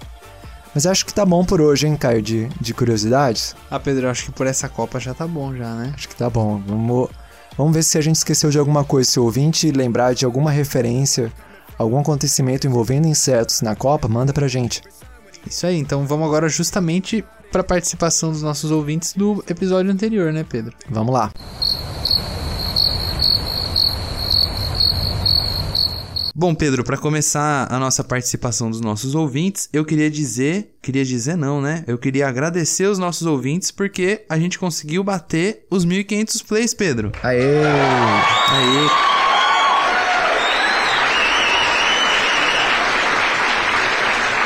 Mas 0.74 0.86
acho 0.86 1.06
que 1.06 1.14
tá 1.14 1.26
bom 1.26 1.44
por 1.44 1.60
hoje, 1.60 1.86
hein, 1.86 1.98
Caio, 1.98 2.22
de, 2.22 2.48
de 2.60 2.74
curiosidades? 2.74 3.56
Ah, 3.70 3.80
Pedro, 3.80 4.08
eu 4.08 4.10
acho 4.12 4.26
que 4.26 4.32
por 4.32 4.48
essa 4.48 4.70
Copa 4.70 5.00
já 5.00 5.14
tá 5.14 5.28
bom 5.28 5.54
já, 5.54 5.76
né? 5.76 5.94
Acho 5.94 6.08
que 6.08 6.16
tá 6.16 6.30
bom. 6.30 6.62
Vamos, 6.66 7.10
vamos 7.58 7.74
ver 7.74 7.84
se 7.84 7.98
a 7.98 8.02
gente 8.02 8.16
esqueceu 8.16 8.50
de 8.50 8.58
alguma 8.58 8.86
coisa. 8.86 9.10
Se 9.10 9.20
o 9.20 9.24
ouvinte 9.26 9.70
lembrar 9.70 10.14
de 10.14 10.24
alguma 10.24 10.50
referência, 10.50 11.32
algum 11.78 12.00
acontecimento 12.00 12.68
envolvendo 12.68 13.06
insetos 13.06 13.62
na 13.62 13.76
Copa, 13.76 14.08
manda 14.08 14.32
pra 14.32 14.48
gente. 14.48 14.82
Isso 15.46 15.66
aí, 15.66 15.78
então 15.78 16.08
vamos 16.08 16.26
agora 16.26 16.48
justamente 16.48 17.26
para 17.52 17.64
participação 17.64 18.32
dos 18.32 18.42
nossos 18.42 18.72
ouvintes 18.72 19.14
do 19.14 19.44
episódio 19.50 19.92
anterior, 19.92 20.32
né, 20.32 20.46
Pedro? 20.48 20.74
Vamos 20.90 21.14
lá. 21.14 21.34
Bom, 26.34 26.56
Pedro, 26.56 26.82
para 26.82 26.98
começar 26.98 27.68
a 27.70 27.78
nossa 27.78 28.06
participação 28.06 28.72
dos 28.72 28.80
nossos 28.80 29.16
ouvintes, 29.16 29.68
eu 29.74 29.84
queria 29.84 30.10
dizer, 30.10 30.74
queria 30.82 31.04
dizer 31.04 31.36
não, 31.36 31.60
né? 31.62 31.84
Eu 31.86 31.98
queria 31.98 32.26
agradecer 32.26 32.86
os 32.86 32.98
nossos 32.98 33.28
ouvintes 33.28 33.70
porque 33.70 34.24
a 34.30 34.40
gente 34.40 34.58
conseguiu 34.58 35.04
bater 35.04 35.66
os 35.70 35.84
1500 35.84 36.42
plays, 36.44 36.74
Pedro. 36.74 37.12
Aê! 37.22 37.66
Aê. 38.50 39.12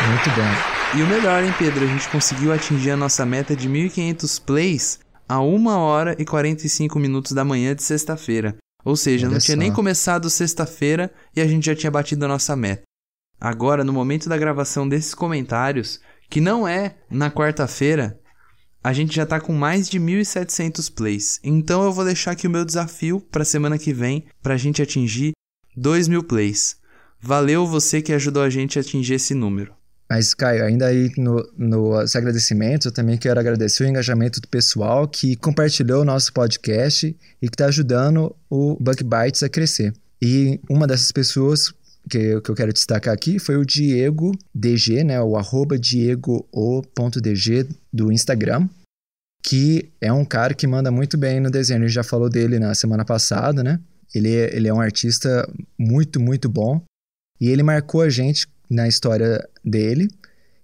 Muito 0.09 0.29
bem. 0.31 0.99
E 0.99 1.03
o 1.03 1.07
melhor, 1.07 1.43
hein, 1.43 1.53
Pedro? 1.59 1.85
A 1.85 1.87
gente 1.87 2.09
conseguiu 2.09 2.51
atingir 2.51 2.91
a 2.91 2.97
nossa 2.97 3.23
meta 3.27 3.55
de 3.55 3.69
1500 3.69 4.39
plays 4.39 4.99
a 5.29 5.39
1 5.39 5.67
hora 5.67 6.15
e 6.17 6.25
45 6.25 6.97
minutos 6.97 7.33
da 7.33 7.45
manhã 7.45 7.75
de 7.75 7.83
sexta-feira. 7.83 8.55
Ou 8.85 8.95
seja, 8.95 9.25
Olha 9.25 9.33
não 9.33 9.41
tinha 9.41 9.57
só. 9.57 9.59
nem 9.59 9.73
começado 9.73 10.29
sexta-feira 10.29 11.11
e 11.35 11.41
a 11.41 11.47
gente 11.47 11.65
já 11.65 11.75
tinha 11.75 11.91
batido 11.91 12.23
a 12.23 12.27
nossa 12.27 12.55
meta. 12.55 12.83
Agora, 13.41 13.83
no 13.83 13.91
momento 13.91 14.29
da 14.29 14.37
gravação 14.37 14.87
desses 14.87 15.15
comentários, 15.15 15.99
que 16.29 16.39
não 16.39 16.67
é 16.67 16.95
na 17.09 17.31
quarta-feira, 17.31 18.19
a 18.83 18.93
gente 18.93 19.15
já 19.15 19.25
tá 19.25 19.39
com 19.39 19.53
mais 19.53 19.89
de 19.89 19.99
1.700 19.99 20.93
plays. 20.93 21.39
Então 21.43 21.83
eu 21.83 21.91
vou 21.91 22.05
deixar 22.05 22.31
aqui 22.31 22.45
o 22.45 22.49
meu 22.49 22.63
desafio 22.63 23.19
para 23.19 23.43
semana 23.43 23.79
que 23.79 23.91
vem, 23.91 24.25
pra 24.41 24.55
gente 24.55 24.81
atingir 24.81 25.33
2.000 25.75 26.23
plays. 26.23 26.77
Valeu 27.19 27.65
você 27.65 28.01
que 28.03 28.13
ajudou 28.13 28.43
a 28.43 28.49
gente 28.51 28.77
a 28.77 28.81
atingir 28.81 29.15
esse 29.15 29.33
número. 29.33 29.73
Mas, 30.09 30.33
Caio, 30.35 30.63
ainda 30.63 30.85
aí 30.85 31.11
no, 31.17 31.43
nos 31.57 32.15
agradecimentos, 32.15 32.85
eu 32.85 32.91
também 32.91 33.17
quero 33.17 33.39
agradecer 33.39 33.83
o 33.83 33.87
engajamento 33.87 34.39
do 34.39 34.47
pessoal 34.47 35.07
que 35.07 35.35
compartilhou 35.35 36.01
o 36.01 36.05
nosso 36.05 36.31
podcast 36.31 37.07
e 37.41 37.47
que 37.49 37.55
está 37.55 37.65
ajudando 37.65 38.35
o 38.49 38.77
Bug 38.79 39.03
Bites 39.03 39.41
a 39.41 39.49
crescer. 39.49 39.93
E 40.21 40.59
uma 40.69 40.85
dessas 40.85 41.11
pessoas 41.11 41.73
que, 42.07 42.17
eu- 42.19 42.41
que 42.41 42.49
eu 42.51 42.55
quero 42.55 42.71
destacar 42.71 43.13
aqui 43.13 43.39
foi 43.39 43.57
o 43.57 43.65
Diego 43.65 44.31
DG, 44.53 45.03
né? 45.03 45.19
O 45.21 45.35
arroba 45.37 45.75
do 47.91 48.11
Instagram, 48.11 48.69
que 49.43 49.89
é 49.99 50.13
um 50.13 50.23
cara 50.25 50.53
que 50.53 50.67
manda 50.67 50.91
muito 50.91 51.17
bem 51.17 51.39
no 51.39 51.49
desenho. 51.49 51.79
A 51.79 51.87
gente 51.87 51.93
já 51.95 52.03
falou 52.03 52.29
dele 52.29 52.59
na 52.59 52.75
semana 52.75 53.03
passada, 53.03 53.63
né? 53.63 53.79
Ele 54.13 54.33
é, 54.35 54.55
ele 54.55 54.67
é 54.67 54.73
um 54.73 54.79
artista 54.79 55.51
muito, 55.77 56.19
muito 56.19 56.47
bom. 56.47 56.81
E 57.41 57.49
ele 57.49 57.63
marcou 57.63 58.01
a 58.01 58.09
gente 58.09 58.47
na 58.69 58.87
história 58.87 59.47
dele 59.63 60.07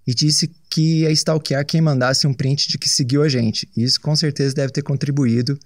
e 0.06 0.14
disse 0.14 0.50
que 0.68 1.02
ia 1.02 1.10
stalkear 1.12 1.64
quem 1.64 1.80
mandasse 1.80 2.26
um 2.26 2.34
print 2.34 2.68
de 2.68 2.78
que 2.78 2.88
seguiu 2.88 3.22
a 3.22 3.28
gente. 3.28 3.68
Isso 3.76 4.00
com 4.00 4.14
certeza 4.16 4.54
deve 4.54 4.72
ter 4.72 4.82
contribuído 4.82 5.58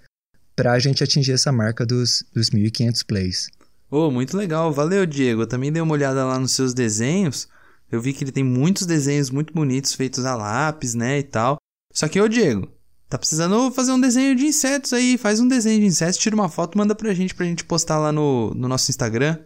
para 0.55 0.73
a 0.73 0.79
gente 0.79 1.03
atingir 1.03 1.33
essa 1.33 1.53
marca 1.53 1.85
dos, 1.85 2.25
dos 2.33 2.51
1.500 2.51 3.05
plays. 3.07 3.49
Ô, 3.91 4.11
muito 4.11 4.37
legal. 4.37 4.73
Valeu, 4.73 5.07
Diego. 5.07 5.43
Eu 5.43 5.47
também 5.47 5.73
dei 5.73 5.83
uma 5.83 5.93
olhada 5.93 6.25
lá 6.25 6.39
nos 6.39 6.53
seus 6.53 6.75
desenhos. 6.75 7.49
Eu 7.91 8.01
vi 8.01 8.13
que 8.13 8.25
ele 8.25 8.33
tem 8.33 8.43
muitos 8.43 8.87
desenhos 8.87 9.31
muito 9.31 9.53
bonitos 9.55 9.95
feitos 9.95 10.25
a 10.25 10.35
lápis, 10.35 10.95
né, 10.95 11.19
e 11.19 11.23
tal. 11.23 11.57
Só 11.93 12.09
que, 12.09 12.21
ô, 12.21 12.27
Diego, 12.27 12.69
tá 13.09 13.17
precisando 13.17 13.71
fazer 13.71 13.93
um 13.93 14.01
desenho 14.01 14.35
de 14.35 14.45
insetos 14.45 14.93
aí. 14.93 15.17
Faz 15.17 15.41
um 15.41 15.47
desenho 15.47 15.81
de 15.81 15.87
insetos, 15.87 16.19
tira 16.19 16.35
uma 16.35 16.49
foto, 16.49 16.77
manda 16.77 16.95
pra 16.95 17.15
gente, 17.15 17.35
pra 17.35 17.47
gente 17.47 17.65
postar 17.65 17.99
lá 17.99 18.11
no, 18.11 18.53
no 18.55 18.67
nosso 18.67 18.91
Instagram. 18.91 19.39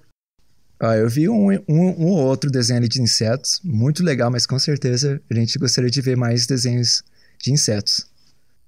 Ah, 0.83 0.97
eu 0.97 1.11
vi 1.11 1.28
um, 1.28 1.51
um, 1.51 1.59
um 1.68 2.07
ou 2.07 2.26
outro 2.26 2.51
desenho 2.51 2.89
de 2.89 3.03
insetos, 3.03 3.61
muito 3.62 4.03
legal, 4.03 4.31
mas 4.31 4.47
com 4.47 4.59
certeza 4.59 5.20
a 5.31 5.35
gente 5.35 5.59
gostaria 5.59 5.91
de 5.91 6.01
ver 6.01 6.16
mais 6.16 6.47
desenhos 6.47 7.03
de 7.39 7.53
insetos. 7.53 8.07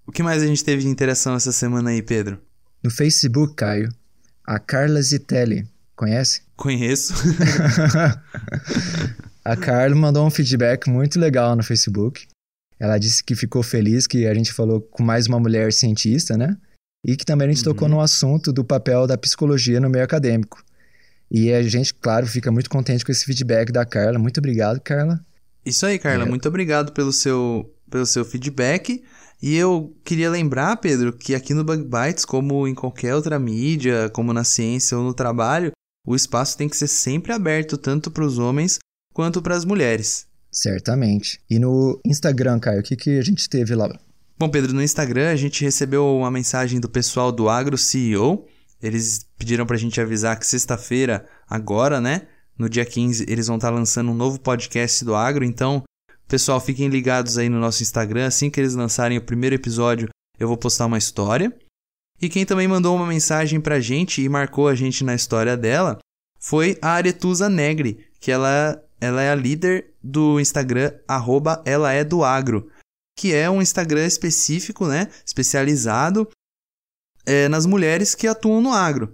O 0.06 0.12
que 0.12 0.22
mais 0.22 0.42
a 0.42 0.46
gente 0.46 0.62
teve 0.62 0.82
de 0.82 0.88
interação 0.88 1.34
essa 1.34 1.52
semana 1.52 1.88
aí, 1.88 2.02
Pedro? 2.02 2.38
No 2.84 2.90
Facebook, 2.90 3.54
Caio, 3.54 3.88
a 4.44 4.58
Carla 4.58 5.00
Zitelli, 5.00 5.66
conhece? 5.96 6.42
Conheço. 6.54 7.14
A 9.44 9.56
Carla 9.56 9.96
mandou 9.96 10.24
um 10.24 10.30
feedback 10.30 10.88
muito 10.88 11.18
legal 11.18 11.56
no 11.56 11.64
Facebook. 11.64 12.28
Ela 12.78 12.96
disse 12.96 13.24
que 13.24 13.34
ficou 13.34 13.60
feliz 13.60 14.06
que 14.06 14.24
a 14.26 14.34
gente 14.34 14.52
falou 14.52 14.80
com 14.80 15.02
mais 15.02 15.26
uma 15.26 15.40
mulher 15.40 15.72
cientista, 15.72 16.36
né? 16.36 16.56
E 17.04 17.16
que 17.16 17.24
também 17.24 17.48
a 17.48 17.52
gente 17.52 17.64
tocou 17.64 17.88
no 17.88 18.00
assunto 18.00 18.52
do 18.52 18.64
papel 18.64 19.04
da 19.04 19.18
psicologia 19.18 19.80
no 19.80 19.90
meio 19.90 20.04
acadêmico. 20.04 20.62
E 21.35 21.51
a 21.51 21.62
gente, 21.62 21.95
claro, 21.95 22.26
fica 22.26 22.53
muito 22.53 22.68
contente 22.68 23.07
com 23.07 23.11
esse 23.11 23.24
feedback 23.24 23.72
da 23.72 23.87
Carla. 23.87 24.18
Muito 24.18 24.37
obrigado, 24.37 24.78
Carla. 24.80 25.18
Isso 25.64 25.87
aí, 25.87 25.99
Carla. 25.99 26.24
É. 26.24 26.28
Muito 26.28 26.47
obrigado 26.47 26.93
pelo 26.93 27.11
seu, 27.11 27.74
pelo 27.91 28.05
seu 28.05 28.22
feedback. 28.22 29.03
E 29.43 29.57
eu 29.57 29.97
queria 30.05 30.30
lembrar, 30.30 30.76
Pedro, 30.76 31.11
que 31.11 31.35
aqui 31.35 31.55
no 31.55 31.64
Bug 31.64 31.85
Bites, 31.85 32.26
como 32.26 32.68
em 32.68 32.74
qualquer 32.74 33.14
outra 33.14 33.39
mídia, 33.39 34.11
como 34.11 34.30
na 34.30 34.45
ciência 34.45 34.97
ou 34.99 35.03
no 35.03 35.14
trabalho, 35.14 35.72
o 36.07 36.14
espaço 36.14 36.59
tem 36.59 36.68
que 36.68 36.76
ser 36.76 36.87
sempre 36.87 37.33
aberto 37.33 37.78
tanto 37.78 38.11
para 38.11 38.24
os 38.24 38.39
homens 38.39 38.78
quanto 39.14 39.41
para 39.41 39.57
as 39.57 39.64
mulheres. 39.64 40.26
Certamente. 40.53 41.41
E 41.49 41.59
no 41.59 41.99
Instagram, 42.05 42.61
Caio, 42.61 42.80
o 42.80 42.83
que, 42.83 42.95
que 42.95 43.18
a 43.18 43.22
gente 43.22 43.49
teve 43.49 43.74
lá? 43.74 43.89
Bom, 44.39 44.51
Pedro, 44.51 44.74
no 44.74 44.83
Instagram 44.83 45.30
a 45.30 45.37
gente 45.37 45.64
recebeu 45.64 46.05
uma 46.05 46.30
mensagem 46.30 46.78
do 46.78 46.91
pessoal 46.91 47.33
do 47.33 47.49
Agro 47.49 47.78
CEO. 47.78 48.47
Eles 48.83 49.26
pediram 49.39 49.64
pra 49.64 49.76
gente 49.76 50.01
avisar 50.01 50.39
que 50.39 50.47
sexta-feira, 50.47 51.26
agora, 51.49 52.01
né? 52.01 52.26
No 52.59 52.68
dia 52.68 52.85
15, 52.85 53.24
eles 53.28 53.47
vão 53.47 53.57
estar 53.57 53.70
lançando 53.70 54.11
um 54.11 54.14
novo 54.14 54.41
podcast 54.41 55.05
do 55.05 55.14
Agro. 55.14 55.45
Então, 55.45 55.83
pessoal, 56.28 56.61
fiquem 56.61 56.89
ligados 56.89 57.39
aí 57.39 57.49
no 57.49 57.61
nosso 57.61 57.83
Instagram. 57.83 58.26
Assim 58.26 58.51
que 58.51 58.61
eles 58.61 58.74
lançarem 58.74 59.18
o 59.18 59.22
primeiro 59.22 59.55
episódio, 59.55 60.09
eu 60.39 60.49
vou 60.49 60.57
postar 60.57 60.87
uma 60.87 60.99
história. 60.99 61.57
E 62.20 62.28
quem 62.28 62.45
também 62.45 62.68
mandou 62.68 62.95
uma 62.95 63.07
mensagem 63.07 63.61
pra 63.61 63.80
gente 63.80 64.22
e 64.22 64.28
marcou 64.28 64.68
a 64.68 64.74
gente 64.74 65.05
na 65.05 65.14
história 65.14 65.57
dela 65.57 65.99
foi 66.39 66.76
a 66.83 66.91
Aretusa 66.91 67.49
Negri, 67.49 68.07
que 68.20 68.30
ela, 68.30 68.83
ela 69.01 69.22
é 69.22 69.30
a 69.30 69.35
líder 69.35 69.93
do 70.03 70.41
Instagram, 70.41 70.93
arroba 71.07 71.62
ela 71.64 71.93
é 71.93 72.05
do 72.05 72.24
agro 72.24 72.68
que 73.22 73.33
é 73.33 73.49
um 73.49 73.62
Instagram 73.62 74.07
específico, 74.07 74.87
né, 74.87 75.09
especializado 75.24 76.28
é, 77.26 77.48
nas 77.48 77.66
mulheres 77.66 78.14
que 78.14 78.26
atuam 78.26 78.60
no 78.60 78.72
agro. 78.72 79.12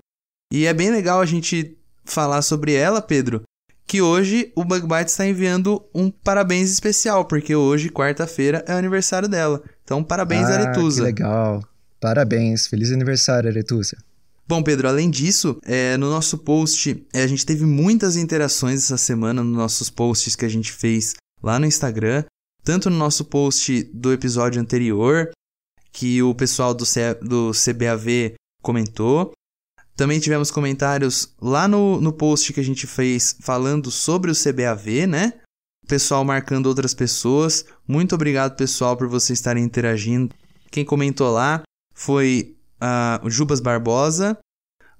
E 0.52 0.66
é 0.66 0.72
bem 0.72 0.90
legal 0.90 1.20
a 1.20 1.26
gente 1.26 1.76
falar 2.04 2.42
sobre 2.42 2.72
ela, 2.72 3.02
Pedro, 3.02 3.42
que 3.86 4.02
hoje 4.02 4.52
o 4.54 4.64
Bug 4.64 4.86
Bites 4.86 5.12
está 5.12 5.26
enviando 5.26 5.82
um 5.94 6.10
parabéns 6.10 6.70
especial, 6.70 7.24
porque 7.24 7.54
hoje, 7.54 7.88
quarta-feira, 7.88 8.64
é 8.66 8.74
o 8.74 8.78
aniversário 8.78 9.28
dela. 9.28 9.62
Então, 9.82 10.04
parabéns, 10.04 10.44
ah, 10.48 10.54
Aretusa. 10.54 11.00
Que 11.00 11.06
legal. 11.06 11.64
Parabéns. 12.00 12.66
Feliz 12.66 12.92
aniversário, 12.92 13.48
Aretusa. 13.48 13.96
Bom, 14.46 14.62
Pedro, 14.62 14.88
além 14.88 15.10
disso, 15.10 15.58
é, 15.64 15.96
no 15.98 16.08
nosso 16.08 16.38
post, 16.38 17.06
é, 17.12 17.22
a 17.22 17.26
gente 17.26 17.44
teve 17.44 17.66
muitas 17.66 18.16
interações 18.16 18.84
essa 18.84 18.96
semana 18.96 19.42
nos 19.42 19.56
nossos 19.56 19.90
posts 19.90 20.34
que 20.34 20.44
a 20.44 20.48
gente 20.48 20.72
fez 20.72 21.14
lá 21.42 21.58
no 21.58 21.66
Instagram, 21.66 22.24
tanto 22.64 22.88
no 22.88 22.96
nosso 22.96 23.26
post 23.26 23.82
do 23.92 24.12
episódio 24.12 24.60
anterior, 24.60 25.30
que 25.92 26.22
o 26.22 26.34
pessoal 26.34 26.74
do, 26.74 26.86
C, 26.86 27.14
do 27.14 27.52
CBAV 27.52 28.34
comentou. 28.62 29.32
Também 29.96 30.20
tivemos 30.20 30.50
comentários 30.50 31.34
lá 31.40 31.66
no, 31.66 32.00
no 32.00 32.12
post 32.12 32.52
que 32.52 32.60
a 32.60 32.64
gente 32.64 32.86
fez 32.86 33.36
falando 33.40 33.90
sobre 33.90 34.30
o 34.30 34.34
CBAV, 34.34 35.06
né? 35.06 35.32
Pessoal 35.88 36.24
marcando 36.24 36.66
outras 36.66 36.94
pessoas. 36.94 37.64
Muito 37.86 38.14
obrigado, 38.14 38.56
pessoal, 38.56 38.96
por 38.96 39.08
vocês 39.08 39.38
estarem 39.38 39.64
interagindo. 39.64 40.34
Quem 40.70 40.84
comentou 40.84 41.32
lá 41.32 41.62
foi 41.94 42.56
ah, 42.80 43.20
o 43.24 43.30
Jubas 43.30 43.58
Barbosa, 43.58 44.38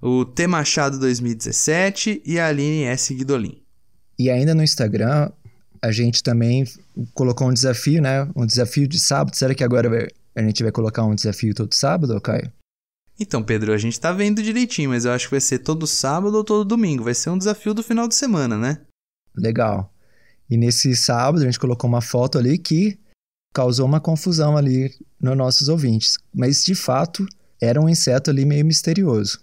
o 0.01 0.25
T 0.25 0.47
Machado 0.47 0.99
2017 0.99 2.23
e 2.25 2.39
a 2.39 2.47
Aline 2.47 2.83
S. 2.83 3.13
Guidolin. 3.13 3.61
E 4.17 4.29
ainda 4.29 4.53
no 4.53 4.63
Instagram, 4.63 5.31
a 5.81 5.91
gente 5.91 6.21
também 6.21 6.65
colocou 7.13 7.47
um 7.47 7.53
desafio, 7.53 8.01
né? 8.01 8.27
Um 8.35 8.45
desafio 8.45 8.87
de 8.87 8.99
sábado. 8.99 9.35
Será 9.35 9.55
que 9.55 9.63
agora 9.63 10.09
a 10.35 10.41
gente 10.41 10.63
vai 10.63 10.71
colocar 10.71 11.03
um 11.03 11.15
desafio 11.15 11.53
todo 11.53 11.73
sábado, 11.73 12.19
Caio? 12.21 12.51
Então, 13.19 13.43
Pedro, 13.43 13.73
a 13.73 13.77
gente 13.77 13.99
tá 13.99 14.13
vendo 14.13 14.41
direitinho, 14.41 14.91
mas 14.91 15.03
eu 15.03 15.11
acho 15.11 15.25
que 15.25 15.31
vai 15.31 15.41
ser 15.41 15.59
todo 15.59 15.85
sábado 15.85 16.35
ou 16.35 16.43
todo 16.43 16.63
domingo. 16.63 17.03
Vai 17.03 17.13
ser 17.13 17.29
um 17.29 17.37
desafio 17.37 17.73
do 17.73 17.83
final 17.83 18.07
de 18.07 18.15
semana, 18.15 18.57
né? 18.57 18.81
Legal. 19.35 19.93
E 20.49 20.57
nesse 20.57 20.95
sábado 20.95 21.41
a 21.41 21.45
gente 21.45 21.59
colocou 21.59 21.89
uma 21.89 22.01
foto 22.01 22.37
ali 22.37 22.57
que 22.57 22.97
causou 23.53 23.85
uma 23.85 23.99
confusão 23.99 24.55
ali 24.55 24.89
nos 25.19 25.37
nossos 25.37 25.67
ouvintes. 25.67 26.17
Mas 26.33 26.63
de 26.63 26.73
fato 26.73 27.25
era 27.61 27.81
um 27.81 27.89
inseto 27.89 28.29
ali 28.29 28.45
meio 28.45 28.65
misterioso. 28.65 29.41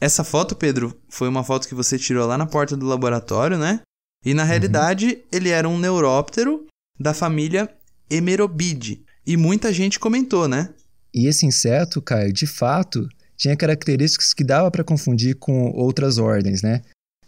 Essa 0.00 0.24
foto, 0.24 0.56
Pedro, 0.56 0.98
foi 1.08 1.28
uma 1.28 1.44
foto 1.44 1.68
que 1.68 1.74
você 1.74 1.98
tirou 1.98 2.26
lá 2.26 2.38
na 2.38 2.46
porta 2.46 2.76
do 2.76 2.86
laboratório, 2.86 3.58
né? 3.58 3.80
E 4.24 4.32
na 4.32 4.44
realidade, 4.44 5.22
ele 5.30 5.50
era 5.50 5.68
um 5.68 5.78
neuróptero 5.78 6.66
da 6.98 7.12
família 7.12 7.68
Emerobide. 8.10 9.04
E 9.28 9.36
muita 9.36 9.70
gente 9.74 10.00
comentou, 10.00 10.48
né? 10.48 10.70
E 11.12 11.26
esse 11.26 11.44
inseto, 11.44 12.00
Caio, 12.00 12.32
de 12.32 12.46
fato 12.46 13.06
tinha 13.36 13.54
características 13.54 14.32
que 14.32 14.42
dava 14.42 14.70
para 14.70 14.82
confundir 14.82 15.36
com 15.36 15.70
outras 15.72 16.16
ordens, 16.16 16.62
né? 16.62 16.80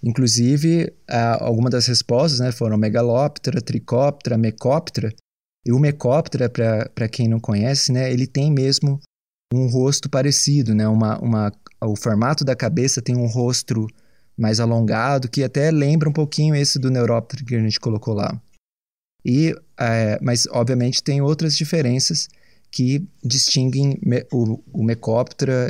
Inclusive, 0.02 0.90
algumas 1.38 1.70
das 1.70 1.86
respostas 1.86 2.40
né, 2.40 2.52
foram 2.52 2.78
Megalóptera, 2.78 3.60
Tricóptera, 3.60 4.38
Mecóptera. 4.38 5.12
E 5.66 5.72
o 5.72 5.78
Mecóptera, 5.78 6.48
para 6.48 7.06
quem 7.06 7.28
não 7.28 7.38
conhece, 7.38 7.92
né, 7.92 8.10
ele 8.10 8.26
tem 8.26 8.50
mesmo 8.50 8.98
um 9.52 9.66
rosto 9.66 10.08
parecido, 10.08 10.74
né? 10.74 10.88
Uma, 10.88 11.18
uma, 11.18 11.52
o 11.82 11.94
formato 11.94 12.46
da 12.46 12.56
cabeça 12.56 13.02
tem 13.02 13.14
um 13.14 13.26
rosto 13.26 13.86
mais 14.38 14.58
alongado, 14.58 15.28
que 15.28 15.44
até 15.44 15.70
lembra 15.70 16.08
um 16.08 16.14
pouquinho 16.14 16.54
esse 16.54 16.78
do 16.78 16.90
Neuróptero 16.90 17.44
que 17.44 17.54
a 17.54 17.60
gente 17.60 17.78
colocou 17.78 18.14
lá. 18.14 18.40
E, 19.24 19.54
é, 19.78 20.18
mas, 20.22 20.46
obviamente, 20.50 21.02
tem 21.02 21.20
outras 21.20 21.56
diferenças 21.56 22.28
que 22.70 23.06
distinguem 23.22 23.98
me- 24.02 24.26
o, 24.32 24.62
o 24.72 24.86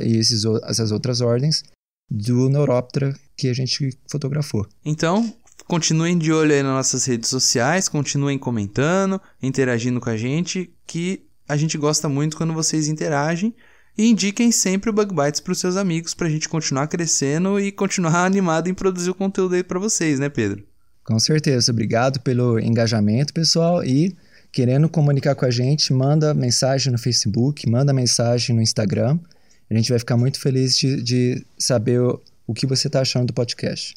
e 0.05 0.17
esses, 0.17 0.45
essas 0.65 0.93
outras 0.93 1.21
ordens 1.21 1.63
do 2.11 2.49
Neuróptera 2.49 3.15
que 3.37 3.49
a 3.49 3.55
gente 3.55 3.97
fotografou. 4.11 4.67
Então, 4.85 5.33
continuem 5.67 6.19
de 6.19 6.33
olho 6.33 6.53
aí 6.53 6.63
nas 6.63 6.73
nossas 6.73 7.05
redes 7.05 7.31
sociais, 7.31 7.89
continuem 7.89 8.39
comentando, 8.39 9.21
interagindo 9.43 10.01
com 10.01 10.11
a 10.11 10.17
gente, 10.17 10.73
que 10.87 11.25
a 11.49 11.57
gente 11.57 11.79
gosta 11.79 12.09
muito 12.09 12.37
quando 12.37 12.53
vocês 12.53 12.89
interagem. 12.89 13.55
E 13.97 14.07
indiquem 14.07 14.53
sempre 14.53 14.89
o 14.89 14.93
Bug 14.93 15.15
Bites 15.15 15.41
para 15.41 15.53
os 15.53 15.59
seus 15.59 15.77
amigos 15.77 16.15
para 16.15 16.27
a 16.27 16.31
gente 16.31 16.49
continuar 16.49 16.87
crescendo 16.87 17.59
e 17.59 17.73
continuar 17.73 18.25
animado 18.25 18.69
em 18.69 18.75
produzir 18.75 19.11
o 19.11 19.15
conteúdo 19.15 19.55
aí 19.55 19.63
para 19.63 19.79
vocês, 19.79 20.19
né, 20.19 20.29
Pedro? 20.29 20.65
Com 21.11 21.19
certeza. 21.19 21.73
Obrigado 21.73 22.21
pelo 22.21 22.61
engajamento, 22.61 23.35
pessoal. 23.35 23.85
E 23.85 24.17
querendo 24.53 24.89
comunicar 24.89 25.35
com 25.35 25.45
a 25.45 25.51
gente, 25.51 25.93
manda 25.93 26.33
mensagem 26.33 26.93
no 26.93 26.99
Facebook, 26.99 27.69
manda 27.69 27.93
mensagem 27.93 28.55
no 28.55 28.63
Instagram. 28.63 29.19
A 29.69 29.75
gente 29.75 29.91
vai 29.91 29.99
ficar 29.99 30.17
muito 30.17 30.39
feliz 30.39 30.79
de, 30.79 31.03
de 31.03 31.45
saber 31.59 32.01
o, 32.01 32.21
o 32.47 32.55
que 32.55 32.65
você 32.65 32.87
está 32.87 33.01
achando 33.01 33.27
do 33.27 33.33
podcast. 33.33 33.97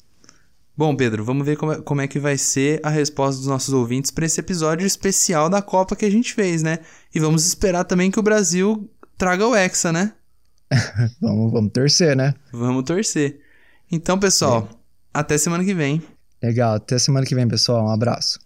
Bom, 0.75 0.95
Pedro, 0.95 1.23
vamos 1.23 1.45
ver 1.45 1.55
como 1.55 1.73
é, 1.73 1.81
como 1.81 2.01
é 2.01 2.07
que 2.07 2.19
vai 2.19 2.35
ser 2.35 2.79
a 2.81 2.89
resposta 2.89 3.37
dos 3.37 3.47
nossos 3.47 3.75
ouvintes 3.75 4.09
para 4.09 4.25
esse 4.25 4.39
episódio 4.39 4.87
especial 4.87 5.51
da 5.51 5.61
Copa 5.61 5.95
que 5.95 6.05
a 6.05 6.09
gente 6.09 6.33
fez, 6.33 6.63
né? 6.63 6.79
E 7.13 7.19
vamos 7.19 7.45
esperar 7.45 7.83
também 7.83 8.09
que 8.09 8.19
o 8.19 8.23
Brasil 8.23 8.89
traga 9.19 9.47
o 9.47 9.55
Hexa, 9.55 9.91
né? 9.91 10.13
Vamos, 11.21 11.51
vamos 11.51 11.71
torcer, 11.71 12.15
né? 12.15 12.33
Vamos 12.51 12.83
torcer. 12.85 13.39
Então, 13.91 14.17
pessoal, 14.17 14.67
até 15.13 15.37
semana 15.37 15.63
que 15.63 15.75
vem. 15.75 16.01
Legal. 16.43 16.75
Até 16.75 16.99
semana 16.99 17.25
que 17.25 17.33
vem, 17.33 17.47
pessoal. 17.47 17.85
Um 17.85 17.89
abraço. 17.89 18.37